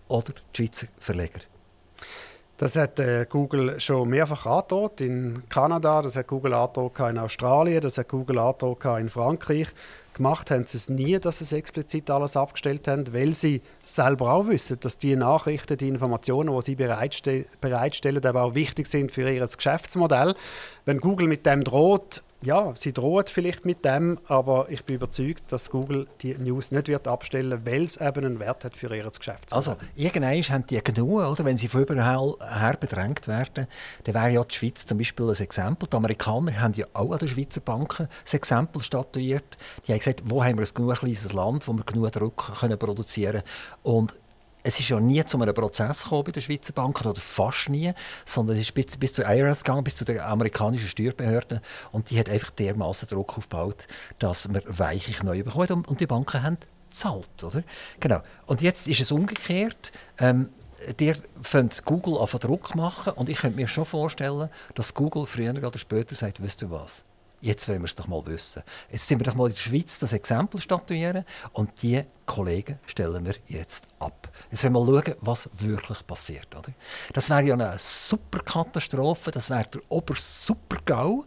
oder 0.08 0.32
die 0.32 0.62
Schweizer 0.62 0.86
Verleger. 0.98 1.40
Das 2.56 2.76
hat 2.76 3.00
äh, 3.00 3.26
Google 3.28 3.80
schon 3.80 4.08
mehrfach 4.10 4.46
angedroht 4.46 5.00
in 5.00 5.42
Kanada, 5.48 6.02
das 6.02 6.14
hat 6.14 6.28
Google 6.28 6.54
angedroht 6.54 6.98
in 7.00 7.18
Australien, 7.18 7.80
das 7.80 7.98
hat 7.98 8.08
Google 8.08 8.38
angedroht 8.38 8.84
in 9.00 9.08
Frankreich. 9.08 9.68
Gemacht 10.14 10.50
haben 10.52 10.64
sie 10.66 10.76
es 10.76 10.88
nie, 10.88 11.18
dass 11.18 11.38
sie 11.38 11.44
es 11.44 11.52
explizit 11.52 12.08
alles 12.08 12.36
abgestellt 12.36 12.86
haben, 12.86 13.12
weil 13.12 13.34
sie 13.34 13.62
selber 13.84 14.32
auch 14.32 14.46
wissen, 14.46 14.78
dass 14.80 14.96
die 14.96 15.16
Nachrichten, 15.16 15.76
die 15.76 15.88
Informationen, 15.88 16.54
die 16.54 16.62
sie 16.62 16.76
bereitste 16.76 17.46
bereitstellen, 17.60 18.24
aber 18.24 18.42
auch 18.44 18.54
wichtig 18.54 18.86
sind 18.86 19.10
für 19.10 19.28
ihr 19.28 19.44
Geschäftsmodell. 19.44 20.36
Wenn 20.84 20.98
Google 20.98 21.26
mit 21.26 21.44
dem 21.44 21.64
droht, 21.64 22.22
ja, 22.44 22.72
sie 22.76 22.92
droht 22.92 23.30
vielleicht 23.30 23.64
mit 23.64 23.84
dem, 23.84 24.18
aber 24.28 24.66
ich 24.68 24.84
bin 24.84 24.96
überzeugt, 24.96 25.50
dass 25.50 25.70
Google 25.70 26.06
die 26.20 26.34
News 26.34 26.70
nicht 26.70 26.88
wird 26.88 27.08
abstellen, 27.08 27.60
weil 27.64 27.84
es 27.84 27.96
eben 27.96 28.24
einen 28.24 28.40
Wert 28.40 28.64
hat 28.64 28.76
für 28.76 28.94
ihr 28.94 29.04
Geschäft. 29.04 29.52
Also, 29.52 29.76
irgendwann 29.94 30.42
haben 30.42 30.66
die 30.66 30.82
genug, 30.82 31.22
oder? 31.22 31.44
wenn 31.44 31.56
sie 31.56 31.68
von 31.68 31.82
überall 31.82 32.34
her 32.40 32.76
bedrängt 32.78 33.26
werden, 33.28 33.66
dann 34.04 34.14
wäre 34.14 34.30
ja 34.30 34.44
die 34.44 34.54
Schweiz 34.54 34.84
zum 34.86 34.98
Beispiel 34.98 35.26
ein 35.26 35.36
Exempel. 35.36 35.88
Die 35.88 35.96
Amerikaner 35.96 36.60
haben 36.60 36.74
ja 36.74 36.86
auch 36.92 37.12
an 37.12 37.18
den 37.18 37.28
Schweizer 37.28 37.60
Banken 37.60 38.04
ein 38.04 38.36
Exempel 38.36 38.82
statuiert. 38.82 39.56
Die 39.86 39.92
haben 39.92 39.98
gesagt, 39.98 40.22
wo 40.24 40.44
haben 40.44 40.58
wir 40.58 40.66
ein 40.66 40.74
genug 40.74 40.94
kleines 40.94 41.32
Land, 41.32 41.66
wo 41.66 41.72
wir 41.72 41.84
genug 41.84 42.12
Druck 42.12 42.52
können 42.60 42.78
produzieren 42.78 43.42
können. 43.82 44.08
Es 44.64 44.80
ist 44.80 44.88
ja 44.88 44.98
nie 44.98 45.24
zu 45.24 45.40
einem 45.40 45.54
Prozess 45.54 46.04
gekommen 46.04 46.24
bei 46.24 46.32
den 46.32 46.42
Schweizer 46.42 46.72
Banken, 46.72 47.06
oder 47.06 47.20
fast 47.20 47.68
nie, 47.68 47.92
sondern 48.24 48.56
es 48.56 48.62
ist 48.62 48.74
bis, 48.74 48.96
bis 48.96 49.12
zur 49.12 49.28
IRS 49.28 49.62
gegangen, 49.62 49.84
bis 49.84 49.94
zu 49.94 50.04
den 50.04 50.20
amerikanischen 50.20 50.88
Steuerbehörden 50.88 51.60
und 51.92 52.10
die 52.10 52.18
hat 52.18 52.28
einfach 52.28 52.50
dermaßen 52.50 53.08
Druck 53.08 53.36
aufgebaut, 53.36 53.86
dass 54.18 54.48
man 54.48 54.62
weichlich 54.66 55.22
neu 55.22 55.44
bekommt 55.44 55.70
und, 55.70 55.86
und 55.86 56.00
die 56.00 56.06
Banken 56.06 56.42
haben 56.42 56.58
zahlt, 56.90 57.44
oder? 57.44 57.62
Genau. 58.00 58.20
Und 58.46 58.62
jetzt 58.62 58.88
ist 58.88 59.00
es 59.00 59.12
umgekehrt. 59.12 59.92
Ähm, 60.18 60.48
dir 60.98 61.16
könnt 61.50 61.84
Google 61.84 62.16
auf 62.16 62.32
Druck 62.32 62.74
machen 62.74 63.12
und 63.14 63.28
ich 63.28 63.38
könnte 63.38 63.56
mir 63.56 63.68
schon 63.68 63.84
vorstellen, 63.84 64.48
dass 64.74 64.94
Google 64.94 65.26
früher 65.26 65.54
oder 65.54 65.78
später 65.78 66.14
sagt, 66.14 66.42
wisst 66.42 66.62
ihr 66.62 66.70
was? 66.70 67.04
Jetzt 67.44 67.68
wollen 67.68 67.82
wir 67.82 67.84
es 67.84 67.94
doch 67.94 68.08
mal 68.08 68.24
wissen. 68.24 68.62
Jetzt 68.90 69.06
sind 69.06 69.20
wir 69.20 69.26
doch 69.26 69.34
mal 69.34 69.48
in 69.48 69.52
der 69.52 69.60
Schweiz 69.60 69.98
das 69.98 70.14
Exempel 70.14 70.62
statuieren 70.62 71.26
und 71.52 71.82
die 71.82 72.02
Kollegen 72.24 72.78
stellen 72.86 73.26
wir 73.26 73.34
jetzt 73.48 73.86
ab. 73.98 74.30
Jetzt 74.50 74.64
wollen 74.64 74.72
wir 74.72 74.80
mal 74.80 75.02
schauen, 75.04 75.14
was 75.20 75.50
wirklich 75.58 76.06
passiert. 76.06 76.56
Oder? 76.56 76.72
Das 77.12 77.28
wäre 77.28 77.44
ja 77.44 77.52
eine 77.52 77.74
super 77.76 78.38
Katastrophe, 78.38 79.30
das 79.30 79.50
wäre 79.50 79.66
der 79.74 79.82
Ober-Super-GAU, 79.90 81.26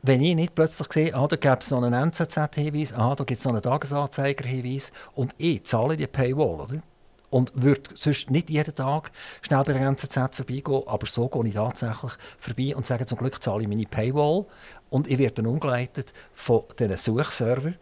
wenn 0.00 0.22
ich 0.22 0.36
nicht 0.36 0.54
plötzlich 0.54 0.90
sehe, 0.90 1.14
ah, 1.14 1.28
da 1.28 1.36
gibt 1.36 1.62
es 1.62 1.70
noch 1.70 1.82
einen 1.82 1.92
NZZ-Hinweis, 1.92 2.94
ah, 2.94 3.14
da 3.14 3.24
gibt 3.24 3.38
es 3.38 3.44
noch 3.44 3.52
einen 3.52 3.60
Tagesanzeiger-Hinweis 3.60 4.92
und 5.16 5.34
ich 5.36 5.64
zahle 5.66 5.98
die 5.98 6.06
Paywall. 6.06 6.62
Oder? 6.62 6.82
und 7.30 7.52
würde 7.54 7.82
sonst 7.94 8.30
nicht 8.30 8.50
jeden 8.50 8.74
Tag 8.74 9.10
schnell 9.42 9.64
bei 9.64 9.72
der 9.72 9.82
NZZ 9.82 10.36
vorbeigehen, 10.36 10.82
aber 10.86 11.06
so 11.06 11.28
gehe 11.28 11.46
ich 11.46 11.54
tatsächlich 11.54 12.12
vorbei 12.38 12.76
und 12.76 12.86
sage, 12.86 13.06
zum 13.06 13.18
Glück 13.18 13.42
zahle 13.42 13.62
ich 13.62 13.68
meine 13.68 13.84
Paywall 13.84 14.46
und 14.90 15.08
ich 15.08 15.18
werde 15.18 15.34
dann 15.34 15.46
umgeleitet 15.46 16.12
von 16.32 16.64
diesen 16.78 16.96
Suchservern 16.96 17.76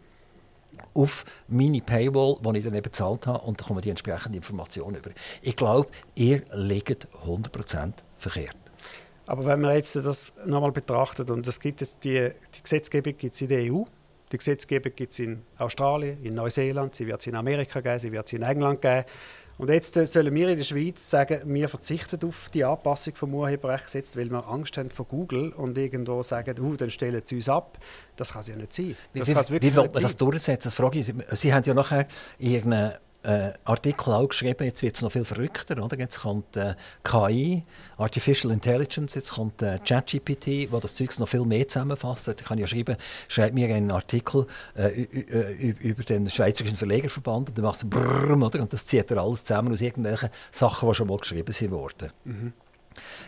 auf 0.93 1.25
meine 1.47 1.81
Paywall, 1.81 2.37
die 2.41 2.59
ich 2.59 2.65
dann 2.65 2.73
eben 2.73 2.83
bezahlt 2.83 3.27
habe 3.27 3.45
und 3.45 3.59
dann 3.59 3.67
kommen 3.67 3.81
die 3.81 3.89
entsprechende 3.89 4.37
Informationen 4.37 4.95
über. 4.97 5.11
Ich 5.41 5.55
glaube, 5.55 5.89
ihr 6.15 6.41
liegt 6.53 7.07
100% 7.25 7.93
verkehrt. 8.17 8.57
Aber 9.25 9.45
wenn 9.45 9.61
man 9.61 9.75
jetzt 9.75 9.95
das 9.95 10.33
nochmal 10.45 10.71
betrachtet, 10.71 11.29
und 11.29 11.45
es 11.45 11.59
gibt 11.59 11.81
jetzt 11.81 12.03
die, 12.03 12.31
die 12.55 12.63
Gesetzgebung 12.63 13.17
gibt's 13.17 13.41
in 13.41 13.49
der 13.49 13.71
EU, 13.71 13.83
die 14.31 14.37
Gesetzgebung 14.37 14.93
gibt 14.95 15.13
es 15.13 15.19
in 15.19 15.43
Australien, 15.57 16.23
in 16.23 16.33
Neuseeland, 16.33 16.95
sie 16.95 17.07
wird 17.07 17.21
es 17.21 17.27
in 17.27 17.35
Amerika 17.35 17.81
geben, 17.81 17.99
sie 17.99 18.11
wird 18.11 18.27
es 18.27 18.33
in 18.33 18.41
England 18.41 18.81
geben. 18.81 19.05
Und 19.57 19.69
jetzt 19.71 19.97
äh, 19.97 20.05
sollen 20.05 20.33
wir 20.35 20.49
in 20.49 20.57
der 20.57 20.63
Schweiz 20.63 21.09
sagen, 21.09 21.41
wir 21.45 21.67
verzichten 21.67 22.19
auf 22.27 22.49
die 22.53 22.63
Anpassung 22.63 23.15
vom 23.15 23.33
Urheberrechtsgesetz, 23.33 24.15
weil 24.15 24.29
wir 24.29 24.47
Angst 24.47 24.77
haben 24.77 24.91
vor 24.91 25.05
Google 25.05 25.51
und 25.51 25.77
irgendwo 25.77 26.21
sagen, 26.21 26.59
uh, 26.59 26.75
dann 26.75 26.91
stellen 26.91 27.21
sie 27.25 27.35
uns 27.35 27.49
ab. 27.49 27.79
Das 28.15 28.33
kann 28.33 28.41
es 28.41 28.47
ja 28.47 28.55
nicht 28.55 28.73
sein. 28.73 28.95
Das 29.13 29.27
wie 29.27 29.55
wie, 29.55 29.61
wie 29.61 29.75
will 29.75 29.89
man 29.91 30.03
das 30.03 30.15
durchsetzen? 30.15 30.67
Das 30.67 30.75
frage 30.75 30.99
ich. 30.99 31.13
Sie 31.31 31.53
haben 31.53 31.63
ja 31.63 31.73
nachher 31.73 32.07
irgendeine 32.37 32.99
äh, 33.23 33.51
Artikel 33.65 34.13
auch 34.13 34.27
geschrieben, 34.27 34.63
jetzt 34.65 34.81
wird 34.83 34.95
es 34.95 35.01
noch 35.01 35.11
viel 35.11 35.25
verrückter. 35.25 35.83
Oder? 35.83 35.97
Jetzt 35.99 36.21
kommt 36.21 36.55
äh, 36.55 36.75
KI, 37.03 37.63
Artificial 37.97 38.53
Intelligence, 38.53 39.15
jetzt 39.15 39.31
kommt 39.31 39.61
äh, 39.61 39.79
ChatGPT, 39.79 40.71
wo 40.71 40.79
das 40.79 40.95
Zeug 40.95 41.17
noch 41.19 41.27
viel 41.27 41.45
mehr 41.45 41.67
zusammenfasst. 41.67 42.27
Ich 42.27 42.37
kann 42.37 42.57
ja 42.57 42.67
schreiben, 42.67 42.95
schreibt 43.27 43.53
mir 43.53 43.73
einen 43.73 43.91
Artikel 43.91 44.47
äh, 44.75 45.01
über 45.01 46.03
den 46.03 46.29
Schweizerischen 46.29 46.77
Verlegerverband 46.77 47.49
und 47.49 47.57
dann 47.57 47.65
macht 47.65 47.83
es 47.83 47.89
brrrr, 47.89 48.37
oder? 48.37 48.61
und 48.61 48.71
das 48.71 48.85
zieht 48.85 49.11
er 49.11 49.17
alles 49.17 49.43
zusammen 49.43 49.73
aus 49.73 49.81
irgendwelchen 49.81 50.29
Sachen, 50.51 50.87
die 50.89 50.95
schon 50.95 51.07
mal 51.07 51.17
geschrieben 51.17 51.71
wurden. 51.71 52.11
Mhm. 52.23 52.53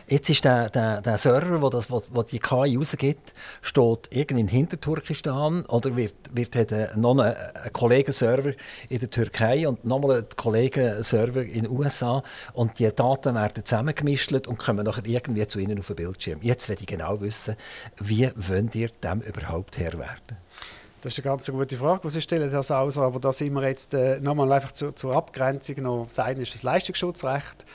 Jetzt 0.08 0.30
ist 0.30 0.44
der, 0.44 0.70
der, 0.70 1.02
der 1.02 1.18
Server, 1.18 1.62
wo, 1.62 1.70
das, 1.70 1.90
wo, 1.92 2.02
wo 2.12 2.24
die 2.24 2.40
KI 2.40 2.78
rausgibt, 2.78 3.34
steht 3.62 4.08
irgendwie 4.10 4.42
in 4.42 4.48
Hinterturkistan 4.48 5.66
oder 5.66 5.96
wird, 5.96 6.16
wird 6.34 6.56
hat 6.56 6.98
noch 6.98 7.20
ein, 7.20 7.36
ein 7.36 7.74
Kollegenserver 7.74 8.54
in 8.90 9.00
der 9.00 9.10
Türkei 9.10 9.68
und 9.68 9.86
nochmal 9.86 10.20
ein 10.20 10.26
Kollegenserver 10.36 11.44
in 11.44 11.64
den 11.64 11.70
USA 11.70 12.24
und 12.54 12.80
die 12.80 12.90
Daten 12.94 13.36
werden 13.36 13.64
zusammengemischt 13.64 14.48
und 14.48 14.58
kommen 14.58 14.86
nachher 14.86 15.06
irgendwie 15.06 15.48
zu 15.48 15.60
Ihnen 15.60 15.80
auf 15.80 15.88
den 15.88 15.96
Bildschirm. 15.96 16.40
Jetzt 16.42 16.70
will 16.70 16.78
ich 16.80 16.88
genau 16.88 17.22
wissen, 17.22 17.56
wie 18.00 18.30
wollt 18.36 18.76
ihr 18.76 18.90
dem 19.04 19.22
überhaupt 19.22 19.78
Herr 19.78 19.94
werden? 19.94 20.38
Das 21.02 21.14
ist 21.14 21.26
eine 21.26 21.32
ganz 21.32 21.50
gute 21.50 21.78
Frage, 21.78 22.02
die 22.04 22.10
Sie 22.10 22.22
stellen, 22.22 22.52
Herr 22.52 22.64
Sauser. 22.64 23.04
Aber 23.04 23.20
da 23.20 23.32
sind 23.32 23.54
wir 23.54 23.66
jetzt 23.68 23.94
äh, 23.94 24.20
nochmal 24.20 24.52
einfach 24.52 24.74
zu, 24.74 24.92
zur 24.92 25.16
Abgrenzung 25.16 25.84
noch. 25.84 26.08
Das 26.08 26.20
eine 26.20 26.42
ist 26.42 26.54
das 26.54 26.64
Leistungsschutzrecht 26.64 27.66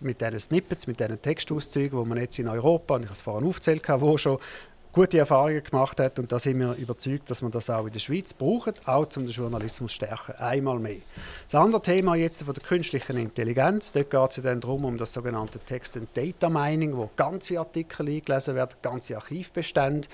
mit 0.00 0.20
diesen 0.20 0.40
Snippets, 0.40 0.86
mit 0.86 1.00
diesen 1.00 1.20
Textauszügen, 1.20 1.98
wo 1.98 2.04
man 2.04 2.18
jetzt 2.18 2.38
in 2.38 2.48
Europa, 2.48 2.96
und 2.96 3.02
ich 3.02 3.08
habe 3.08 3.14
es 3.14 3.20
vorhin 3.22 3.48
aufgezählt, 3.48 3.82
wo 3.88 4.18
schon 4.18 4.38
gute 4.96 5.18
Erfahrungen 5.18 5.62
gemacht 5.62 6.00
hat. 6.00 6.18
Und 6.18 6.32
da 6.32 6.38
sind 6.38 6.58
wir 6.58 6.74
überzeugt, 6.74 7.28
dass 7.28 7.42
man 7.42 7.50
das 7.50 7.68
auch 7.68 7.84
in 7.86 7.92
der 7.92 8.00
Schweiz 8.00 8.32
braucht, 8.32 8.88
auch 8.88 9.06
um 9.16 9.24
den 9.24 9.30
Journalismus 9.30 9.92
zu 9.92 9.96
stärken. 9.96 10.32
Einmal 10.38 10.78
mehr. 10.78 10.96
Das 11.50 11.60
andere 11.60 11.82
Thema 11.82 12.16
jetzt 12.16 12.44
von 12.44 12.54
der 12.54 12.64
künstlichen 12.64 13.18
Intelligenz, 13.18 13.92
dort 13.92 14.10
geht 14.10 14.30
es 14.30 14.42
dann 14.42 14.60
darum, 14.60 14.86
um 14.86 14.96
das 14.96 15.12
sogenannte 15.12 15.58
Text 15.58 15.98
and 15.98 16.08
Data 16.14 16.48
Mining, 16.48 16.96
wo 16.96 17.10
ganze 17.14 17.58
Artikel 17.58 18.08
eingelesen 18.08 18.54
werden, 18.54 18.74
ganze 18.80 19.16
Archivbestände, 19.16 20.08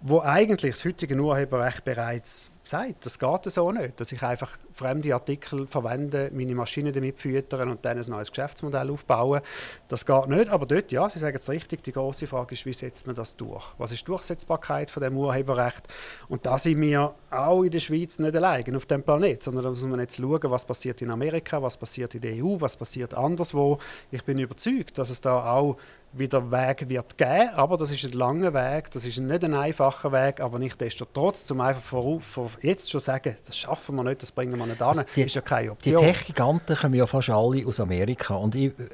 wo 0.00 0.20
eigentlich 0.20 0.74
das 0.74 0.84
heutige 0.84 1.16
Urheberrecht 1.16 1.84
bereits 1.84 2.50
sagt, 2.68 3.06
das 3.06 3.18
geht 3.18 3.50
so 3.50 3.70
nicht, 3.70 3.98
dass 3.98 4.12
ich 4.12 4.22
einfach 4.22 4.58
fremde 4.72 5.14
Artikel 5.14 5.66
verwende, 5.66 6.30
meine 6.34 6.54
Maschine 6.54 6.92
damit 6.92 7.18
füttern 7.18 7.70
und 7.70 7.84
dann 7.84 7.98
ein 7.98 8.04
neues 8.08 8.30
Geschäftsmodell 8.30 8.90
aufbauen. 8.90 9.40
Das 9.88 10.04
geht 10.04 10.28
nicht, 10.28 10.50
aber 10.50 10.66
dort, 10.66 10.92
ja, 10.92 11.08
Sie 11.08 11.18
sagen 11.18 11.36
es 11.36 11.48
richtig, 11.48 11.82
die 11.82 11.92
große 11.92 12.26
Frage 12.26 12.54
ist, 12.54 12.66
wie 12.66 12.72
setzt 12.72 13.06
man 13.06 13.16
das 13.16 13.36
durch? 13.36 13.64
Was 13.78 13.92
ist 13.92 14.02
die 14.02 14.06
Durchsetzbarkeit 14.06 14.90
von 14.90 15.02
dem 15.02 15.16
Urheberrecht? 15.16 15.88
Und 16.28 16.44
da 16.44 16.58
sind 16.58 16.80
wir 16.80 17.14
auch 17.30 17.62
in 17.62 17.70
der 17.70 17.80
Schweiz 17.80 18.18
nicht 18.18 18.36
allein 18.36 18.76
auf 18.76 18.86
dem 18.86 19.02
Planet, 19.02 19.42
sondern 19.42 19.64
da 19.64 19.70
muss 19.70 19.82
man 19.84 20.00
jetzt 20.00 20.18
schauen, 20.18 20.50
was 20.50 20.66
passiert 20.66 21.00
in 21.00 21.10
Amerika, 21.10 21.62
was 21.62 21.78
passiert 21.78 22.14
in 22.14 22.20
der 22.20 22.44
EU, 22.44 22.60
was 22.60 22.76
passiert 22.76 23.14
anderswo. 23.14 23.78
Ich 24.10 24.24
bin 24.24 24.38
überzeugt, 24.38 24.98
dass 24.98 25.10
es 25.10 25.20
da 25.20 25.52
auch 25.52 25.78
wieder 26.12 26.50
Weg 26.50 26.88
wird 26.88 27.18
geben, 27.18 27.50
aber 27.54 27.76
das 27.76 27.90
ist 27.90 28.04
ein 28.04 28.12
langer 28.12 28.54
Weg, 28.54 28.90
das 28.90 29.04
ist 29.04 29.18
nicht 29.18 29.44
ein 29.44 29.54
einfacher 29.54 30.12
Weg, 30.12 30.40
aber 30.40 30.58
nicht 30.58 30.80
desto 30.80 31.06
trotz, 31.12 31.50
um 31.50 31.60
einfach 31.60 31.82
vor, 31.82 32.20
vor 32.20 32.50
jetzt 32.62 32.90
schon 32.90 33.00
sagen, 33.00 33.36
das 33.44 33.56
schaffen 33.56 33.96
wir 33.96 34.04
nicht, 34.04 34.22
das 34.22 34.32
bringen 34.32 34.58
wir 34.58 34.66
nicht 34.66 34.82
an, 34.82 35.04
die, 35.14 35.22
ist 35.22 35.34
ja 35.34 35.40
keine 35.40 35.72
Option. 35.72 36.00
Die 36.00 36.06
Tech-Giganten 36.06 36.76
kommen 36.76 36.94
ja 36.94 37.06
fast 37.06 37.30
alle 37.30 37.66
aus 37.66 37.80
Amerika 37.80 38.34
und 38.34 38.54
ich 38.54 38.66
äh, 38.78 38.84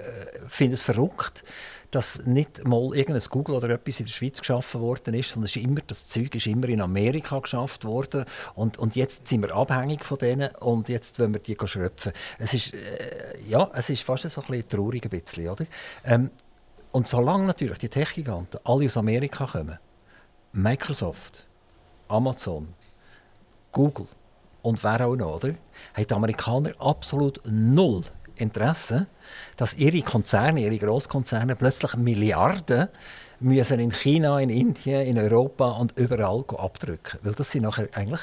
finde 0.49 0.75
es 0.75 0.81
verrückt, 0.81 1.45
dass 1.95 2.27
nicht 2.27 2.67
mal 2.67 2.91
irgendein 2.95 3.23
Google 3.31 3.55
oder 3.55 3.71
etwas 3.71 4.01
in 4.01 4.07
der 4.07 4.13
Schweiz 4.13 4.39
geschaffen 4.39 4.81
worden 4.81 5.15
ist, 5.15 5.31
sondern 5.31 5.47
ist 5.47 5.57
immer, 5.57 5.81
das 5.87 6.09
Zeug 6.09 6.35
ist 6.35 6.47
immer 6.47 6.69
in 6.69 6.81
Amerika 6.81 7.39
geschafft 7.39 7.85
worden 7.85 8.25
und, 8.57 8.79
und 8.79 8.97
jetzt 8.97 9.29
sind 9.29 9.43
wir 9.43 9.55
abhängig 9.55 10.05
von 10.05 10.19
denen 10.19 10.53
und 10.57 10.89
jetzt 10.89 11.21
wollen 11.21 11.35
wir 11.35 11.41
die 11.41 11.57
schröpfen. 11.65 12.13
Es 12.39 12.53
ist, 12.53 12.75
äh, 12.75 13.39
ja, 13.47 13.71
es 13.75 13.91
ist 13.91 14.03
fast 14.03 14.29
so 14.29 14.41
ein 14.41 14.47
bisschen 14.49 14.69
traurig, 14.69 15.05
ein 15.05 15.11
bisschen, 15.11 15.49
oder? 15.49 15.67
Ähm, 16.05 16.31
und 16.95 17.09
solange 17.09 17.45
natürlich 17.45 17.79
die 17.79 17.89
Tech-Giganten 17.89 18.61
alle 18.63 18.85
aus 18.85 18.97
Amerika 18.97 19.47
kommen, 19.47 19.81
Microsoft, 20.53 21.45
Amazon, 22.07 22.73
Google 23.73 24.07
und 24.63 24.85
wer 24.85 25.05
auch 25.05 25.17
noch, 25.17 25.43
oder, 25.43 25.55
haben 25.95 26.07
die 26.07 26.15
Amerikaner 26.15 26.71
absolut 26.79 27.41
null 27.47 28.03
Interesse, 28.37 29.09
dass 29.57 29.75
ihre 29.75 30.03
Konzerne, 30.03 30.61
ihre 30.61 30.79
Großkonzerne 30.79 31.57
plötzlich 31.57 31.97
Milliarden 31.97 32.87
müssen 33.41 33.81
in 33.81 33.91
China, 33.91 34.39
in 34.39 34.51
Indien, 34.51 35.05
in 35.05 35.19
Europa 35.19 35.73
und 35.73 35.99
überall 35.99 36.45
abdrücken. 36.57 37.19
Weil 37.25 37.35
das 37.35 37.51
sind 37.51 37.65
nachher 37.65 37.89
eigentlich 37.95 38.21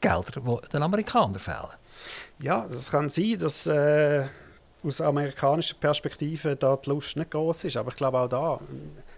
Gelder, 0.00 0.40
die 0.40 0.68
den 0.68 0.82
Amerikanern 0.82 1.38
fehlen. 1.38 1.76
Ja, 2.40 2.66
das 2.70 2.90
kann 2.90 3.10
sein, 3.10 3.38
dass 3.38 3.66
äh, 3.66 4.24
aus 4.84 5.00
amerikanischer 5.00 5.74
Perspektive 5.74 6.56
da 6.56 6.76
die 6.76 6.90
Lust 6.90 7.16
nicht 7.16 7.30
groß 7.30 7.64
ist. 7.64 7.76
Aber 7.76 7.90
ich 7.90 7.96
glaube 7.96 8.18
auch 8.18 8.28
da, 8.28 8.60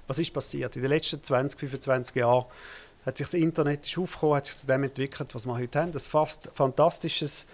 was 0.06 0.18
ist 0.18 0.32
passiert? 0.32 0.74
In 0.76 0.82
den 0.82 0.90
letzten 0.90 1.22
20, 1.22 1.58
25 1.58 2.16
Jahren 2.16 2.46
hat 3.06 3.16
sich 3.16 3.26
das 3.26 3.34
Internet 3.34 3.86
ist 3.86 3.98
aufgekommen, 3.98 4.36
hat 4.36 4.46
sich 4.46 4.56
zu 4.56 4.66
dem 4.66 4.84
entwickelt, 4.84 5.34
was 5.34 5.46
wir 5.46 5.56
heute 5.56 5.80
haben. 5.80 5.92
Das 5.92 6.06
fast 6.06 6.48
fantastisches 6.54 7.46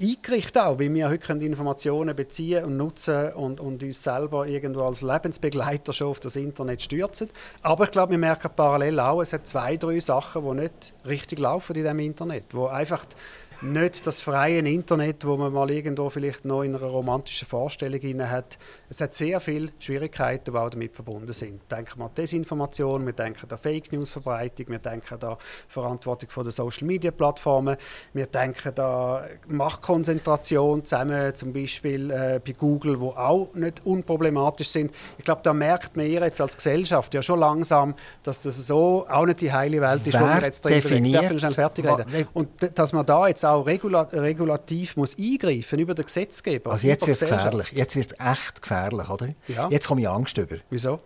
eingerichtet 0.00 0.58
auch, 0.58 0.78
wie 0.78 0.92
wir 0.92 1.08
heute 1.08 1.32
Informationen 1.34 2.16
beziehen 2.16 2.64
und 2.64 2.76
nutzen 2.76 3.32
und, 3.34 3.60
und 3.60 3.82
uns 3.82 4.02
selber 4.02 4.46
irgendwo 4.46 4.84
als 4.84 5.02
Lebensbegleiter 5.02 5.92
schon 5.92 6.08
auf 6.08 6.20
das 6.20 6.36
Internet 6.36 6.82
stürzen. 6.82 7.28
Aber 7.62 7.84
ich 7.84 7.90
glaube, 7.90 8.12
wir 8.12 8.18
merken 8.18 8.50
parallel 8.54 8.98
auch, 9.00 9.20
es 9.20 9.32
hat 9.32 9.46
zwei, 9.46 9.76
drei 9.76 10.00
Sachen, 10.00 10.44
die 10.44 10.62
nicht 10.62 10.92
richtig 11.06 11.38
laufen 11.38 11.76
in 11.76 11.82
diesem 11.82 11.98
Internet, 11.98 12.44
wo 12.52 12.66
einfach 12.66 13.04
nicht 13.62 14.06
das 14.06 14.20
freie 14.20 14.58
Internet, 14.58 15.24
wo 15.24 15.36
man 15.36 15.52
mal 15.52 15.70
irgendwo 15.70 16.10
vielleicht 16.10 16.44
noch 16.44 16.62
in 16.62 16.74
einer 16.74 16.84
romantischen 16.84 17.46
Vorstellung 17.46 18.00
hat. 18.28 18.58
Es 18.88 19.00
hat 19.00 19.14
sehr 19.14 19.40
viele 19.40 19.70
Schwierigkeiten, 19.78 20.52
die 20.52 20.58
auch 20.58 20.70
damit 20.70 20.94
verbunden 20.94 21.32
sind. 21.32 21.62
Denken 21.70 21.98
wir 21.98 22.06
an 22.06 22.10
Desinformation, 22.16 23.06
wir 23.06 23.12
denken 23.12 23.46
an 23.50 23.58
Fake 23.58 23.92
News 23.92 24.10
Verbreitung, 24.10 24.66
wir 24.68 24.78
denken 24.78 25.24
an 25.24 25.36
Verantwortung 25.68 26.30
von 26.30 26.44
der 26.44 26.52
Social 26.52 26.86
Media 26.86 27.10
Plattformen, 27.10 27.76
wir 28.12 28.26
denken 28.26 28.78
an 28.80 29.22
Machtkonzentration 29.46 30.84
zusammen, 30.84 31.34
zum 31.34 31.52
Beispiel 31.52 32.10
äh, 32.10 32.40
bei 32.44 32.52
Google, 32.52 33.00
wo 33.00 33.10
auch 33.10 33.54
nicht 33.54 33.84
unproblematisch 33.84 34.68
sind. 34.68 34.92
Ich 35.18 35.24
glaube, 35.24 35.40
da 35.44 35.52
merkt 35.52 35.96
man 35.96 36.06
jetzt 36.06 36.40
als 36.40 36.56
Gesellschaft 36.56 37.14
ja 37.14 37.22
schon 37.22 37.38
langsam, 37.38 37.94
dass 38.22 38.42
das 38.42 38.66
so 38.66 39.06
auch 39.08 39.26
nicht 39.26 39.40
die 39.40 39.52
heile 39.52 39.80
Welt 39.80 40.06
ist, 40.06 40.14
Wer 40.14 40.20
wo 40.20 40.26
wir 40.26 40.42
jetzt 40.42 40.64
drin 40.64 40.74
definiert, 40.74 41.22
Darf 41.22 41.30
ich 41.32 41.40
schnell 41.40 41.52
fertig 41.52 41.84
reden? 41.86 42.28
Und 42.34 42.48
dass 42.78 42.92
man 42.92 43.06
da 43.06 43.28
jetzt 43.28 43.44
auch 43.44 43.51
auch 43.52 43.66
regula 43.66 44.02
regulativ 44.02 44.96
muss 44.96 45.16
eingreifen 45.18 45.78
über 45.78 45.94
den 45.94 46.04
Gesetzgeber. 46.04 46.72
Also 46.72 46.86
jetzt 46.88 47.06
wird 47.06 47.22
es 47.22 47.28
gefährlich. 47.28 47.72
Jetzt 47.72 47.96
wird 47.96 48.12
es 48.12 48.18
echt 48.18 48.62
gefährlich, 48.62 49.08
oder? 49.08 49.28
Ja. 49.48 49.68
Jetzt 49.68 49.88
komme 49.88 50.00
ich 50.00 50.08
Angst 50.08 50.36
über. 50.38 50.56
Wieso? 50.70 51.00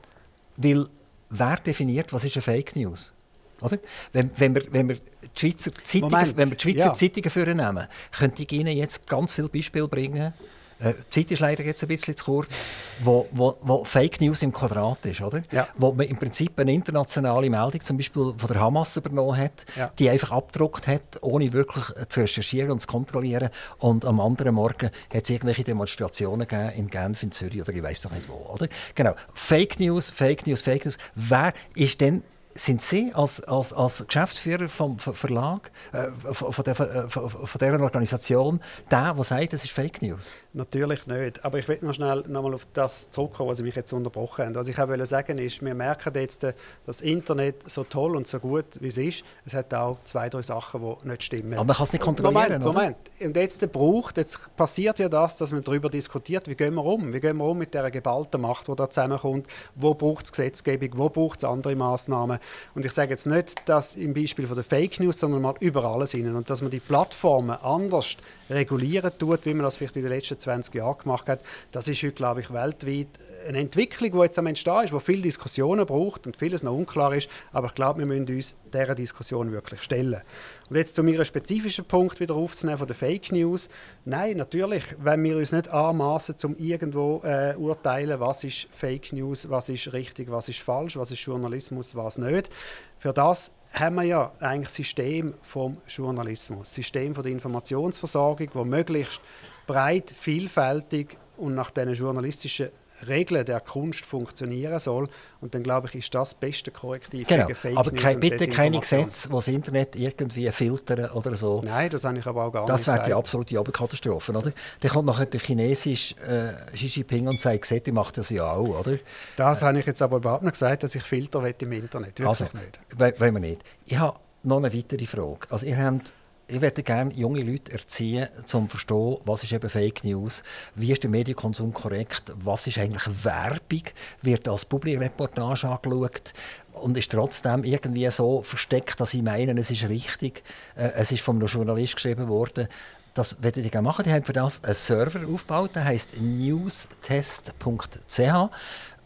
Weil 0.56 0.86
wer 1.30 1.56
definiert, 1.56 2.12
was 2.12 2.24
ist 2.24 2.36
eine 2.36 2.42
Fake 2.42 2.76
News? 2.76 3.12
Oder? 3.60 3.78
Wenn, 4.12 4.30
wenn, 4.36 4.54
wir, 4.54 4.62
wenn 4.70 4.88
wir 4.88 4.96
die 4.96 5.40
Schweizer 5.40 5.72
Zeitungen, 5.74 6.36
wenn 6.36 6.50
wir 6.50 6.56
die 6.56 6.62
Schweizer 6.62 6.86
ja. 6.86 6.92
Zeitungen 6.92 7.30
vornehmen, 7.30 7.86
könnte 8.12 8.42
ich 8.42 8.52
Ihnen 8.52 8.76
jetzt 8.76 9.06
ganz 9.06 9.32
viele 9.32 9.48
Beispiele 9.48 9.88
bringen, 9.88 10.34
äh, 10.78 10.94
die 10.94 11.10
Zeit 11.10 11.30
ist 11.30 11.40
leider 11.40 11.64
jetzt 11.64 11.82
ein 11.82 11.88
bisschen 11.88 12.16
zu 12.16 12.24
kurz, 12.24 12.64
wo, 13.00 13.26
wo, 13.32 13.56
wo 13.62 13.84
Fake 13.84 14.20
News 14.20 14.42
im 14.42 14.52
Quadrat 14.52 15.04
ist, 15.06 15.20
oder? 15.20 15.42
Ja. 15.50 15.68
Wo 15.76 15.92
man 15.92 16.06
im 16.06 16.16
Prinzip 16.16 16.58
eine 16.58 16.72
internationale 16.72 17.48
Meldung 17.48 17.82
zum 17.82 17.96
Beispiel 17.96 18.34
von 18.36 18.48
der 18.48 18.60
Hamas 18.60 18.96
übernommen 18.96 19.36
hat, 19.36 19.64
ja. 19.76 19.90
die 19.98 20.10
einfach 20.10 20.32
abgedruckt 20.32 20.86
hat, 20.86 21.18
ohne 21.22 21.52
wirklich 21.52 21.84
zu 22.08 22.20
recherchieren 22.20 22.70
und 22.70 22.80
zu 22.80 22.86
kontrollieren. 22.86 23.50
Und 23.78 24.04
am 24.04 24.20
anderen 24.20 24.54
Morgen 24.54 24.90
hat 25.12 25.24
es 25.24 25.30
irgendwelche 25.30 25.64
Demonstrationen 25.64 26.46
gegeben 26.46 26.72
in 26.76 26.88
Genf, 26.88 27.22
in 27.22 27.32
Zürich 27.32 27.60
oder 27.60 27.72
ich 27.72 27.82
weiß 27.82 28.02
doch 28.02 28.12
nicht 28.12 28.28
wo, 28.28 28.52
oder? 28.52 28.68
Genau. 28.94 29.14
Fake 29.34 29.80
News, 29.80 30.10
Fake 30.10 30.46
News, 30.46 30.62
Fake 30.62 30.84
News. 30.84 30.98
Wer 31.14 31.52
ist 31.74 32.00
denn 32.00 32.22
sind 32.58 32.82
Sie 32.82 33.12
als, 33.14 33.40
als, 33.42 33.72
als 33.72 34.06
Geschäftsführer 34.06 34.68
vom 34.68 34.98
Verlag, 34.98 35.70
äh, 35.92 36.08
von, 36.32 36.64
der, 36.64 36.80
äh, 36.80 37.08
von, 37.08 37.30
von 37.30 37.58
dieser 37.58 37.80
Organisation, 37.80 38.60
der, 38.90 39.14
der 39.14 39.24
sagt, 39.24 39.52
das 39.52 39.64
ist 39.64 39.72
Fake 39.72 40.02
News? 40.02 40.34
Natürlich 40.56 41.06
nicht. 41.06 41.44
Aber 41.44 41.58
ich 41.58 41.68
will 41.68 41.78
noch 41.82 41.92
schnell 41.92 42.24
nochmal 42.28 42.54
auf 42.54 42.66
das 42.72 43.10
zurückkommen, 43.10 43.50
was 43.50 43.58
Sie 43.58 43.62
mich 43.62 43.74
jetzt 43.74 43.92
unterbrochen 43.92 44.46
haben. 44.46 44.54
Was 44.54 44.68
ich 44.68 44.78
auch 44.78 44.88
wollte 44.88 45.04
sagen 45.04 45.36
ist, 45.36 45.62
wir 45.62 45.74
merken 45.74 46.14
jetzt, 46.14 46.44
äh, 46.44 46.54
das 46.86 47.02
Internet 47.02 47.70
so 47.70 47.84
toll 47.84 48.16
und 48.16 48.26
so 48.26 48.40
gut, 48.40 48.64
wie 48.80 48.86
es 48.86 48.96
ist, 48.96 49.22
es 49.44 49.52
hat 49.52 49.74
auch 49.74 49.98
zwei, 50.04 50.30
drei 50.30 50.40
Sachen, 50.40 50.80
die 50.80 51.08
nicht 51.08 51.24
stimmen. 51.24 51.52
Aber 51.52 51.64
man 51.64 51.76
kann 51.76 51.84
es 51.84 51.92
nicht 51.92 52.00
kontrollieren, 52.00 52.62
Moment, 52.62 52.64
Moment. 52.64 52.96
Und 53.20 53.36
jetzt 53.36 53.70
braucht, 53.70 54.16
jetzt 54.16 54.56
passiert 54.56 54.98
ja 54.98 55.10
das, 55.10 55.36
dass 55.36 55.52
man 55.52 55.62
darüber 55.62 55.90
diskutiert, 55.90 56.48
wie 56.48 56.54
gehen 56.54 56.72
wir 56.72 56.86
um? 56.86 57.12
Wie 57.12 57.20
gehen 57.20 57.36
wir 57.36 57.44
um 57.44 57.58
mit 57.58 57.74
dieser 57.74 57.90
geballten 57.90 58.40
Macht, 58.40 58.66
die 58.66 58.74
da 58.74 58.88
zusammenkommt? 58.88 59.46
Wo 59.74 59.92
braucht 59.92 60.24
es 60.24 60.32
Gesetzgebung? 60.32 60.88
Wo 60.94 61.10
braucht 61.10 61.40
es 61.40 61.44
andere 61.44 61.76
Massnahmen? 61.76 62.38
Und 62.74 62.86
ich 62.86 62.92
sage 62.92 63.10
jetzt 63.10 63.26
nicht, 63.26 63.68
dass 63.68 63.94
im 63.94 64.14
Beispiel 64.14 64.46
von 64.46 64.56
der 64.56 64.64
Fake 64.64 65.00
News, 65.00 65.20
sondern 65.20 65.42
mal 65.42 65.54
über 65.60 65.84
alles 65.84 66.12
hin. 66.12 66.34
Und 66.34 66.48
dass 66.48 66.62
man 66.62 66.70
die 66.70 66.80
Plattformen 66.80 67.58
anders 67.62 68.16
regulieren 68.50 69.10
tut, 69.18 69.44
wie 69.44 69.54
man 69.54 69.64
das 69.64 69.76
vielleicht 69.76 69.96
in 69.96 70.02
den 70.02 70.12
letzten 70.12 70.38
20 70.38 70.74
Jahren 70.74 70.98
gemacht 70.98 71.28
hat, 71.28 71.40
das 71.72 71.88
ist 71.88 72.02
heute, 72.02 72.12
glaube 72.12 72.40
ich, 72.40 72.52
weltweit 72.52 73.08
eine 73.46 73.58
Entwicklung, 73.58 74.12
die 74.12 74.18
jetzt 74.18 74.38
am 74.38 74.46
Entstehen 74.46 74.84
ist, 74.84 74.92
die 74.92 75.00
viele 75.00 75.22
Diskussionen 75.22 75.86
braucht 75.86 76.26
und 76.26 76.36
vieles 76.36 76.62
noch 76.62 76.74
unklar 76.74 77.14
ist. 77.14 77.28
Aber 77.52 77.68
ich 77.68 77.74
glaube, 77.74 78.00
wir 78.00 78.06
müssen 78.06 78.26
uns 78.34 78.56
dieser 78.72 78.94
Diskussion 78.94 79.52
wirklich 79.52 79.82
stellen. 79.82 80.20
Und 80.68 80.76
jetzt 80.76 80.96
zu 80.96 81.02
meinem 81.02 81.24
spezifischen 81.24 81.84
Punkt 81.84 82.18
wieder 82.18 82.34
aufzunehmen 82.34 82.78
von 82.78 82.86
der 82.86 82.96
Fake 82.96 83.30
News. 83.32 83.68
Nein, 84.04 84.36
natürlich, 84.36 84.84
wenn 84.98 85.22
wir 85.22 85.36
uns 85.36 85.52
nicht 85.52 85.68
anmaßen, 85.68 86.34
um 86.44 86.56
irgendwo 86.56 87.22
äh, 87.24 87.54
urteilen, 87.56 88.18
was 88.20 88.44
ist 88.44 88.68
Fake 88.72 89.12
News, 89.12 89.48
was 89.48 89.68
ist 89.68 89.92
richtig, 89.92 90.30
was 90.30 90.48
ist 90.48 90.60
falsch, 90.60 90.96
was 90.96 91.10
ist 91.10 91.20
Journalismus, 91.20 91.94
was 91.94 92.18
nicht. 92.18 92.50
Für 92.98 93.12
das 93.12 93.52
haben 93.78 93.96
wir 93.96 94.04
ja 94.04 94.32
eigentlich 94.40 94.70
System 94.70 95.34
vom 95.42 95.76
Journalismus, 95.86 96.74
System 96.74 97.14
von 97.14 97.22
der 97.22 97.32
Informationsversorgung, 97.32 98.48
wo 98.54 98.64
möglichst 98.64 99.20
breit, 99.66 100.10
vielfältig 100.10 101.16
und 101.36 101.54
nach 101.54 101.70
diesen 101.70 101.94
journalistischen 101.94 102.70
Regeln 103.06 103.44
der 103.44 103.60
Kunst 103.60 104.04
funktionieren 104.04 104.78
soll. 104.78 105.06
Und 105.40 105.54
dann 105.54 105.62
glaube 105.62 105.88
ich, 105.88 105.94
ist 105.96 106.14
das 106.14 106.26
das 106.26 106.34
beste 106.34 106.70
Korrektiv 106.70 107.28
genau. 107.28 107.46
gegen 107.46 107.58
Fake 107.58 107.76
aber 107.76 107.92
News 107.92 108.02
kein, 108.02 108.20
bitte 108.20 108.48
keine 108.48 108.80
Gesetze, 108.80 109.28
die 109.28 109.34
das 109.34 109.48
Internet 109.48 109.96
irgendwie 109.96 110.50
filtern 110.50 111.10
oder 111.10 111.36
so. 111.36 111.62
Nein, 111.64 111.90
das 111.90 112.04
habe 112.04 112.18
ich 112.18 112.26
aber 112.26 112.46
auch 112.46 112.52
gar 112.52 112.66
das 112.66 112.80
nicht 112.80 112.88
Das 112.88 112.94
wäre 112.96 113.06
die 113.06 113.14
absolute 113.14 113.60
Oberkatastrophe, 113.60 114.32
oder? 114.32 114.52
Dann 114.80 114.90
kommt 114.90 115.06
nachher 115.06 115.26
der 115.26 115.40
chinesisch 115.40 116.14
äh, 116.26 116.54
Xi 116.72 116.86
Jinping 116.86 117.28
und 117.28 117.40
sagt, 117.40 117.70
ich 117.70 117.92
mache 117.92 118.12
das 118.12 118.30
ja 118.30 118.50
auch, 118.50 118.80
oder? 118.80 118.98
Das 119.36 119.62
äh, 119.62 119.66
habe 119.66 119.78
ich 119.78 119.86
jetzt 119.86 120.02
aber 120.02 120.16
überhaupt 120.16 120.42
nicht 120.42 120.52
gesagt, 120.52 120.82
dass 120.82 120.94
ich 120.94 121.02
Filter 121.02 121.42
will 121.42 121.54
im 121.60 121.72
Internet. 121.72 122.18
Wirklich 122.18 122.28
also, 122.28 122.44
nicht. 122.44 123.20
Wollen 123.20 123.34
wir 123.34 123.40
nicht. 123.40 123.62
Ich 123.84 123.98
habe 123.98 124.18
noch 124.42 124.58
eine 124.58 124.72
weitere 124.72 125.06
Frage. 125.06 125.46
Also 125.50 125.66
ihr 125.66 125.76
habt 125.76 126.12
ich 126.48 126.60
würde 126.60 126.82
gerne 126.82 127.12
junge 127.12 127.42
Leute 127.42 127.72
erziehen, 127.72 128.28
um 128.38 128.46
zu 128.46 128.66
verstehen, 128.68 129.16
was 129.24 129.42
ist 129.42 129.52
eben 129.52 129.68
Fake 129.68 130.04
News, 130.04 130.42
wie 130.74 130.92
ist 130.92 131.02
der 131.02 131.10
Medienkonsum 131.10 131.72
korrekt, 131.72 132.32
was 132.36 132.66
ist 132.66 132.78
eigentlich 132.78 133.24
Werbung, 133.24 133.82
wird 134.22 134.46
als 134.46 134.64
Publikumreportage 134.64 135.68
angeschaut 135.68 136.32
und 136.72 136.96
ist 136.96 137.10
trotzdem 137.10 137.64
irgendwie 137.64 138.08
so 138.10 138.42
versteckt, 138.42 139.00
dass 139.00 139.10
sie 139.10 139.22
meinen, 139.22 139.58
es 139.58 139.70
ist 139.70 139.88
richtig. 139.88 140.42
Äh, 140.76 140.90
es 140.94 141.10
ist 141.10 141.22
von 141.22 141.36
einem 141.36 141.46
Journalist 141.48 141.96
geschrieben 141.96 142.28
worden. 142.28 142.68
Das 143.14 143.42
werde 143.42 143.60
ich 143.60 143.70
gerne 143.70 143.86
machen. 143.86 144.04
Die 144.04 144.12
haben 144.12 144.24
für 144.24 144.34
das 144.34 144.62
einen 144.62 144.74
Server 144.74 145.26
aufgebaut, 145.26 145.74
der 145.74 145.84
heißt 145.84 146.20
newstest.ch 146.20 147.50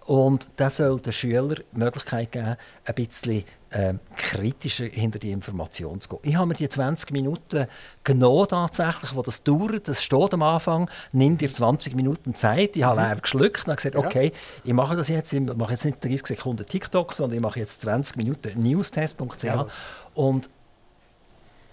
und 0.07 0.49
das 0.57 0.79
soll 0.79 1.01
den 1.01 1.13
Schülern 1.13 1.57
die 1.73 1.79
Möglichkeit 1.79 2.33
geben, 2.33 2.57
ein 2.85 2.95
bisschen 2.95 3.45
äh, 3.71 3.95
kritischer 4.17 4.87
hinter 4.87 5.19
die 5.19 5.31
Information 5.31 6.01
zu 6.01 6.09
gehen. 6.09 6.19
Ich 6.23 6.37
habe 6.37 6.47
mir 6.47 6.55
die 6.55 6.69
20 6.69 7.13
Minuten 7.13 7.67
genommen, 8.03 8.49
tatsächlich, 8.49 9.15
wo 9.15 9.23
das 9.23 9.43
dauert. 9.43 9.87
Das 9.89 10.03
steht 10.03 10.35
am 10.35 10.43
Anfang. 10.43 10.91
Nimm 11.13 11.39
dir 11.39 11.49
20 11.49 11.95
Minuten 11.95 12.35
Zeit. 12.35 12.77
Ich 12.77 12.83
habe 12.83 13.01
mhm. 13.01 13.07
leer 13.07 13.17
geschluckt 13.17 13.69
und 13.69 13.77
gesagt, 13.77 13.97
okay, 13.97 14.33
ich 14.65 14.73
mache 14.73 14.97
das 14.97 15.09
jetzt. 15.09 15.33
Ich 15.33 15.41
mache 15.41 15.73
jetzt 15.73 15.85
nicht 15.85 16.03
30 16.03 16.27
Sekunden 16.27 16.67
TikTok, 16.67 17.15
sondern 17.15 17.37
ich 17.37 17.43
mache 17.43 17.61
jetzt 17.61 17.81
20 17.83 18.17
Minuten 18.17 18.61
newstest.ch. 18.61 19.45
Ja. 19.45 19.67
Und 20.15 20.49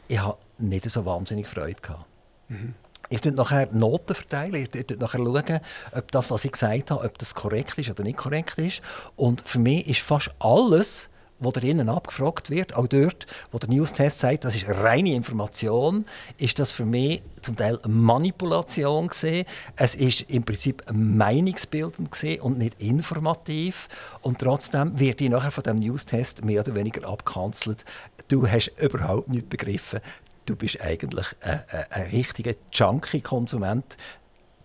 ich 0.07 0.19
habe 0.19 0.37
nicht 0.57 0.89
so 0.89 1.05
wahnsinnig 1.05 1.47
Freude 1.47 1.81
gehabt. 1.81 2.05
Mhm. 2.49 2.75
Ich 3.09 3.21
schaue 3.23 3.33
nachher 3.33 3.67
Noten 3.71 4.15
verteilen, 4.15 4.55
ich 4.55 4.69
schaue 4.71 4.97
nachher 4.99 5.19
schauen, 5.19 5.59
ob 5.93 6.11
das, 6.11 6.31
was 6.31 6.45
ich 6.45 6.51
gesagt 6.51 6.91
habe, 6.91 7.03
ob 7.03 7.17
das 7.17 7.35
korrekt 7.35 7.77
ist 7.77 7.89
oder 7.89 8.03
nicht 8.03 8.17
korrekt 8.17 8.57
ist. 8.57 8.81
Und 9.15 9.47
für 9.47 9.59
mich 9.59 9.87
ist 9.87 10.01
fast 10.01 10.31
alles, 10.39 11.09
was 11.39 11.53
drinnen 11.53 11.89
abgefragt 11.89 12.49
wird, 12.49 12.75
auch 12.75 12.87
dort, 12.87 13.27
wo 13.51 13.57
der 13.57 13.69
News-Test 13.69 14.19
sagt, 14.19 14.43
das 14.43 14.55
ist 14.55 14.67
reine 14.67 15.13
Information, 15.13 16.05
ist 16.37 16.59
das 16.59 16.71
für 16.71 16.85
mich 16.85 17.21
zum 17.41 17.55
Teil 17.55 17.79
Manipulation 17.87 19.07
gesehen. 19.07 19.45
Es 19.75 19.95
ist 19.95 20.21
im 20.31 20.43
Prinzip 20.43 20.83
meinungsbildend 20.91 22.09
und 22.41 22.57
nicht 22.57 22.81
informativ. 22.81 23.87
Und 24.21 24.39
trotzdem 24.39 24.97
wird 24.99 25.19
die 25.19 25.29
nachher 25.29 25.51
von 25.51 25.63
dem 25.63 25.75
News-Test 25.75 26.43
mehr 26.43 26.61
oder 26.61 26.75
weniger 26.75 27.07
abgekanzelt. 27.07 27.85
Du 28.27 28.47
hast 28.49 28.71
überhaupt 28.79 29.29
nicht 29.29 29.49
begriffen 29.49 29.99
du 30.47 30.55
bist 30.55 30.81
eigentlich 30.81 31.27
ein, 31.41 31.61
ein, 31.69 31.85
ein 31.91 32.09
richtiger 32.09 32.53
Junkie-Konsument. 32.71 33.97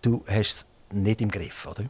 Du 0.01 0.23
hast 0.27 0.51
es 0.51 0.65
nicht 0.91 1.21
im 1.21 1.29
Griff, 1.29 1.67
oder? 1.67 1.83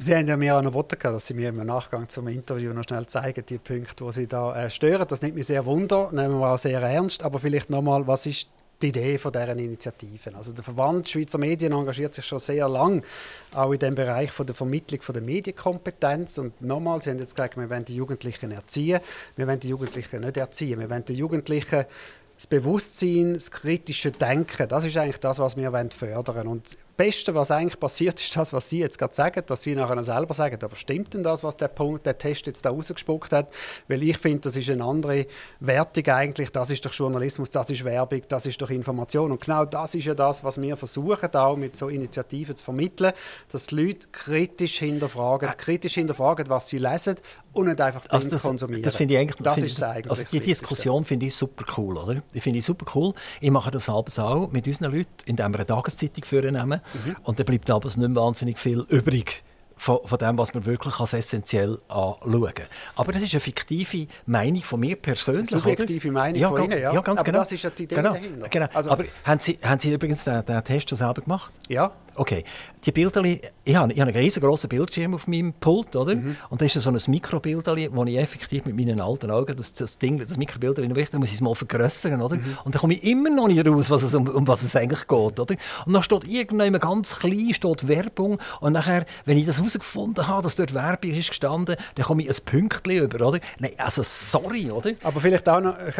Sie 0.00 0.14
haben 0.14 0.28
ja 0.28 0.36
mir 0.36 0.56
auch 0.56 0.62
noch 0.62 0.70
geboten, 0.70 0.96
dass 1.02 1.26
Sie 1.26 1.34
mir 1.34 1.48
im 1.48 1.56
Nachgang 1.66 2.08
zum 2.08 2.28
Interview 2.28 2.72
noch 2.72 2.84
schnell 2.84 3.06
zeigen, 3.06 3.44
die 3.44 3.58
Punkte, 3.58 4.04
die 4.04 4.12
Sie 4.12 4.26
da 4.28 4.54
äh, 4.54 4.70
stören. 4.70 5.06
Das 5.08 5.22
nimmt 5.22 5.34
mich 5.34 5.48
sehr 5.48 5.66
wunder, 5.66 6.10
nehmen 6.12 6.38
wir 6.38 6.50
auch 6.50 6.58
sehr 6.58 6.80
ernst. 6.80 7.24
Aber 7.24 7.40
vielleicht 7.40 7.68
nochmal, 7.68 8.06
was 8.06 8.26
ist 8.26 8.48
die 8.80 8.88
Idee 8.88 9.18
von 9.18 9.32
deren 9.32 9.58
Initiativen. 9.58 10.34
Also 10.34 10.52
der 10.52 10.62
Verband 10.62 11.08
Schweizer 11.08 11.38
Medien 11.38 11.72
engagiert 11.72 12.14
sich 12.14 12.24
schon 12.24 12.38
sehr 12.38 12.68
lang 12.68 13.04
auch 13.52 13.72
in 13.72 13.78
dem 13.78 13.94
Bereich 13.94 14.30
von 14.30 14.46
der 14.46 14.54
Vermittlung 14.54 15.02
von 15.02 15.14
der 15.14 15.22
Medienkompetenz. 15.22 16.38
Und 16.38 16.60
nochmal, 16.62 17.02
Sie 17.02 17.10
haben 17.10 17.18
jetzt 17.18 17.34
gesagt, 17.34 17.56
wir 17.56 17.68
wollen 17.68 17.84
die 17.84 17.96
Jugendlichen 17.96 18.52
erziehen. 18.52 19.00
Wir 19.36 19.46
wollen 19.46 19.60
die 19.60 19.68
Jugendlichen 19.68 20.20
nicht 20.20 20.36
erziehen. 20.36 20.78
Wir 20.78 20.88
wollen 20.88 21.04
die 21.04 21.14
Jugendlichen 21.14 21.86
das 22.38 22.46
Bewusstsein, 22.46 23.34
das 23.34 23.50
kritische 23.50 24.12
Denken, 24.12 24.68
das 24.68 24.84
ist 24.84 24.96
eigentlich 24.96 25.18
das, 25.18 25.40
was 25.40 25.56
wir 25.56 25.72
fördern 25.90 26.36
wollen. 26.36 26.46
Und 26.46 26.76
Beste, 26.96 27.34
was 27.34 27.50
eigentlich 27.50 27.80
passiert, 27.80 28.20
ist 28.20 28.36
das, 28.36 28.52
was 28.52 28.68
Sie 28.68 28.78
jetzt 28.78 28.96
gerade 28.96 29.12
sagen, 29.12 29.42
dass 29.44 29.62
Sie 29.64 29.74
nachher 29.74 30.00
selber 30.04 30.34
sagen, 30.34 30.58
aber 30.62 30.76
stimmt 30.76 31.14
denn 31.14 31.24
das, 31.24 31.42
was 31.42 31.56
der, 31.56 31.66
Punkt, 31.66 32.06
der 32.06 32.16
Test 32.16 32.46
jetzt 32.46 32.64
da 32.64 32.70
rausgespuckt 32.70 33.32
hat? 33.32 33.50
Weil 33.88 34.04
ich 34.04 34.18
finde, 34.18 34.40
das 34.40 34.56
ist 34.56 34.70
eine 34.70 34.84
andere 34.84 35.26
Wertung 35.58 36.06
eigentlich. 36.06 36.50
Das 36.50 36.70
ist 36.70 36.84
doch 36.86 36.92
Journalismus, 36.92 37.50
das 37.50 37.70
ist 37.70 37.84
Werbung, 37.84 38.22
das 38.28 38.46
ist 38.46 38.62
doch 38.62 38.70
Information. 38.70 39.32
Und 39.32 39.40
genau 39.40 39.64
das 39.64 39.96
ist 39.96 40.04
ja 40.04 40.14
das, 40.14 40.44
was 40.44 40.60
wir 40.60 40.76
versuchen, 40.76 41.34
auch 41.34 41.56
mit 41.56 41.76
so 41.76 41.88
Initiativen 41.88 42.54
zu 42.54 42.64
vermitteln, 42.64 43.12
dass 43.50 43.66
die 43.66 43.76
Leute 43.76 44.06
kritisch 44.12 44.78
hinterfragen, 44.78 45.50
kritisch 45.56 45.94
hinterfragen, 45.94 46.48
was 46.48 46.68
sie 46.68 46.78
lesen 46.78 47.16
und 47.52 47.66
nicht 47.66 47.80
einfach 47.80 48.02
also 48.10 48.30
das, 48.30 48.42
konsumieren. 48.42 48.82
Das 48.82 48.94
finde 48.94 49.14
ich 49.14 49.20
eigentlich, 49.20 49.42
das 49.42 49.58
ist 49.58 49.82
eigentlich 49.82 50.10
also 50.10 50.22
die 50.30 50.40
Diskussion 50.40 51.04
finde 51.04 51.26
ich 51.26 51.34
super 51.34 51.64
cool, 51.76 51.96
oder? 51.96 52.22
Ich 52.32 52.42
finde 52.42 52.58
ich 52.58 52.64
super 52.64 52.86
cool. 52.94 53.14
Ich 53.40 53.50
mache 53.50 53.70
das 53.70 53.86
selbst 53.86 54.18
auch 54.18 54.50
mit 54.50 54.66
unseren 54.66 54.92
Leuten, 54.92 55.08
indem 55.26 55.52
wir 55.52 55.58
eine 55.58 55.66
Tageszeitung 55.66 56.24
vornehmen 56.24 56.80
Mhm. 57.04 57.16
Und 57.24 57.38
dann 57.38 57.46
bleibt 57.46 57.70
aber 57.70 57.86
nicht 57.88 58.14
wahnsinnig 58.14 58.58
viel 58.58 58.80
übrig 58.88 59.42
von, 59.78 59.98
von, 60.04 60.18
dem, 60.18 60.36
was 60.36 60.52
man 60.54 60.66
wirklich 60.66 60.98
als 61.00 61.14
essentiell 61.14 61.78
anschauen 61.88 62.54
kann. 62.54 62.66
Aber 62.96 63.12
das 63.12 63.22
ist 63.22 63.32
eine 63.32 63.40
fiktive 63.40 64.06
Meinung 64.26 64.62
von 64.62 64.80
mir 64.80 64.96
persönlich. 64.96 65.52
Eine 65.52 65.60
subjektive 65.60 66.08
oder? 66.08 66.18
Meinung 66.18 66.40
ja, 66.40 66.48
von 66.48 66.64
Ihnen, 66.64 66.80
ja. 66.80 66.92
ja 66.92 67.00
ganz 67.00 67.20
aber 67.20 67.26
genau. 67.26 67.38
das 67.38 67.52
ist 67.52 67.62
ja 67.62 67.70
die 67.70 67.84
Idee 67.84 67.94
genau. 67.94 68.12
dahinter. 68.12 68.48
Genau. 68.48 68.66
Also, 68.74 68.90
aber 68.90 69.04
haben 69.24 69.40
Sie, 69.40 69.58
haben 69.62 69.78
Sie 69.78 69.92
übrigens 69.92 70.24
den, 70.24 70.44
den 70.44 70.64
Test 70.64 70.88
selber 70.88 71.22
gemacht? 71.22 71.52
Ja. 71.68 71.92
Okay, 72.18 72.44
die 72.84 72.92
Bilder, 72.92 73.22
ich 73.24 73.40
habe, 73.74 73.92
ich 73.92 74.00
habe 74.00 74.10
einen 74.10 74.16
riesengroßen 74.16 74.68
Bildschirm 74.68 75.14
auf 75.14 75.28
meinem 75.28 75.52
Pult, 75.52 75.94
oder? 75.94 76.16
Mhm. 76.16 76.36
Und 76.50 76.60
da 76.60 76.66
ist 76.66 76.74
so 76.74 76.90
ein 76.90 76.98
Mikrobild, 77.06 77.66
wo 77.66 78.04
ich 78.04 78.18
effektiv 78.18 78.64
mit 78.66 78.76
meinen 78.76 79.00
alten 79.00 79.30
Augen 79.30 79.56
das, 79.56 79.72
das 79.72 79.98
Ding, 79.98 80.18
das 80.18 80.36
Mikrobild, 80.36 80.78
da 80.78 81.18
muss 81.18 81.28
ich 81.28 81.34
es 81.36 81.40
mal 81.40 81.54
vergrößern, 81.54 82.20
oder? 82.20 82.36
Mhm. 82.36 82.58
Und 82.64 82.74
dann 82.74 82.80
komme 82.80 82.94
ich 82.94 83.04
immer 83.04 83.30
noch 83.30 83.46
nicht 83.46 83.66
raus, 83.66 83.90
was 83.90 84.02
es, 84.02 84.14
um, 84.14 84.28
um 84.28 84.46
was 84.48 84.62
es 84.62 84.74
eigentlich 84.74 85.06
geht, 85.06 85.40
oder? 85.40 85.54
Und 85.86 85.92
dann 85.92 86.02
steht 86.02 86.26
irgendwann 86.26 86.72
ganz 86.80 87.18
klein 87.18 87.54
steht 87.54 87.86
Werbung 87.86 88.38
und 88.60 88.72
nachher, 88.72 89.06
wenn 89.24 89.38
ich 89.38 89.46
das 89.46 89.58
herausgefunden 89.58 90.26
habe, 90.26 90.42
dass 90.42 90.56
dort 90.56 90.74
Werbung 90.74 91.12
ist 91.12 91.28
gestanden, 91.28 91.76
dann 91.94 92.04
komme 92.04 92.22
ich 92.22 92.28
ein 92.28 92.44
Pünktchen 92.44 93.04
über, 93.04 93.26
oder? 93.26 93.38
Nein, 93.58 93.72
also 93.78 94.02
sorry, 94.02 94.70
oder? 94.70 94.92
Aber 95.04 95.20
vielleicht 95.20 95.48
auch 95.48 95.60
noch, 95.60 95.76
ich 95.86 95.96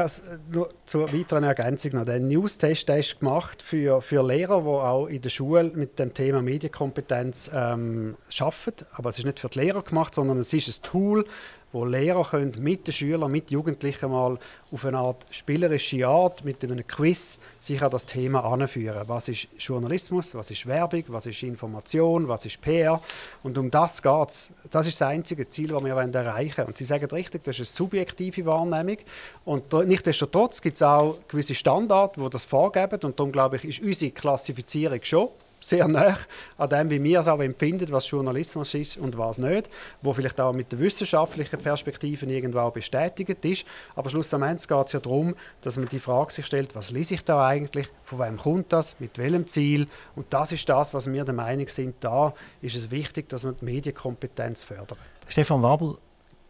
nur 0.51 0.71
zur 0.85 1.13
weiteren 1.13 1.45
Ergänzung 1.45 1.93
noch, 1.93 2.05
der 2.05 2.21
News-Test 2.21 2.89
ist 2.91 3.21
gemacht 3.21 3.63
für, 3.63 4.01
für 4.03 4.27
Lehrer, 4.27 4.61
die 4.61 4.67
auch 4.67 5.07
in 5.07 5.21
der 5.21 5.31
Schule 5.31 5.71
mit 5.75 5.99
dem 5.99 6.08
dem 6.09 6.15
Thema 6.15 6.43
Medienkompetenz 6.43 7.51
ähm, 7.55 8.17
arbeiten. 8.39 8.87
Aber 8.93 9.11
es 9.11 9.19
ist 9.19 9.25
nicht 9.25 9.41
für 9.41 9.49
die 9.49 9.61
Lehrer 9.61 9.83
gemacht, 9.83 10.15
sondern 10.15 10.39
es 10.39 10.53
ist 10.53 10.69
ein 10.69 10.83
Tool, 10.83 11.25
wo 11.73 11.85
Lehrer 11.85 12.25
können 12.25 12.55
mit 12.61 12.87
den 12.87 12.93
Schülern, 12.93 13.31
mit 13.31 13.51
Jugendlichen 13.51 14.11
mal 14.11 14.39
auf 14.73 14.85
eine 14.85 14.99
Art 14.99 15.27
spielerische 15.31 16.07
Art 16.07 16.45
mit 16.45 16.65
einem 16.65 16.87
Quiz 16.87 17.39
sich 17.61 17.83
an 17.83 17.91
das 17.91 18.07
Thema 18.07 18.45
anführen. 18.45 19.03
Was 19.07 19.29
ist 19.29 19.49
Journalismus? 19.59 20.35
Was 20.35 20.51
ist 20.51 20.67
Werbung? 20.67 21.05
Was 21.09 21.27
ist 21.27 21.43
Information? 21.43 22.27
Was 22.27 22.47
ist 22.47 22.61
PR? 22.63 23.01
Und 23.43 23.59
um 23.59 23.71
das 23.71 24.03
geht 24.03 24.29
es. 24.29 24.51
Das 24.71 24.87
ist 24.87 25.01
das 25.01 25.09
einzige 25.09 25.49
Ziel, 25.51 25.69
das 25.69 25.85
wir 25.85 25.95
erreichen 25.95 26.57
wollen. 26.59 26.69
Und 26.69 26.79
Sie 26.79 26.85
sagen 26.85 27.07
richtig, 27.07 27.45
das 27.45 27.59
ist 27.59 27.61
eine 27.61 27.77
subjektive 27.77 28.47
Wahrnehmung. 28.47 28.99
Und 29.45 29.71
nichtsdestotrotz 29.73 30.63
gibt 30.63 30.77
es 30.77 30.83
auch 30.83 31.19
gewisse 31.29 31.55
Standards, 31.55 32.15
die 32.19 32.31
das 32.31 32.47
vorgeben. 32.47 32.99
Und 33.03 33.19
darum 33.19 33.31
glaube 33.31 33.57
ich, 33.57 33.65
ist 33.65 33.81
unsere 33.81 34.13
Klassifizierung 34.13 35.01
schon 35.03 35.29
sehr 35.61 35.89
nah 35.89 36.17
an 36.57 36.69
dem, 36.69 36.91
wie 36.91 37.03
wir 37.03 37.21
es 37.21 37.29
auch 37.29 37.41
empfinden, 37.41 37.91
was 37.91 38.11
Journalismus 38.11 38.75
ist 38.75 38.97
und 38.97 39.17
was 39.19 39.39
nicht, 39.39 39.69
wo 40.03 40.13
vielleicht 40.13 40.41
auch 40.41 40.53
mit 40.53 40.73
der 40.73 40.79
wissenschaftlichen 40.79 41.59
Perspektive 41.61 42.27
irgendwo 42.27 42.61
auch 42.61 42.73
bestätigt 42.73 43.45
ist. 43.45 43.67
Aber 43.95 44.11
schlussendlich 44.11 44.69
geht 44.69 44.87
es 44.87 44.93
ja 44.93 45.01
darum, 45.01 45.35
dass 45.61 45.77
man 45.77 45.89
die 45.89 46.01
Frage 46.01 46.33
sich 46.33 46.47
stellt, 46.47 46.75
was 46.75 46.91
lese 46.91 47.15
ich 47.15 47.25
da 47.25 47.47
eigentlich, 47.47 47.89
von 48.03 48.21
wem 48.21 48.37
kommt 48.37 48.73
das, 48.73 48.97
mit 48.99 49.19
welchem 49.19 49.47
Ziel? 49.47 49.87
Und 50.17 50.27
das 50.31 50.53
ist 50.53 50.69
das, 50.69 50.95
was 50.95 51.11
wir 51.11 51.25
der 51.25 51.35
Meinung 51.35 51.69
sind, 51.69 51.97
da 52.01 52.35
ist 52.63 52.77
es 52.77 52.91
wichtig, 52.91 53.29
dass 53.29 53.45
man 53.45 53.57
die 53.57 53.65
Medienkompetenz 53.65 54.65
fördert. 54.65 54.99
Stefan 55.29 55.63
Wabel, 55.63 55.97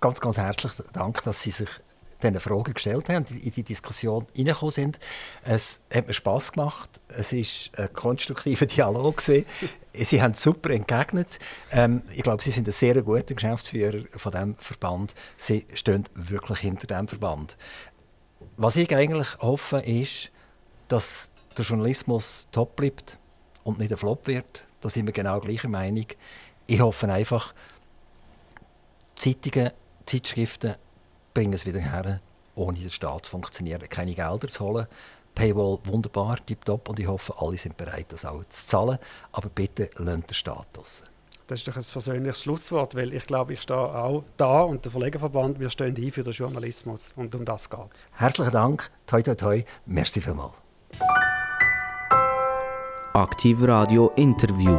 ganz, 0.00 0.20
ganz 0.20 0.38
herzlichen 0.38 0.84
Dank, 0.92 1.22
dass 1.24 1.42
Sie 1.42 1.50
sich 1.50 1.68
diese 2.22 2.40
Fragen 2.40 2.74
gestellt 2.74 3.08
haben 3.08 3.24
und 3.24 3.30
in 3.30 3.50
die 3.50 3.62
Diskussion 3.62 4.26
hineingekommen 4.34 4.72
sind. 4.72 4.98
Es 5.44 5.80
hat 5.92 6.06
mir 6.06 6.14
Spass 6.14 6.52
gemacht. 6.52 7.00
Es 7.08 7.32
war 7.32 7.84
ein 7.84 7.92
konstruktiver 7.92 8.66
Dialog. 8.66 9.20
Sie 9.94 10.22
haben 10.22 10.34
super 10.34 10.70
entgegnet. 10.70 11.38
Ähm, 11.72 12.02
ich 12.14 12.22
glaube, 12.22 12.42
Sie 12.42 12.50
sind 12.50 12.68
ein 12.68 12.72
sehr 12.72 13.00
guter 13.02 13.34
Geschäftsführer 13.34 14.04
von 14.16 14.32
diesem 14.32 14.56
Verband. 14.56 15.14
Sie 15.36 15.66
stehen 15.74 16.04
wirklich 16.14 16.58
hinter 16.58 16.86
diesem 16.86 17.08
Verband. 17.08 17.56
Was 18.56 18.76
ich 18.76 18.94
eigentlich 18.94 19.38
hoffe, 19.38 19.78
ist, 19.78 20.30
dass 20.88 21.30
der 21.56 21.64
Journalismus 21.64 22.48
top 22.52 22.76
bleibt 22.76 23.18
und 23.64 23.78
nicht 23.78 23.92
ein 23.92 23.98
Flop 23.98 24.26
wird. 24.26 24.64
Da 24.80 24.88
sind 24.88 25.06
wir 25.06 25.12
genau 25.12 25.40
gleicher 25.40 25.68
Meinung. 25.68 26.06
Ich 26.66 26.80
hoffe 26.80 27.08
einfach, 27.12 27.54
Zeitungen, 29.16 29.70
Zeitschriften 30.06 30.76
bringen 31.38 31.52
es 31.52 31.66
wieder 31.66 31.78
her, 31.78 32.20
ohne 32.56 32.80
den 32.80 32.90
Staat 32.90 33.26
zu 33.26 33.30
funktionieren, 33.30 33.88
keine 33.88 34.12
Gelder 34.12 34.48
zu 34.48 34.64
holen. 34.64 34.88
Paywall 35.36 35.78
wunderbar, 35.84 36.44
tipptopp 36.44 36.88
und 36.88 36.98
ich 36.98 37.06
hoffe, 37.06 37.32
alle 37.38 37.56
sind 37.56 37.76
bereit, 37.76 38.06
das 38.08 38.24
auch 38.24 38.42
zu 38.48 38.66
zahlen. 38.66 38.98
Aber 39.30 39.48
bitte 39.48 39.88
lernt 39.98 40.28
den 40.28 40.34
Status. 40.34 41.04
Das 41.46 41.60
ist 41.60 41.68
doch 41.68 41.76
ein 41.76 41.82
versöhnliches 41.84 42.42
Schlusswort, 42.42 42.96
weil 42.96 43.14
ich 43.14 43.24
glaube, 43.28 43.52
ich 43.52 43.62
stehe 43.62 43.78
auch 43.78 44.24
da 44.36 44.62
und 44.62 44.84
der 44.84 44.90
Verlegerverband, 44.90 45.60
wir 45.60 45.70
stehen 45.70 45.94
ein 45.96 46.10
für 46.10 46.24
den 46.24 46.32
Journalismus 46.32 47.12
und 47.14 47.32
um 47.36 47.44
das 47.44 47.70
geht 47.70 47.78
es. 47.94 48.08
Herzlichen 48.14 48.50
Dank, 48.50 48.90
toi 49.06 49.22
toi 49.22 49.36
toi, 49.36 49.64
merci 49.86 50.20
vielmals. 50.20 50.54
Aktiv 53.14 53.62
Radio 53.62 54.10
Interview. 54.16 54.76